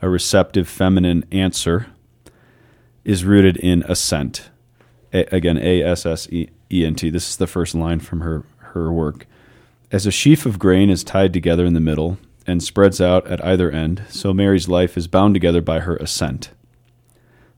a 0.00 0.08
receptive 0.08 0.66
feminine 0.66 1.22
answer, 1.30 1.86
is 3.04 3.24
rooted 3.24 3.58
in 3.58 3.82
assent. 3.84 4.50
A, 5.12 5.24
again, 5.34 5.58
A 5.58 5.82
S 5.82 6.06
S 6.06 6.28
E 6.30 6.48
N 6.72 6.94
T. 6.94 7.10
This 7.10 7.28
is 7.28 7.36
the 7.36 7.46
first 7.46 7.74
line 7.74 8.00
from 8.00 8.22
her, 8.22 8.44
her 8.58 8.90
work. 8.90 9.26
As 9.92 10.06
a 10.06 10.10
sheaf 10.10 10.46
of 10.46 10.58
grain 10.58 10.88
is 10.88 11.04
tied 11.04 11.34
together 11.34 11.66
in 11.66 11.74
the 11.74 11.80
middle 11.80 12.16
and 12.46 12.62
spreads 12.62 13.00
out 13.00 13.26
at 13.26 13.44
either 13.44 13.70
end, 13.70 14.02
so 14.08 14.32
Mary's 14.32 14.66
life 14.66 14.96
is 14.96 15.06
bound 15.06 15.34
together 15.34 15.60
by 15.60 15.80
her 15.80 15.96
assent. 15.96 16.50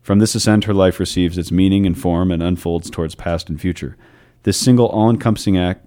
From 0.02 0.18
this 0.18 0.34
ascent, 0.34 0.64
her 0.64 0.74
life 0.74 0.98
receives 0.98 1.38
its 1.38 1.52
meaning 1.52 1.86
and 1.86 1.96
form 1.96 2.32
and 2.32 2.42
unfolds 2.42 2.90
towards 2.90 3.14
past 3.14 3.48
and 3.48 3.60
future. 3.60 3.96
This 4.42 4.58
single, 4.58 4.86
all 4.86 5.08
encompassing 5.08 5.56
act 5.56 5.83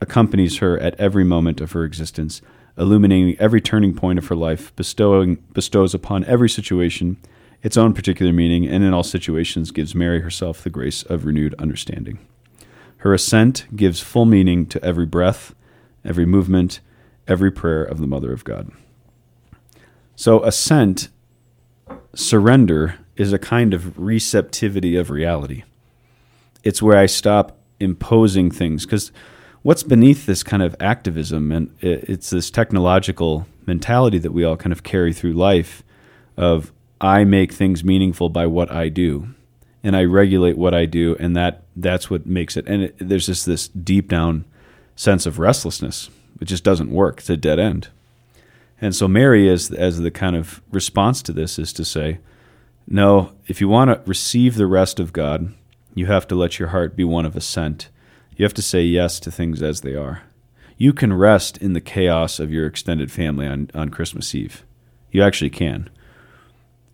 accompanies 0.00 0.58
her 0.58 0.78
at 0.78 0.98
every 0.98 1.24
moment 1.24 1.60
of 1.60 1.72
her 1.72 1.84
existence, 1.84 2.42
illuminating 2.76 3.36
every 3.38 3.60
turning 3.60 3.94
point 3.94 4.18
of 4.18 4.26
her 4.28 4.36
life, 4.36 4.74
bestowing, 4.76 5.36
bestows 5.52 5.94
upon 5.94 6.24
every 6.24 6.48
situation 6.48 7.16
its 7.64 7.78
own 7.78 7.94
particular 7.94 8.32
meaning, 8.32 8.68
and 8.68 8.84
in 8.84 8.92
all 8.92 9.02
situations 9.02 9.70
gives 9.70 9.94
Mary 9.94 10.20
herself 10.20 10.62
the 10.62 10.70
grace 10.70 11.02
of 11.02 11.24
renewed 11.24 11.54
understanding. 11.58 12.18
Her 12.98 13.14
ascent 13.14 13.66
gives 13.74 14.00
full 14.00 14.26
meaning 14.26 14.66
to 14.66 14.84
every 14.84 15.06
breath, 15.06 15.54
every 16.04 16.26
movement, 16.26 16.80
every 17.26 17.50
prayer 17.50 17.82
of 17.82 17.98
the 17.98 18.06
Mother 18.06 18.32
of 18.32 18.44
God. 18.44 18.70
So, 20.14 20.44
assent, 20.44 21.08
surrender, 22.14 22.96
is 23.16 23.32
a 23.32 23.38
kind 23.38 23.72
of 23.72 23.98
receptivity 23.98 24.94
of 24.96 25.10
reality. 25.10 25.64
It's 26.62 26.82
where 26.82 26.98
I 26.98 27.06
stop 27.06 27.56
imposing 27.80 28.50
things 28.50 28.84
because 28.84 29.10
what's 29.64 29.82
beneath 29.82 30.26
this 30.26 30.44
kind 30.44 30.62
of 30.62 30.76
activism? 30.78 31.50
And 31.50 31.74
it's 31.80 32.30
this 32.30 32.50
technological 32.50 33.48
mentality 33.66 34.18
that 34.18 34.32
we 34.32 34.44
all 34.44 34.56
kind 34.56 34.72
of 34.72 34.84
carry 34.84 35.12
through 35.12 35.32
life 35.32 35.82
of 36.36 36.70
I 37.00 37.24
make 37.24 37.52
things 37.52 37.82
meaningful 37.82 38.28
by 38.28 38.46
what 38.46 38.70
I 38.70 38.88
do 38.88 39.34
and 39.82 39.96
I 39.96 40.04
regulate 40.04 40.56
what 40.56 40.74
I 40.74 40.86
do 40.86 41.16
and 41.18 41.34
that 41.36 41.64
that's 41.74 42.08
what 42.08 42.26
makes 42.26 42.56
it. 42.56 42.66
And 42.68 42.84
it, 42.84 42.96
there's 42.98 43.26
just 43.26 43.46
this 43.46 43.68
deep 43.68 44.08
down 44.08 44.44
sense 44.96 45.26
of 45.26 45.38
restlessness. 45.38 46.10
It 46.40 46.44
just 46.44 46.62
doesn't 46.62 46.90
work. 46.90 47.18
It's 47.18 47.30
a 47.30 47.36
dead 47.36 47.58
end. 47.58 47.88
And 48.80 48.94
so 48.94 49.08
Mary 49.08 49.48
is 49.48 49.70
as 49.70 49.98
the 49.98 50.10
kind 50.10 50.36
of 50.36 50.60
response 50.70 51.22
to 51.22 51.32
this 51.32 51.58
is 51.58 51.72
to 51.72 51.84
say 51.84 52.18
no, 52.86 53.32
if 53.46 53.62
you 53.62 53.68
want 53.68 53.90
to 53.90 54.02
receive 54.06 54.56
the 54.56 54.66
rest 54.66 55.00
of 55.00 55.14
God, 55.14 55.54
you 55.94 56.04
have 56.04 56.28
to 56.28 56.34
let 56.34 56.58
your 56.58 56.68
heart 56.68 56.94
be 56.94 57.04
one 57.04 57.24
of 57.24 57.34
assent. 57.34 57.88
You 58.36 58.44
have 58.44 58.54
to 58.54 58.62
say 58.62 58.82
yes 58.82 59.20
to 59.20 59.30
things 59.30 59.62
as 59.62 59.80
they 59.82 59.94
are. 59.94 60.22
You 60.76 60.92
can 60.92 61.12
rest 61.12 61.56
in 61.58 61.72
the 61.72 61.80
chaos 61.80 62.40
of 62.40 62.50
your 62.52 62.66
extended 62.66 63.12
family 63.12 63.46
on, 63.46 63.70
on 63.74 63.90
Christmas 63.90 64.34
Eve. 64.34 64.64
You 65.12 65.22
actually 65.22 65.50
can. 65.50 65.88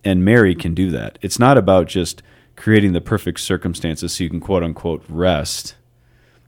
and 0.05 0.24
Mary 0.24 0.55
can 0.55 0.74
do 0.74 0.90
that. 0.90 1.18
It's 1.22 1.38
not 1.38 1.59
about 1.59 1.87
just 1.87 2.22
creating 2.57 2.92
the 2.92 3.00
perfect 3.00 3.40
circumstances 3.40 4.12
so 4.12 4.24
you 4.24 4.31
can 4.31 4.40
quote 4.40 4.62
unquote 4.62 5.05
rest. 5.09 5.74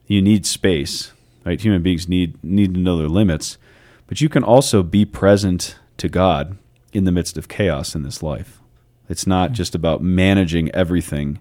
You 0.07 0.23
need 0.23 0.47
space, 0.47 1.13
right? 1.45 1.61
Human 1.61 1.83
beings 1.83 2.09
need 2.09 2.43
need 2.43 2.75
to 2.75 2.81
know 2.81 2.99
their 2.99 3.09
limits, 3.09 3.59
but 4.07 4.21
you 4.21 4.29
can 4.29 4.43
also 4.45 4.83
be 4.83 5.05
present 5.05 5.77
to 5.99 6.09
God 6.09 6.59
in 6.93 7.05
the 7.05 7.13
midst 7.13 7.37
of 7.39 7.49
chaos 7.49 7.95
in 7.95 8.03
this 8.03 8.23
life. 8.23 8.61
It's 9.09 9.27
not 9.27 9.53
just 9.53 9.75
about 9.75 10.03
managing 10.03 10.71
everything. 10.73 11.39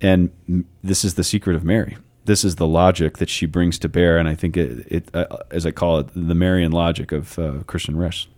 And 0.00 0.66
this 0.82 1.04
is 1.04 1.14
the 1.14 1.24
secret 1.24 1.56
of 1.56 1.64
Mary. 1.64 1.96
This 2.26 2.44
is 2.44 2.56
the 2.56 2.66
logic 2.66 3.18
that 3.18 3.28
she 3.28 3.46
brings 3.46 3.78
to 3.80 3.88
bear, 3.88 4.18
and 4.18 4.28
I 4.28 4.34
think 4.34 4.56
it, 4.56 4.86
it 4.90 5.14
uh, 5.14 5.38
as 5.50 5.64
I 5.64 5.70
call 5.70 5.98
it, 5.98 6.08
the 6.14 6.34
Marian 6.34 6.72
logic 6.72 7.12
of 7.12 7.38
uh, 7.38 7.62
Christian 7.66 7.96
rest. 7.96 8.28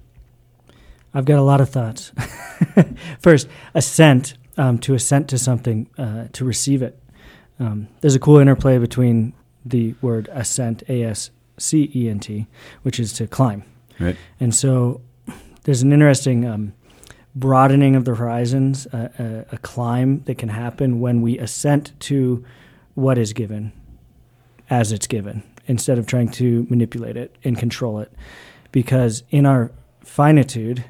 I've 1.14 1.24
got 1.24 1.38
a 1.38 1.42
lot 1.42 1.60
of 1.60 1.70
thoughts. 1.70 2.12
First, 3.20 3.48
assent 3.74 4.34
um, 4.58 4.78
to 4.80 4.94
assent 4.94 5.28
to 5.28 5.38
something, 5.38 5.88
uh, 5.96 6.26
to 6.32 6.44
receive 6.44 6.82
it. 6.82 7.00
Um, 7.58 7.88
there's 8.00 8.14
a 8.14 8.20
cool 8.20 8.38
interplay 8.38 8.78
between 8.78 9.32
the 9.64 9.94
word 10.02 10.28
ascent, 10.32 10.82
A 10.88 11.04
S 11.04 11.30
C 11.56 11.90
E 11.94 12.08
N 12.08 12.20
T, 12.20 12.46
which 12.82 13.00
is 13.00 13.12
to 13.14 13.26
climb. 13.26 13.64
Right. 13.98 14.16
And 14.38 14.54
so 14.54 15.00
there's 15.64 15.82
an 15.82 15.92
interesting 15.92 16.44
um, 16.44 16.74
broadening 17.34 17.96
of 17.96 18.04
the 18.04 18.14
horizons, 18.14 18.86
uh, 18.88 19.08
a, 19.18 19.54
a 19.54 19.58
climb 19.58 20.22
that 20.24 20.38
can 20.38 20.50
happen 20.50 21.00
when 21.00 21.22
we 21.22 21.38
assent 21.38 21.98
to 22.00 22.44
what 22.98 23.16
is 23.16 23.32
given 23.32 23.72
as 24.68 24.90
it's 24.90 25.06
given 25.06 25.40
instead 25.68 25.98
of 25.98 26.06
trying 26.06 26.28
to 26.28 26.66
manipulate 26.68 27.16
it 27.16 27.36
and 27.44 27.56
control 27.56 28.00
it. 28.00 28.12
Because 28.72 29.22
in 29.30 29.46
our 29.46 29.70
finitude, 30.02 30.84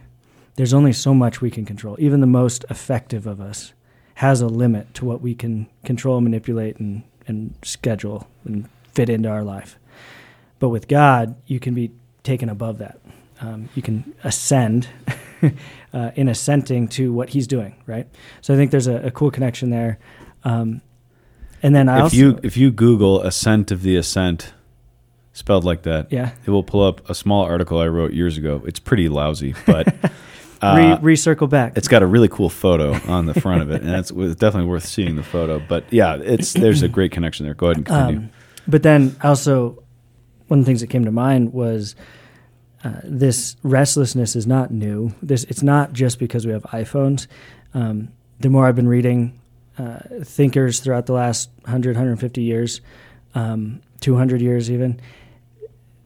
there's 0.56 0.72
only 0.72 0.94
so 0.94 1.12
much 1.12 1.42
we 1.42 1.50
can 1.50 1.66
control. 1.66 1.96
Even 1.98 2.20
the 2.20 2.26
most 2.26 2.64
effective 2.70 3.26
of 3.26 3.42
us 3.42 3.74
has 4.14 4.40
a 4.40 4.46
limit 4.46 4.94
to 4.94 5.04
what 5.04 5.20
we 5.20 5.34
can 5.34 5.68
control, 5.84 6.22
manipulate, 6.22 6.78
and, 6.78 7.02
and 7.26 7.54
schedule 7.62 8.26
and 8.46 8.70
fit 8.94 9.10
into 9.10 9.28
our 9.28 9.44
life. 9.44 9.78
But 10.60 10.70
with 10.70 10.88
God, 10.88 11.36
you 11.46 11.60
can 11.60 11.74
be 11.74 11.90
taken 12.22 12.48
above 12.48 12.78
that. 12.78 12.98
Um, 13.42 13.68
you 13.74 13.82
can 13.82 14.14
ascend 14.24 14.88
uh, 15.92 16.10
in 16.16 16.28
assenting 16.28 16.88
to 16.88 17.12
what 17.12 17.28
He's 17.28 17.46
doing, 17.46 17.76
right? 17.86 18.08
So 18.40 18.54
I 18.54 18.56
think 18.56 18.70
there's 18.70 18.86
a, 18.86 18.96
a 18.96 19.10
cool 19.10 19.30
connection 19.30 19.68
there. 19.68 19.98
Um, 20.42 20.80
and 21.62 21.74
then 21.74 21.88
I 21.88 21.98
if 21.98 22.02
also, 22.04 22.16
you 22.16 22.40
if 22.42 22.56
you 22.56 22.70
Google 22.70 23.22
ascent 23.22 23.70
of 23.70 23.82
the 23.82 23.96
ascent, 23.96 24.52
spelled 25.32 25.64
like 25.64 25.82
that, 25.82 26.12
yeah, 26.12 26.32
it 26.46 26.50
will 26.50 26.62
pull 26.62 26.82
up 26.82 27.08
a 27.08 27.14
small 27.14 27.44
article 27.44 27.78
I 27.78 27.88
wrote 27.88 28.12
years 28.12 28.36
ago. 28.38 28.62
It's 28.66 28.80
pretty 28.80 29.08
lousy, 29.08 29.54
but 29.66 29.88
uh, 30.62 30.98
Re- 31.00 31.14
recircle 31.14 31.48
back. 31.48 31.76
it's 31.76 31.88
got 31.88 32.02
a 32.02 32.06
really 32.06 32.28
cool 32.28 32.48
photo 32.48 32.94
on 33.10 33.26
the 33.26 33.40
front 33.40 33.62
of 33.62 33.70
it, 33.70 33.82
and 33.82 33.90
it's, 33.90 34.10
it's 34.10 34.36
definitely 34.36 34.68
worth 34.68 34.86
seeing 34.86 35.16
the 35.16 35.22
photo. 35.22 35.60
But 35.60 35.84
yeah, 35.92 36.16
it's 36.16 36.52
there's 36.52 36.82
a 36.82 36.88
great 36.88 37.12
connection 37.12 37.46
there. 37.46 37.54
Go 37.54 37.66
ahead 37.66 37.76
and 37.76 37.86
continue. 37.86 38.18
Um, 38.20 38.30
but 38.66 38.82
then 38.82 39.16
also, 39.22 39.82
one 40.48 40.60
of 40.60 40.64
the 40.64 40.68
things 40.68 40.80
that 40.80 40.88
came 40.88 41.04
to 41.04 41.12
mind 41.12 41.52
was 41.52 41.94
uh, 42.84 43.00
this 43.02 43.56
restlessness 43.62 44.36
is 44.36 44.46
not 44.46 44.70
new. 44.70 45.14
This 45.22 45.44
it's 45.44 45.62
not 45.62 45.92
just 45.92 46.18
because 46.18 46.46
we 46.46 46.52
have 46.52 46.62
iPhones. 46.64 47.26
Um, 47.74 48.08
the 48.40 48.48
more 48.50 48.66
I've 48.66 48.76
been 48.76 48.88
reading 48.88 49.38
uh, 49.78 49.98
thinkers 50.24 50.80
throughout 50.80 51.06
the 51.06 51.12
last 51.12 51.50
100, 51.62 51.96
150 51.96 52.42
years, 52.42 52.80
um, 53.34 53.80
200 54.00 54.40
years 54.40 54.70
even, 54.70 55.00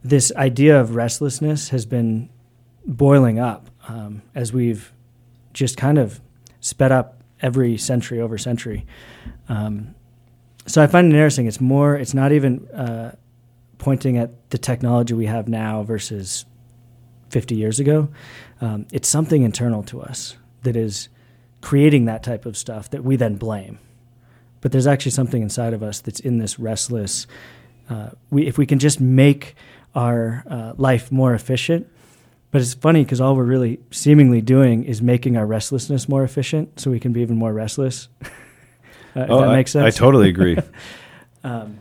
this 0.03 0.31
idea 0.35 0.79
of 0.79 0.95
restlessness 0.95 1.69
has 1.69 1.85
been 1.85 2.29
boiling 2.85 3.39
up 3.39 3.69
um, 3.87 4.21
as 4.35 4.51
we've 4.51 4.91
just 5.53 5.77
kind 5.77 5.97
of 5.97 6.19
sped 6.59 6.91
up 6.91 7.23
every 7.41 7.77
century 7.77 8.19
over 8.19 8.37
century. 8.37 8.85
Um, 9.49 9.95
so 10.65 10.81
I 10.81 10.87
find 10.87 11.07
it 11.07 11.15
interesting. 11.15 11.45
It's 11.45 11.59
more. 11.59 11.95
It's 11.95 12.13
not 12.13 12.31
even 12.31 12.67
uh, 12.69 13.15
pointing 13.77 14.17
at 14.17 14.49
the 14.49 14.57
technology 14.57 15.13
we 15.13 15.25
have 15.25 15.47
now 15.47 15.83
versus 15.83 16.45
50 17.29 17.55
years 17.55 17.79
ago. 17.79 18.09
Um, 18.61 18.85
it's 18.91 19.09
something 19.09 19.43
internal 19.43 19.83
to 19.83 20.01
us 20.01 20.37
that 20.63 20.75
is 20.75 21.09
creating 21.63 22.03
that 22.05 22.21
type 22.21 22.45
of 22.45 22.57
stuff 22.57 22.89
that 22.89 23.05
we 23.05 23.15
then 23.15 23.37
blame. 23.37 23.79
But 24.59 24.73
there's 24.73 24.85
actually 24.85 25.11
something 25.11 25.41
inside 25.41 25.73
of 25.73 25.81
us 25.81 26.01
that's 26.01 26.19
in 26.19 26.37
this 26.37 26.59
restless. 26.59 27.25
Uh, 27.89 28.09
we, 28.29 28.45
if 28.45 28.57
we 28.57 28.65
can 28.65 28.79
just 28.79 28.99
make 28.99 29.55
our 29.95 30.43
uh, 30.49 30.73
life 30.75 31.09
more 31.09 31.33
efficient, 31.33 31.87
but 32.51 32.61
it's 32.61 32.73
funny 32.73 33.03
because 33.03 33.21
all 33.21 33.35
we're 33.35 33.45
really 33.45 33.79
seemingly 33.91 34.41
doing 34.41 34.83
is 34.83 35.01
making 35.01 35.37
our 35.37 35.45
restlessness 35.45 36.09
more 36.09 36.23
efficient, 36.23 36.81
so 36.81 36.91
we 36.91 36.99
can 36.99 37.13
be 37.13 37.21
even 37.21 37.37
more 37.37 37.53
restless. 37.53 38.09
uh, 38.23 38.27
if 39.15 39.29
oh, 39.29 39.39
that 39.39 39.49
I, 39.49 39.55
makes 39.55 39.71
sense. 39.71 39.95
I 39.95 39.97
totally 39.97 40.29
agree. 40.29 40.57
Um, 41.45 41.79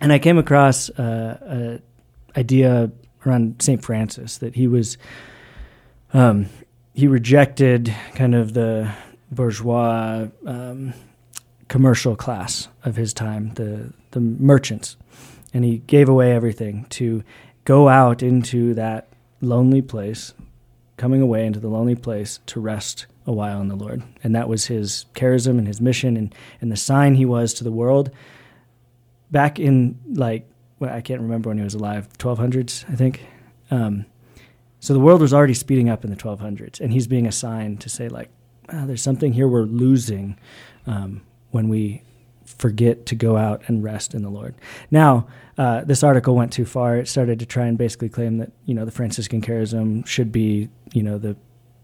and 0.00 0.12
I 0.12 0.20
came 0.20 0.38
across 0.38 0.88
uh, 0.88 1.80
a 2.36 2.38
idea 2.38 2.92
around 3.26 3.60
Saint 3.60 3.82
Francis 3.82 4.38
that 4.38 4.54
he 4.54 4.68
was 4.68 4.98
um, 6.12 6.46
he 6.92 7.08
rejected 7.08 7.92
kind 8.14 8.36
of 8.36 8.54
the 8.54 8.94
bourgeois 9.34 10.28
um, 10.46 10.94
commercial 11.68 12.16
class 12.16 12.68
of 12.84 12.96
his 12.96 13.12
time, 13.12 13.52
the 13.54 13.92
the 14.12 14.20
merchants, 14.20 14.96
and 15.52 15.64
he 15.64 15.78
gave 15.78 16.08
away 16.08 16.32
everything 16.32 16.86
to 16.90 17.22
go 17.64 17.88
out 17.88 18.22
into 18.22 18.74
that 18.74 19.08
lonely 19.40 19.82
place, 19.82 20.34
coming 20.96 21.20
away 21.20 21.46
into 21.46 21.60
the 21.60 21.68
lonely 21.68 21.96
place 21.96 22.40
to 22.46 22.60
rest 22.60 23.06
a 23.26 23.32
while 23.32 23.60
in 23.60 23.68
the 23.68 23.76
Lord, 23.76 24.02
and 24.22 24.34
that 24.34 24.48
was 24.48 24.66
his 24.66 25.06
charism 25.14 25.58
and 25.58 25.66
his 25.66 25.80
mission 25.80 26.16
and 26.16 26.34
and 26.60 26.70
the 26.70 26.76
sign 26.76 27.14
he 27.14 27.24
was 27.24 27.54
to 27.54 27.64
the 27.64 27.72
world. 27.72 28.10
Back 29.30 29.58
in 29.58 29.98
like 30.12 30.48
well, 30.78 30.94
I 30.94 31.00
can't 31.00 31.20
remember 31.20 31.50
when 31.50 31.58
he 31.58 31.64
was 31.64 31.74
alive, 31.74 32.08
1200s, 32.18 32.84
I 32.90 32.96
think. 32.96 33.24
Um, 33.70 34.06
so 34.80 34.92
the 34.92 35.00
world 35.00 35.20
was 35.20 35.32
already 35.32 35.54
speeding 35.54 35.88
up 35.88 36.04
in 36.04 36.10
the 36.10 36.16
1200s, 36.16 36.80
and 36.80 36.92
he's 36.92 37.06
being 37.06 37.26
assigned 37.26 37.80
to 37.82 37.88
say 37.88 38.08
like, 38.08 38.28
ah, 38.70 38.84
there's 38.86 39.02
something 39.02 39.32
here 39.32 39.48
we're 39.48 39.62
losing 39.62 40.38
um, 40.86 41.22
when 41.50 41.68
we 41.68 42.02
forget 42.44 43.06
to 43.06 43.14
go 43.14 43.36
out 43.36 43.62
and 43.66 43.82
rest 43.82 44.14
in 44.14 44.22
the 44.22 44.28
Lord. 44.30 44.54
Now, 44.90 45.26
uh, 45.56 45.82
this 45.84 46.02
article 46.02 46.34
went 46.34 46.52
too 46.52 46.64
far. 46.64 46.96
It 46.98 47.08
started 47.08 47.38
to 47.40 47.46
try 47.46 47.66
and 47.66 47.78
basically 47.78 48.08
claim 48.08 48.38
that 48.38 48.52
you 48.66 48.74
know 48.74 48.84
the 48.84 48.90
Franciscan 48.90 49.40
charism 49.40 50.06
should 50.06 50.30
be 50.32 50.68
you 50.92 51.02
know 51.02 51.18
the 51.18 51.36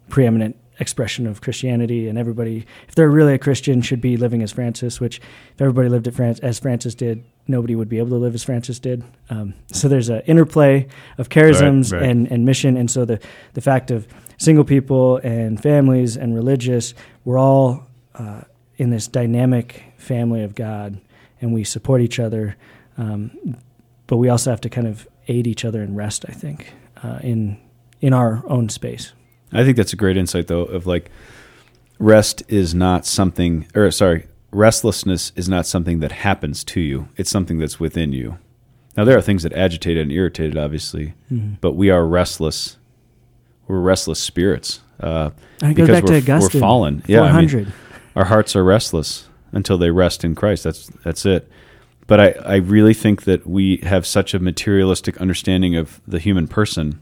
preeminent 0.08 0.56
expression 0.80 1.26
of 1.26 1.40
Christianity, 1.42 2.08
and 2.08 2.18
everybody, 2.18 2.66
if 2.88 2.94
they're 2.94 3.10
really 3.10 3.34
a 3.34 3.38
Christian, 3.38 3.82
should 3.82 4.00
be 4.00 4.16
living 4.16 4.42
as 4.42 4.50
Francis. 4.52 4.98
Which, 5.00 5.18
if 5.18 5.60
everybody 5.60 5.88
lived 5.88 6.08
at 6.08 6.14
Fran- 6.14 6.38
as 6.42 6.58
Francis 6.58 6.94
did, 6.94 7.22
nobody 7.46 7.74
would 7.76 7.88
be 7.88 7.98
able 7.98 8.10
to 8.10 8.16
live 8.16 8.34
as 8.34 8.42
Francis 8.42 8.78
did. 8.78 9.04
Um, 9.28 9.54
so 9.72 9.88
there's 9.88 10.08
an 10.08 10.22
interplay 10.26 10.88
of 11.18 11.28
charisms 11.28 11.92
Right, 11.92 12.00
right. 12.00 12.10
and 12.10 12.30
and 12.32 12.44
mission, 12.44 12.76
and 12.76 12.90
so 12.90 13.04
the 13.04 13.20
the 13.54 13.60
fact 13.60 13.90
of 13.90 14.08
single 14.40 14.64
people 14.64 15.18
and 15.18 15.62
families 15.62 16.16
and 16.16 16.34
religious, 16.34 16.94
we're 17.24 17.38
all 17.38 17.86
uh, 18.14 18.40
in 18.78 18.90
this 18.90 19.06
dynamic 19.06 19.84
family 19.98 20.42
of 20.42 20.54
God, 20.54 20.98
and 21.40 21.52
we 21.52 21.62
support 21.62 22.00
each 22.00 22.18
other. 22.18 22.56
Um, 22.96 23.56
but 24.06 24.16
we 24.16 24.28
also 24.28 24.50
have 24.50 24.60
to 24.62 24.70
kind 24.70 24.88
of 24.88 25.06
aid 25.28 25.46
each 25.46 25.64
other 25.64 25.82
in 25.82 25.94
rest. 25.94 26.24
I 26.28 26.32
think 26.32 26.72
uh, 27.02 27.20
in 27.22 27.58
in 28.00 28.12
our 28.12 28.42
own 28.46 28.68
space. 28.70 29.12
I 29.52 29.62
think 29.62 29.76
that's 29.76 29.92
a 29.92 29.96
great 29.96 30.16
insight, 30.16 30.46
though, 30.46 30.62
of 30.62 30.86
like 30.86 31.10
rest 31.98 32.42
is 32.48 32.74
not 32.74 33.04
something, 33.04 33.66
or 33.74 33.90
sorry, 33.90 34.26
restlessness 34.50 35.32
is 35.36 35.48
not 35.48 35.66
something 35.66 36.00
that 36.00 36.12
happens 36.12 36.64
to 36.64 36.80
you. 36.80 37.08
It's 37.16 37.30
something 37.30 37.58
that's 37.58 37.78
within 37.78 38.12
you. 38.12 38.38
Now, 38.96 39.04
there 39.04 39.18
are 39.18 39.22
things 39.22 39.42
that 39.42 39.52
agitate 39.52 39.96
and 39.98 40.10
irritate 40.10 40.50
it, 40.50 40.56
obviously, 40.56 41.14
but 41.60 41.72
we 41.72 41.90
are 41.90 42.06
restless. 42.06 42.78
We're 43.70 43.80
restless 43.80 44.18
spirits 44.18 44.80
uh, 45.00 45.30
I 45.62 45.72
go 45.72 45.84
because 45.84 45.88
back 45.88 46.04
to 46.04 46.12
we're, 46.12 46.18
Augustine. 46.18 46.60
we're 46.60 46.66
fallen. 46.66 47.02
Yeah, 47.06 47.22
I 47.22 47.40
mean, 47.40 47.48
400. 47.48 47.72
our 48.16 48.24
hearts 48.26 48.54
are 48.56 48.64
restless 48.64 49.28
until 49.52 49.78
they 49.78 49.90
rest 49.90 50.24
in 50.24 50.34
Christ. 50.34 50.64
That's 50.64 50.88
that's 51.04 51.24
it. 51.24 51.48
But 52.06 52.20
I, 52.20 52.28
I 52.44 52.56
really 52.56 52.94
think 52.94 53.22
that 53.24 53.46
we 53.46 53.78
have 53.78 54.06
such 54.06 54.34
a 54.34 54.40
materialistic 54.40 55.18
understanding 55.18 55.76
of 55.76 56.00
the 56.06 56.18
human 56.18 56.48
person. 56.48 57.00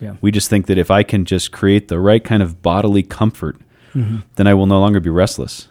Yeah. 0.00 0.16
We 0.20 0.32
just 0.32 0.50
think 0.50 0.66
that 0.66 0.76
if 0.76 0.90
I 0.90 1.02
can 1.02 1.24
just 1.24 1.52
create 1.52 1.88
the 1.88 2.00
right 2.00 2.24
kind 2.24 2.42
of 2.42 2.60
bodily 2.60 3.02
comfort, 3.04 3.58
then 3.92 4.46
I 4.46 4.54
will 4.54 4.66
no 4.66 4.80
longer 4.80 4.98
be 4.98 5.10
restless. 5.10 5.68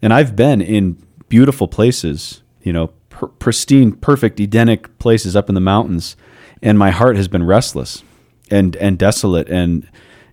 And 0.00 0.12
I've 0.12 0.34
been 0.34 0.60
in 0.60 1.00
beautiful 1.28 1.68
places, 1.68 2.42
you 2.62 2.72
know, 2.72 2.88
pr- 3.10 3.26
pristine, 3.26 3.92
perfect, 3.92 4.40
Edenic 4.40 4.98
places 4.98 5.36
up 5.36 5.48
in 5.48 5.54
the 5.54 5.60
mountains, 5.60 6.16
and 6.62 6.78
my 6.78 6.90
heart 6.90 7.16
has 7.16 7.28
been 7.28 7.44
restless 7.44 8.02
and 8.50 8.76
and 8.76 8.98
desolate 8.98 9.48
and 9.48 9.88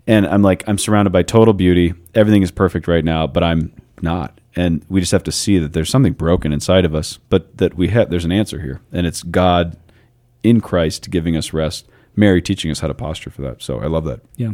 and 0.07 0.28
I'm 0.28 0.41
like 0.41 0.63
I'm 0.68 0.78
surrounded 0.78 1.11
by 1.11 1.24
total 1.24 1.53
beauty. 1.53 1.93
Everything 2.13 2.41
is 2.41 2.51
perfect 2.51 2.88
right 2.88 3.03
now, 3.03 3.28
but 3.28 3.43
I'm 3.43 3.74
not. 4.01 4.39
And 4.55 4.86
we 4.88 5.01
just 5.01 5.11
have 5.11 5.24
to 5.24 5.32
see 5.32 5.59
that 5.59 5.74
there's 5.74 5.89
something 5.89 6.13
broken 6.13 6.53
inside 6.53 6.86
of 6.86 6.95
us, 6.95 7.20
but 7.30 7.57
that 7.57 7.76
we 7.76 7.89
have 7.89 8.09
there's 8.09 8.26
an 8.26 8.32
answer 8.32 8.61
here, 8.61 8.82
and 8.91 9.05
it's 9.05 9.24
God 9.24 9.78
in 10.43 10.61
Christ 10.61 11.09
giving 11.09 11.36
us 11.36 11.53
rest. 11.53 11.88
Mary 12.16 12.41
teaching 12.41 12.72
us 12.72 12.80
how 12.80 12.88
to 12.88 12.93
posture 12.93 13.30
for 13.30 13.41
that. 13.41 13.61
So 13.61 13.82
I 13.82 13.88
love 13.88 14.05
that. 14.05 14.22
Yeah, 14.38 14.51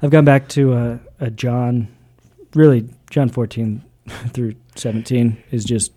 I've 0.00 0.10
gone 0.10 0.24
back 0.24 0.48
to 0.50 1.00
a, 1.18 1.30
John 1.30 1.88
really 2.54 2.88
John 3.10 3.28
14 3.28 3.82
through 4.28 4.54
17 4.76 5.42
is 5.50 5.64
just 5.64 5.92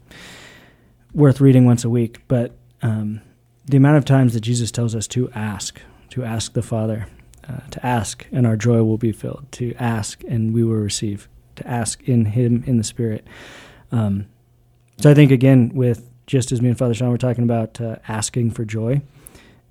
worth 1.14 1.42
reading 1.42 1.66
once 1.66 1.84
a 1.84 1.90
week. 1.90 2.22
But 2.28 2.56
um, 2.82 3.22
the 3.66 3.78
amount 3.78 3.98
of 3.98 4.06
times 4.06 4.34
that 4.34 4.42
Jesus 4.42 4.72
tells 4.72 4.96
us 4.96 5.08
to 5.10 5.30
ask, 5.32 5.80
to 6.16 6.24
ask 6.24 6.54
the 6.54 6.62
Father, 6.62 7.08
uh, 7.46 7.60
to 7.72 7.86
ask 7.86 8.26
and 8.32 8.48
our 8.48 8.56
joy 8.56 8.82
will 8.84 8.98
be 8.98 9.12
filled, 9.12 9.46
to 9.52 9.74
ask 9.78 10.24
and 10.30 10.54
we 10.54 10.64
will 10.64 10.76
receive, 10.76 11.28
to 11.58 11.68
ask 11.68 12.02
in 12.08 12.24
Him 12.24 12.64
in 12.66 12.78
the 12.78 12.86
Spirit. 12.86 13.28
Um, 13.92 14.28
so 14.98 15.12
I 15.12 15.14
think 15.14 15.30
again, 15.30 15.72
with 15.74 16.10
just 16.26 16.54
as 16.54 16.62
me 16.62 16.70
and 16.70 16.78
Father 16.78 16.94
Sean 16.94 17.10
were 17.10 17.18
talking 17.18 17.44
about 17.44 17.82
uh, 17.82 17.98
asking 18.08 18.52
for 18.52 18.64
joy, 18.64 19.02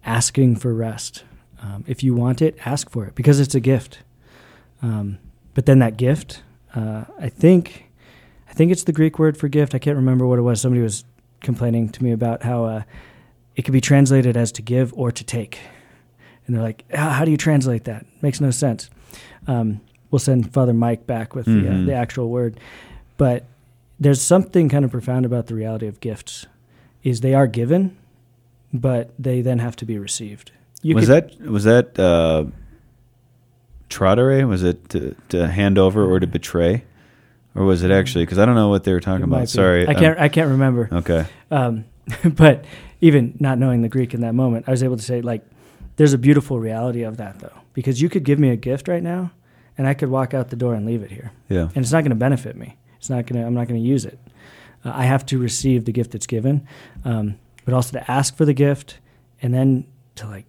asking 0.04 0.56
for 0.56 0.74
rest. 0.74 1.24
Um, 1.62 1.82
if 1.86 2.04
you 2.04 2.14
want 2.14 2.42
it, 2.42 2.58
ask 2.66 2.90
for 2.90 3.06
it 3.06 3.14
because 3.14 3.40
it's 3.40 3.54
a 3.54 3.60
gift. 3.60 4.00
Um, 4.82 5.18
but 5.54 5.64
then 5.64 5.78
that 5.78 5.96
gift, 5.96 6.42
uh, 6.74 7.04
I 7.18 7.30
think, 7.30 7.90
I 8.50 8.52
think 8.52 8.70
it's 8.70 8.84
the 8.84 8.92
Greek 8.92 9.18
word 9.18 9.38
for 9.38 9.48
gift. 9.48 9.74
I 9.74 9.78
can't 9.78 9.96
remember 9.96 10.26
what 10.26 10.38
it 10.38 10.42
was. 10.42 10.60
Somebody 10.60 10.82
was 10.82 11.06
complaining 11.40 11.88
to 11.88 12.04
me 12.04 12.12
about 12.12 12.42
how 12.42 12.66
uh, 12.66 12.82
it 13.56 13.62
could 13.62 13.72
be 13.72 13.80
translated 13.80 14.36
as 14.36 14.52
to 14.52 14.62
give 14.62 14.92
or 14.94 15.10
to 15.10 15.24
take, 15.24 15.58
and 16.46 16.54
they're 16.54 16.62
like, 16.62 16.84
"How, 16.92 17.24
do 17.24 17.30
you 17.30 17.36
translate 17.36 17.84
that? 17.84 18.04
Makes 18.22 18.40
no 18.40 18.50
sense." 18.50 18.90
Um, 19.46 19.80
we'll 20.10 20.18
send 20.18 20.52
Father 20.52 20.72
Mike 20.74 21.06
back 21.06 21.34
with 21.34 21.46
the, 21.46 21.52
uh, 21.68 21.72
Mhm. 21.72 21.86
the 21.86 21.94
actual 21.94 22.30
word, 22.30 22.58
but 23.16 23.44
there's 24.00 24.20
something 24.22 24.68
kind 24.68 24.84
of 24.84 24.90
profound 24.90 25.24
about 25.26 25.46
the 25.46 25.54
reality 25.54 25.86
of 25.86 26.00
gifts. 26.00 26.46
Is 27.02 27.20
they 27.20 27.34
are 27.34 27.46
given, 27.46 27.96
but 28.72 29.10
they 29.18 29.40
then 29.42 29.58
have 29.58 29.76
to 29.76 29.84
be 29.84 29.98
received. 29.98 30.50
You 30.82 30.94
was 30.94 31.06
could- 31.06 31.30
that 31.40 31.50
was 31.50 31.64
that 31.64 31.98
uh, 31.98 32.44
trottere? 33.90 34.46
Was 34.48 34.62
it 34.62 34.88
to, 34.90 35.14
to 35.30 35.46
hand 35.48 35.78
over 35.78 36.04
or 36.04 36.20
to 36.20 36.26
betray, 36.26 36.84
or 37.54 37.64
was 37.64 37.82
it 37.82 37.90
actually? 37.90 38.24
Because 38.24 38.38
I 38.38 38.46
don't 38.46 38.54
know 38.54 38.68
what 38.68 38.84
they 38.84 38.92
were 38.92 39.00
talking 39.00 39.22
it 39.22 39.28
about. 39.28 39.48
Sorry, 39.48 39.86
I 39.88 39.94
can't. 39.94 40.18
I 40.18 40.28
can't 40.28 40.50
remember. 40.50 40.88
Okay. 40.92 41.26
Um, 41.50 41.84
but 42.24 42.64
even 43.00 43.34
not 43.40 43.58
knowing 43.58 43.82
the 43.82 43.88
Greek 43.88 44.14
in 44.14 44.20
that 44.22 44.34
moment, 44.34 44.64
I 44.66 44.70
was 44.70 44.82
able 44.82 44.96
to 44.96 45.02
say 45.02 45.20
like, 45.20 45.44
there's 45.96 46.12
a 46.12 46.18
beautiful 46.18 46.58
reality 46.58 47.02
of 47.02 47.16
that 47.18 47.38
though, 47.40 47.60
because 47.72 48.00
you 48.00 48.08
could 48.08 48.24
give 48.24 48.38
me 48.38 48.50
a 48.50 48.56
gift 48.56 48.88
right 48.88 49.02
now, 49.02 49.30
and 49.78 49.86
I 49.86 49.94
could 49.94 50.08
walk 50.08 50.34
out 50.34 50.48
the 50.50 50.56
door 50.56 50.74
and 50.74 50.86
leave 50.86 51.02
it 51.02 51.10
here, 51.10 51.32
Yeah. 51.48 51.68
and 51.74 51.78
it's 51.78 51.92
not 51.92 52.00
going 52.02 52.10
to 52.10 52.16
benefit 52.16 52.56
me. 52.56 52.76
It's 52.98 53.10
not 53.10 53.26
going 53.26 53.40
to. 53.40 53.46
I'm 53.46 53.54
not 53.54 53.68
going 53.68 53.80
to 53.82 53.86
use 53.86 54.04
it. 54.04 54.18
Uh, 54.84 54.92
I 54.94 55.04
have 55.04 55.24
to 55.26 55.38
receive 55.38 55.84
the 55.84 55.92
gift 55.92 56.12
that's 56.12 56.26
given, 56.26 56.66
um, 57.04 57.36
but 57.64 57.74
also 57.74 57.98
to 57.98 58.10
ask 58.10 58.36
for 58.36 58.44
the 58.44 58.54
gift, 58.54 58.98
and 59.42 59.52
then 59.52 59.86
to 60.16 60.26
like 60.26 60.46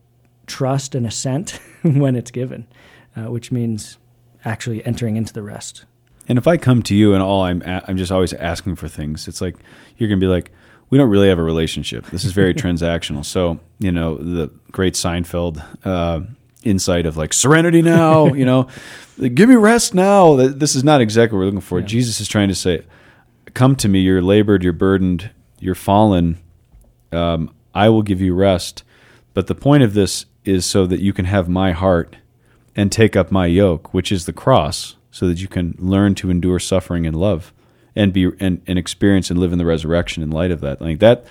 trust 0.47 0.95
and 0.95 1.05
assent 1.05 1.59
when 1.83 2.15
it's 2.15 2.31
given, 2.31 2.67
uh, 3.17 3.23
which 3.31 3.51
means 3.51 3.97
actually 4.45 4.85
entering 4.85 5.15
into 5.17 5.33
the 5.33 5.41
rest. 5.41 5.85
And 6.27 6.37
if 6.37 6.47
I 6.47 6.57
come 6.57 6.81
to 6.83 6.95
you 6.95 7.13
and 7.13 7.21
all 7.21 7.43
I'm 7.43 7.61
a- 7.63 7.83
I'm 7.87 7.97
just 7.97 8.11
always 8.11 8.33
asking 8.33 8.75
for 8.77 8.87
things, 8.87 9.27
it's 9.27 9.41
like 9.41 9.55
you're 9.97 10.07
gonna 10.09 10.19
be 10.21 10.27
like, 10.27 10.51
we 10.89 10.97
don't 10.97 11.09
really 11.09 11.29
have 11.29 11.39
a 11.39 11.43
relationship. 11.43 12.05
This 12.07 12.23
is 12.23 12.31
very 12.31 12.53
transactional. 12.63 13.25
So 13.25 13.59
you 13.79 13.91
know 13.91 14.15
the 14.17 14.51
great 14.71 14.93
Seinfeld 14.93 15.63
uh, 15.85 16.21
insight 16.63 17.05
of 17.05 17.15
like 17.15 17.33
serenity 17.33 17.81
now. 17.81 18.25
you 18.33 18.45
know, 18.45 18.67
give 19.19 19.47
me 19.47 19.55
rest 19.55 19.93
now. 19.93 20.35
This 20.35 20.75
is 20.75 20.83
not 20.83 21.01
exactly 21.01 21.37
what 21.37 21.41
we're 21.41 21.45
looking 21.45 21.61
for. 21.61 21.79
Yeah. 21.79 21.85
Jesus 21.85 22.19
is 22.19 22.27
trying 22.27 22.49
to 22.49 22.55
say, 22.55 22.83
come 23.53 23.75
to 23.77 23.87
me. 23.87 23.99
You're 23.99 24.21
labored. 24.21 24.63
You're 24.63 24.73
burdened. 24.73 25.31
You're 25.59 25.75
fallen. 25.75 26.39
Um, 27.11 27.53
I 27.73 27.89
will 27.89 28.03
give 28.03 28.21
you 28.21 28.33
rest. 28.33 28.83
But 29.33 29.47
the 29.47 29.55
point 29.55 29.83
of 29.83 29.93
this 29.93 30.25
is 30.43 30.65
so 30.65 30.85
that 30.85 30.99
you 30.99 31.13
can 31.13 31.25
have 31.25 31.49
my 31.49 31.71
heart 31.71 32.17
and 32.75 32.91
take 32.91 33.15
up 33.15 33.31
my 33.31 33.45
yoke, 33.45 33.93
which 33.93 34.11
is 34.11 34.25
the 34.25 34.33
cross, 34.33 34.95
so 35.11 35.27
that 35.27 35.41
you 35.41 35.47
can 35.47 35.75
learn 35.77 36.13
to 36.15 36.29
endure 36.29 36.59
suffering 36.59 37.05
and 37.05 37.15
love 37.15 37.53
and 37.95 38.13
be 38.13 38.31
and, 38.39 38.61
and 38.67 38.77
experience 38.77 39.29
and 39.29 39.39
live 39.39 39.51
in 39.51 39.57
the 39.57 39.65
resurrection 39.65 40.21
in 40.23 40.31
light 40.31 40.51
of 40.51 40.61
that. 40.61 40.81
Like 40.81 40.99
that 40.99 41.25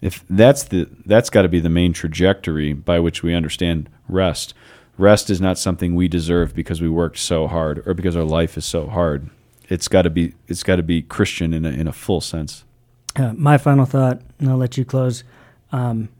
if 0.00 0.24
that's 0.28 0.64
the 0.64 0.88
that's 1.04 1.30
got 1.30 1.42
to 1.42 1.48
be 1.48 1.60
the 1.60 1.68
main 1.68 1.92
trajectory 1.92 2.72
by 2.72 3.00
which 3.00 3.22
we 3.22 3.34
understand 3.34 3.88
rest. 4.08 4.54
Rest 4.98 5.28
is 5.28 5.40
not 5.40 5.58
something 5.58 5.94
we 5.94 6.08
deserve 6.08 6.54
because 6.54 6.80
we 6.80 6.88
worked 6.88 7.18
so 7.18 7.46
hard 7.46 7.82
or 7.86 7.94
because 7.94 8.16
our 8.16 8.24
life 8.24 8.56
is 8.56 8.64
so 8.64 8.86
hard. 8.86 9.28
It's 9.68 9.88
got 9.88 10.02
to 10.02 10.10
be 10.10 10.34
it's 10.48 10.62
got 10.62 10.76
to 10.76 10.82
be 10.82 11.02
Christian 11.02 11.52
in 11.52 11.64
a 11.64 11.70
in 11.70 11.88
a 11.88 11.92
full 11.92 12.20
sense. 12.20 12.64
Uh, 13.14 13.32
my 13.34 13.56
final 13.56 13.86
thought, 13.86 14.20
and 14.38 14.50
I'll 14.50 14.58
let 14.58 14.76
you 14.76 14.84
close. 14.84 15.24
Um, 15.72 16.10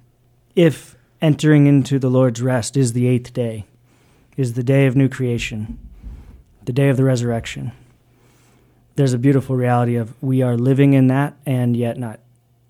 if 0.55 0.97
entering 1.21 1.67
into 1.67 1.99
the 1.99 2.09
Lord's 2.09 2.41
rest 2.41 2.77
is 2.77 2.95
the 2.95 3.07
eighth 3.07 3.35
day, 3.35 3.67
is 4.37 4.55
the 4.55 4.63
day 4.63 4.87
of 4.87 4.97
new 4.97 5.09
creation, 5.09 5.79
the 6.65 6.73
day 6.73 6.89
of 6.89 6.97
the 6.97 7.05
resurrection, 7.05 7.73
there's 8.97 9.13
a 9.13 9.19
beautiful 9.19 9.57
reality 9.57 9.97
of 9.97 10.15
we 10.23 10.43
are 10.43 10.57
living 10.57 10.95
in 10.95 11.07
that 11.09 11.37
and 11.47 11.77
yet 11.77 11.99
not. 11.99 12.21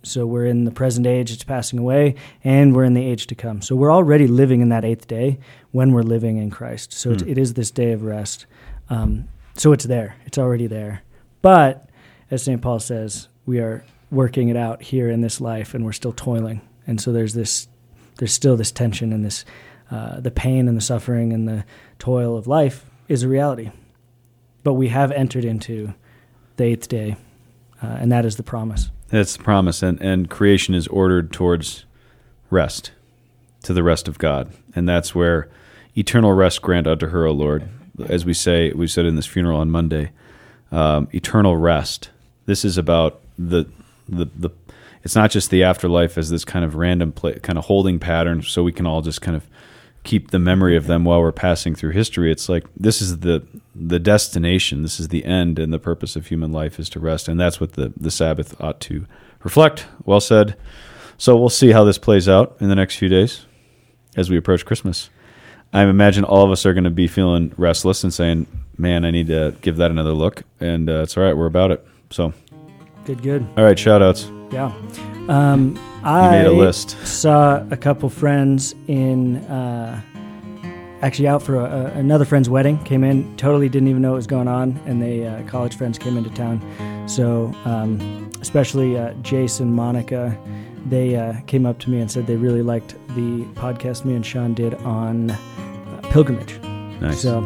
So 0.03 0.25
we're 0.25 0.47
in 0.47 0.65
the 0.65 0.71
present 0.71 1.05
age, 1.07 1.33
it's 1.33 1.43
passing 1.43 1.81
away, 1.81 2.15
and 2.45 2.77
we're 2.77 2.85
in 2.85 2.95
the 2.95 3.05
age 3.05 3.27
to 3.29 3.35
come. 3.35 3.61
So 3.61 3.75
we're 3.75 3.93
already 3.93 4.29
living 4.29 4.61
in 4.61 4.69
that 4.69 4.85
eighth 4.85 5.09
day 5.09 5.39
when 5.73 5.93
we're 5.93 6.03
living 6.03 6.37
in 6.37 6.51
Christ. 6.51 6.93
So 6.93 7.11
it's, 7.11 7.23
Hmm. 7.25 7.29
it 7.31 7.39
is 7.39 7.55
this 7.55 7.73
day 7.73 7.91
of 7.93 8.05
rest. 8.05 8.47
Um, 8.89 9.29
so 9.55 9.73
it's 9.73 9.85
there, 9.85 10.15
it's 10.25 10.39
already 10.39 10.69
there. 10.69 11.03
But 11.43 11.89
as 12.31 12.43
St. 12.45 12.63
Paul 12.63 12.79
says, 12.79 13.29
we 13.47 13.59
are 13.59 13.85
working 14.13 14.49
it 14.49 14.57
out 14.57 14.81
here 14.83 15.09
in 15.11 15.23
this 15.23 15.41
life, 15.41 15.75
and 15.75 15.85
we're 15.85 15.93
still 15.93 16.13
toiling. 16.13 16.61
And 16.87 17.01
so 17.01 17.13
there's 17.13 17.35
this, 17.35 17.67
there's 18.19 18.33
still 18.33 18.57
this 18.57 18.71
tension 18.71 19.13
and 19.13 19.25
this, 19.25 19.45
uh, 19.91 20.21
the 20.21 20.31
pain 20.31 20.69
and 20.69 20.77
the 20.77 20.81
suffering 20.81 21.33
and 21.33 21.49
the 21.49 21.65
toil 21.99 22.37
of 22.37 22.47
life 22.47 22.87
is 23.09 23.25
a 23.25 23.29
reality. 23.29 23.71
But 24.63 24.75
we 24.75 24.89
have 24.89 25.11
entered 25.11 25.45
into 25.45 25.95
the 26.57 26.65
eighth 26.65 26.89
day, 26.89 27.17
uh, 27.83 27.87
and 28.01 28.11
that 28.13 28.25
is 28.25 28.37
the 28.37 28.43
promise. 28.43 28.91
That's 29.09 29.37
the 29.37 29.43
promise, 29.43 29.83
and 29.83 30.01
and 30.01 30.29
creation 30.29 30.75
is 30.75 30.87
ordered 30.89 31.33
towards 31.33 31.85
rest, 32.51 32.93
to 33.63 33.73
the 33.73 33.83
rest 33.83 34.09
of 34.09 34.19
God, 34.19 34.53
and 34.75 34.89
that's 34.89 35.15
where 35.15 35.49
eternal 35.97 36.33
rest 36.33 36.63
grant 36.63 36.87
unto 36.87 37.09
her, 37.09 37.27
O 37.27 37.33
Lord, 37.33 37.69
as 38.09 38.25
we 38.25 38.35
say 38.35 38.73
we 38.73 38.87
said 38.87 39.07
in 39.07 39.17
this 39.17 39.27
funeral 39.27 39.61
on 39.61 39.71
Monday. 39.71 40.11
Um, 40.73 41.09
eternal 41.13 41.57
rest. 41.57 42.11
This 42.47 42.65
is 42.65 42.77
about 42.77 43.21
the 43.39 43.67
the 44.09 44.27
the. 44.37 44.51
It's 45.05 45.15
not 45.15 45.31
just 45.31 45.51
the 45.51 45.63
afterlife 45.63 46.19
as 46.19 46.31
this 46.31 46.45
kind 46.45 46.65
of 46.65 46.75
random 46.75 47.13
play, 47.13 47.39
kind 47.39 47.59
of 47.59 47.67
holding 47.67 48.01
pattern, 48.01 48.43
so 48.43 48.65
we 48.65 48.73
can 48.73 48.87
all 48.87 49.03
just 49.03 49.23
kind 49.23 49.37
of 49.37 49.47
keep 50.07 50.31
the 50.31 50.39
memory 50.39 50.77
of 50.77 50.87
them 50.87 51.05
while 51.05 51.21
we're 51.21 51.33
passing 51.33 51.75
through 51.75 51.91
history. 51.91 52.31
It's 52.33 52.49
like 52.49 52.65
this 52.77 53.03
is 53.03 53.19
the 53.19 53.47
the 53.75 53.99
destination. 53.99 54.83
This 54.83 54.99
is 54.99 55.09
the 55.09 55.25
end, 55.27 55.59
and 55.59 55.73
the 55.73 55.79
purpose 55.79 56.17
of 56.17 56.29
human 56.29 56.53
life 56.53 56.79
is 56.79 56.89
to 56.91 57.01
rest, 57.01 57.29
and 57.29 57.39
that's 57.39 57.61
what 57.61 57.73
the 57.75 57.93
the 57.97 58.11
Sabbath 58.11 58.59
ought 58.61 58.81
to 58.83 59.05
reflect. 59.43 59.87
Well 60.05 60.21
said. 60.21 60.57
So 61.19 61.37
we'll 61.37 61.49
see 61.49 61.73
how 61.73 61.85
this 61.85 61.99
plays 61.99 62.29
out 62.29 62.57
in 62.61 62.69
the 62.69 62.75
next 62.75 62.97
few 62.97 63.09
days 63.09 63.47
as 64.17 64.31
we 64.31 64.37
approach 64.37 64.65
Christmas. 64.65 65.11
I 65.73 65.83
imagine 65.83 66.25
all 66.25 66.45
of 66.45 66.51
us 66.51 66.65
are 66.67 66.75
going 66.75 66.85
to 66.85 66.91
be 66.91 67.09
feeling 67.09 67.53
restless 67.57 68.05
and 68.05 68.15
saying, 68.15 68.47
"Man, 68.79 69.05
I 69.05 69.11
need 69.11 69.27
to 69.27 69.55
give 69.61 69.77
that 69.79 69.91
another 69.91 70.13
look." 70.13 70.43
And 70.61 70.89
uh, 70.89 71.03
it's 71.03 71.17
all 71.17 71.25
right. 71.25 71.37
We're 71.37 71.47
about 71.47 71.71
it. 71.73 71.87
So, 72.11 72.33
Good, 73.05 73.23
good. 73.23 73.47
all 73.57 73.65
right. 73.65 73.79
Shout 73.79 74.03
outs. 74.03 74.31
Yeah. 74.53 74.73
Um, 75.29 75.77
I 76.07 76.31
made 76.31 76.47
a 76.47 76.53
list. 76.53 76.91
saw 77.05 77.67
a 77.71 77.77
couple 77.77 78.09
friends 78.09 78.75
in, 78.87 79.39
uh, 79.47 80.01
actually 81.03 81.27
out 81.27 81.43
for 81.43 81.57
a, 81.57 81.65
a, 81.65 81.85
another 81.99 82.25
friend's 82.25 82.49
wedding. 82.49 82.83
Came 82.85 83.03
in, 83.03 83.37
totally 83.37 83.69
didn't 83.69 83.89
even 83.89 84.03
know 84.03 84.11
what 84.11 84.17
was 84.17 84.27
going 84.27 84.47
on, 84.47 84.81
and 84.87 85.03
they 85.03 85.27
uh, 85.27 85.43
college 85.49 85.77
friends 85.77 85.99
came 85.99 86.17
into 86.17 86.31
town. 86.31 86.63
So, 87.09 87.53
um, 87.65 88.31
especially 88.41 88.97
uh, 88.97 89.15
Jason, 89.15 89.73
Monica, 89.73 90.39
they 90.87 91.17
uh, 91.17 91.41
came 91.49 91.67
up 91.67 91.81
to 91.81 91.91
me 91.91 92.01
and 92.01 92.11
said 92.11 92.29
they 92.29 92.37
really 92.37 92.63
liked 92.63 92.95
the 93.09 93.45
podcast 93.55 94.05
me 94.05 94.15
and 94.15 94.25
Sean 94.25 94.55
did 94.55 94.75
on 94.75 95.31
uh, 95.33 96.01
pilgrimage. 96.11 96.61
Nice. 97.01 97.21
So, 97.21 97.39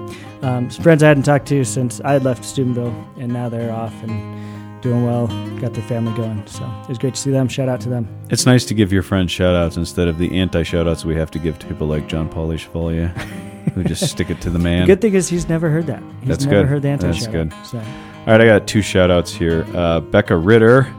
um, 0.42 0.70
some 0.70 0.82
friends 0.82 1.02
I 1.02 1.08
hadn't 1.08 1.24
talked 1.24 1.48
to 1.48 1.64
since 1.64 2.00
I 2.02 2.12
had 2.12 2.24
left 2.24 2.44
Steubenville, 2.44 2.94
and 3.18 3.32
now 3.32 3.48
they're 3.48 3.72
off 3.72 3.94
and 4.02 4.39
doing 4.82 5.04
well, 5.04 5.26
got 5.60 5.74
their 5.74 5.84
family 5.84 6.12
going. 6.16 6.46
So 6.46 6.64
it 6.82 6.88
was 6.88 6.98
great 6.98 7.14
to 7.14 7.20
see 7.20 7.30
them. 7.30 7.48
Shout 7.48 7.68
out 7.68 7.80
to 7.82 7.88
them. 7.88 8.08
It's 8.30 8.46
nice 8.46 8.64
to 8.66 8.74
give 8.74 8.92
your 8.92 9.02
friends 9.02 9.30
shout 9.30 9.54
outs 9.54 9.76
instead 9.76 10.08
of 10.08 10.18
the 10.18 10.38
anti 10.38 10.62
shout 10.62 10.88
outs 10.88 11.04
we 11.04 11.14
have 11.16 11.30
to 11.32 11.38
give 11.38 11.58
to 11.60 11.66
people 11.66 11.86
like 11.86 12.08
John 12.08 12.28
Paul 12.28 12.56
Chevalier, 12.56 13.08
who 13.74 13.84
just 13.84 14.08
stick 14.08 14.30
it 14.30 14.40
to 14.42 14.50
the 14.50 14.58
man. 14.58 14.82
The 14.82 14.86
good 14.94 15.00
thing 15.00 15.14
is 15.14 15.28
he's 15.28 15.48
never 15.48 15.70
heard 15.70 15.86
that. 15.86 16.02
He's 16.20 16.28
That's 16.28 16.44
never 16.44 16.62
good. 16.62 16.68
heard 16.68 16.82
the 16.82 16.88
anti 16.88 17.06
That's 17.06 17.26
good. 17.26 17.52
So 17.64 17.78
All 17.78 18.26
right, 18.26 18.40
I 18.40 18.46
got 18.46 18.66
two 18.66 18.82
shout 18.82 19.10
outs 19.10 19.32
here. 19.32 19.66
Uh, 19.74 20.00
Becca 20.00 20.36
Ritter, 20.36 20.92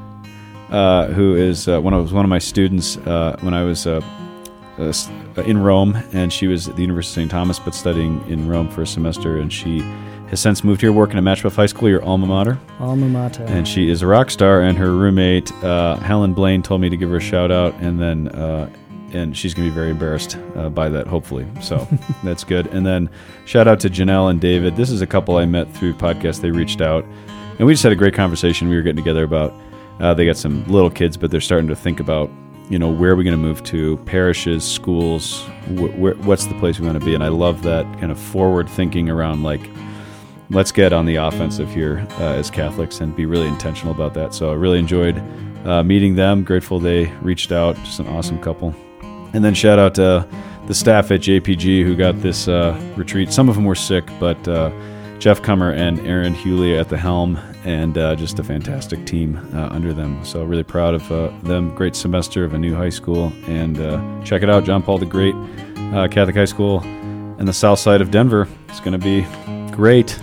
uh, 0.69 1.07
who 1.07 1.35
is 1.35 1.67
uh, 1.67 1.79
one 1.81 1.93
of 1.93 2.13
one 2.13 2.25
of 2.25 2.29
my 2.29 2.39
students 2.39 2.97
uh, 2.97 3.37
when 3.41 3.53
I 3.53 3.63
was 3.63 3.87
uh, 3.87 4.01
uh, 4.77 4.93
in 5.43 5.57
Rome, 5.57 5.95
and 6.13 6.31
she 6.31 6.47
was 6.47 6.67
at 6.67 6.75
the 6.75 6.81
University 6.81 7.21
of 7.21 7.23
St. 7.23 7.31
Thomas, 7.31 7.59
but 7.59 7.75
studying 7.75 8.23
in 8.29 8.47
Rome 8.47 8.69
for 8.69 8.81
a 8.81 8.87
semester, 8.87 9.37
and 9.37 9.51
she 9.51 9.81
has 10.31 10.39
since 10.39 10.63
moved 10.63 10.81
here, 10.81 10.91
working 10.91 11.17
at 11.17 11.23
Machebeuf 11.23 11.55
High 11.55 11.65
School, 11.67 11.89
your 11.89 12.03
alma 12.03 12.25
mater, 12.25 12.57
alma 12.79 13.07
mater. 13.07 13.43
and 13.43 13.67
she 13.67 13.89
is 13.89 14.01
a 14.01 14.07
rock 14.07 14.31
star. 14.31 14.61
And 14.61 14.77
her 14.77 14.91
roommate 14.91 15.51
uh, 15.63 15.97
Helen 15.97 16.33
Blaine 16.33 16.63
told 16.63 16.81
me 16.81 16.89
to 16.89 16.97
give 16.97 17.09
her 17.09 17.17
a 17.17 17.21
shout 17.21 17.51
out, 17.51 17.73
and 17.75 17.99
then 18.01 18.29
uh, 18.29 18.69
and 19.13 19.35
she's 19.37 19.53
going 19.53 19.67
to 19.67 19.71
be 19.71 19.75
very 19.75 19.89
embarrassed 19.91 20.37
uh, 20.55 20.69
by 20.69 20.87
that, 20.89 21.05
hopefully. 21.05 21.45
So 21.61 21.87
that's 22.23 22.43
good. 22.43 22.67
And 22.67 22.85
then 22.85 23.09
shout 23.45 23.67
out 23.67 23.79
to 23.81 23.89
Janelle 23.89 24.29
and 24.31 24.39
David. 24.41 24.75
This 24.77 24.89
is 24.89 25.01
a 25.01 25.07
couple 25.07 25.35
I 25.37 25.45
met 25.45 25.71
through 25.73 25.93
podcast. 25.93 26.41
They 26.41 26.51
reached 26.51 26.81
out, 26.81 27.03
and 27.59 27.67
we 27.67 27.73
just 27.73 27.83
had 27.83 27.91
a 27.91 27.95
great 27.97 28.13
conversation. 28.13 28.69
We 28.69 28.75
were 28.75 28.81
getting 28.81 29.03
together 29.03 29.23
about. 29.23 29.53
Uh, 29.99 30.13
they 30.15 30.25
got 30.25 30.37
some 30.37 30.65
little 30.67 30.89
kids, 30.89 31.15
but 31.17 31.29
they're 31.29 31.39
starting 31.41 31.67
to 31.67 31.75
think 31.75 31.99
about 31.99 32.31
you 32.69 32.79
know 32.79 32.89
where 32.89 33.11
are 33.11 33.15
we 33.17 33.25
going 33.25 33.35
to 33.35 33.41
move 33.41 33.61
to 33.65 33.97
parishes 34.05 34.63
schools 34.63 35.41
wh- 35.77 35.91
wh- 35.99 36.25
what's 36.25 36.45
the 36.45 36.53
place 36.59 36.79
we 36.79 36.85
want 36.87 36.97
to 36.97 37.03
be 37.05 37.13
and 37.13 37.21
i 37.23 37.27
love 37.27 37.63
that 37.63 37.83
kind 37.99 38.13
of 38.13 38.17
forward 38.19 38.69
thinking 38.69 39.09
around 39.09 39.43
like 39.43 39.59
let's 40.51 40.71
get 40.71 40.91
on 40.91 41.05
the 41.05 41.15
offensive 41.15 41.69
here 41.73 42.05
uh, 42.19 42.33
as 42.33 42.51
catholics 42.51 42.99
and 42.99 43.15
be 43.15 43.25
really 43.25 43.47
intentional 43.47 43.93
about 43.93 44.13
that 44.13 44.33
so 44.33 44.51
i 44.51 44.53
really 44.53 44.79
enjoyed 44.79 45.17
uh, 45.65 45.81
meeting 45.83 46.15
them 46.15 46.43
grateful 46.43 46.79
they 46.79 47.05
reached 47.21 47.51
out 47.51 47.75
just 47.77 47.99
an 47.99 48.07
awesome 48.07 48.39
couple 48.41 48.75
and 49.33 49.45
then 49.45 49.53
shout 49.53 49.79
out 49.79 49.95
to 49.95 50.27
the 50.67 50.73
staff 50.73 51.09
at 51.11 51.21
jpg 51.21 51.83
who 51.83 51.95
got 51.95 52.19
this 52.21 52.47
uh, 52.47 52.77
retreat 52.97 53.31
some 53.31 53.47
of 53.47 53.55
them 53.55 53.63
were 53.63 53.75
sick 53.75 54.05
but 54.19 54.45
uh, 54.47 54.69
jeff 55.19 55.41
Kummer 55.41 55.73
and 55.73 55.99
aaron 56.01 56.33
hewley 56.33 56.77
at 56.77 56.89
the 56.89 56.97
helm 56.97 57.37
and 57.63 57.97
uh, 57.97 58.15
just 58.15 58.37
a 58.39 58.43
fantastic 58.43 59.05
team 59.05 59.37
uh, 59.53 59.67
under 59.67 59.93
them. 59.93 60.25
So 60.25 60.43
really 60.43 60.63
proud 60.63 60.95
of 60.95 61.43
them. 61.43 61.75
Great 61.75 61.95
semester 61.95 62.43
of 62.43 62.55
a 62.55 62.57
new 62.57 62.73
high 62.73 62.89
school, 62.89 63.31
and 63.45 63.75
check 64.25 64.41
it 64.41 64.49
out, 64.49 64.63
John 64.63 64.81
Paul 64.81 64.97
the 64.97 65.05
Great 65.05 65.35
Catholic 66.09 66.35
High 66.35 66.45
School 66.45 66.81
in 67.37 67.45
the 67.45 67.53
south 67.53 67.77
side 67.77 68.01
of 68.01 68.09
Denver. 68.09 68.47
It's 68.67 68.79
going 68.79 68.99
to 68.99 69.05
be 69.05 69.27
great. 69.75 70.19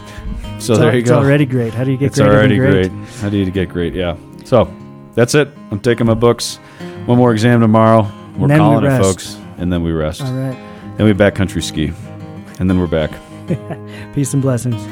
So 0.58 0.72
it's 0.72 0.80
there 0.80 0.92
you 0.92 1.00
it's 1.00 1.10
go. 1.10 1.18
already 1.18 1.46
great. 1.46 1.72
How 1.72 1.84
do 1.84 1.90
you 1.90 1.96
get 1.96 2.06
it's 2.06 2.18
great? 2.18 2.28
already 2.28 2.56
great? 2.56 2.90
great. 2.90 3.08
How 3.20 3.28
do 3.28 3.36
you 3.36 3.50
get 3.50 3.68
great? 3.68 3.94
Yeah. 3.94 4.16
So 4.44 4.72
that's 5.14 5.34
it. 5.34 5.48
I'm 5.70 5.80
taking 5.80 6.06
my 6.06 6.14
books. 6.14 6.56
One 7.06 7.18
more 7.18 7.32
exam 7.32 7.60
tomorrow. 7.60 8.02
We're 8.36 8.48
then 8.48 8.58
we 8.58 8.64
calling 8.64 8.84
it, 8.84 8.98
folks, 9.00 9.36
and 9.56 9.72
then 9.72 9.82
we 9.82 9.92
rest. 9.92 10.22
All 10.22 10.32
right. 10.32 10.56
Then 10.96 11.06
we 11.06 11.12
backcountry 11.12 11.62
ski, 11.62 11.92
and 12.58 12.68
then 12.68 12.78
we're 12.78 12.86
back. 12.86 13.10
Peace 14.14 14.32
and 14.34 14.42
blessings. 14.42 14.82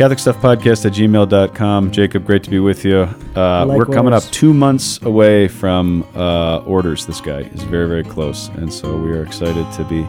Catholic 0.00 0.18
Stuff 0.18 0.36
Podcast 0.38 0.86
at 0.86 0.92
gmail.com. 0.92 1.90
Jacob, 1.90 2.24
great 2.24 2.42
to 2.44 2.50
be 2.50 2.58
with 2.58 2.86
you. 2.86 3.00
Uh, 3.36 3.66
we're 3.68 3.84
coming 3.84 4.14
up 4.14 4.22
two 4.24 4.54
months 4.54 5.00
away 5.02 5.46
from 5.46 6.06
uh, 6.14 6.60
orders. 6.60 7.04
This 7.04 7.20
guy 7.20 7.40
is 7.40 7.62
very, 7.64 7.86
very 7.86 8.04
close. 8.04 8.48
And 8.48 8.72
so 8.72 8.96
we 8.96 9.10
are 9.12 9.22
excited 9.22 9.70
to 9.72 9.84
be 9.84 10.06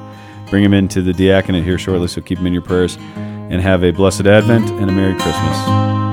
bring 0.49 0.64
him 0.64 0.74
into 0.74 1.01
the 1.01 1.12
diaconate 1.12 1.66
here 1.66 1.78
shortly. 1.78 2.07
So 2.07 2.22
keep 2.22 2.38
him 2.38 2.47
in 2.47 2.53
your 2.53 2.62
prayers 2.62 2.97
and 3.51 3.61
have 3.61 3.83
a 3.83 3.91
blessed 3.91 4.25
Advent 4.25 4.69
and 4.71 4.89
a 4.89 4.93
Merry 4.93 5.13
Christmas. 5.13 6.11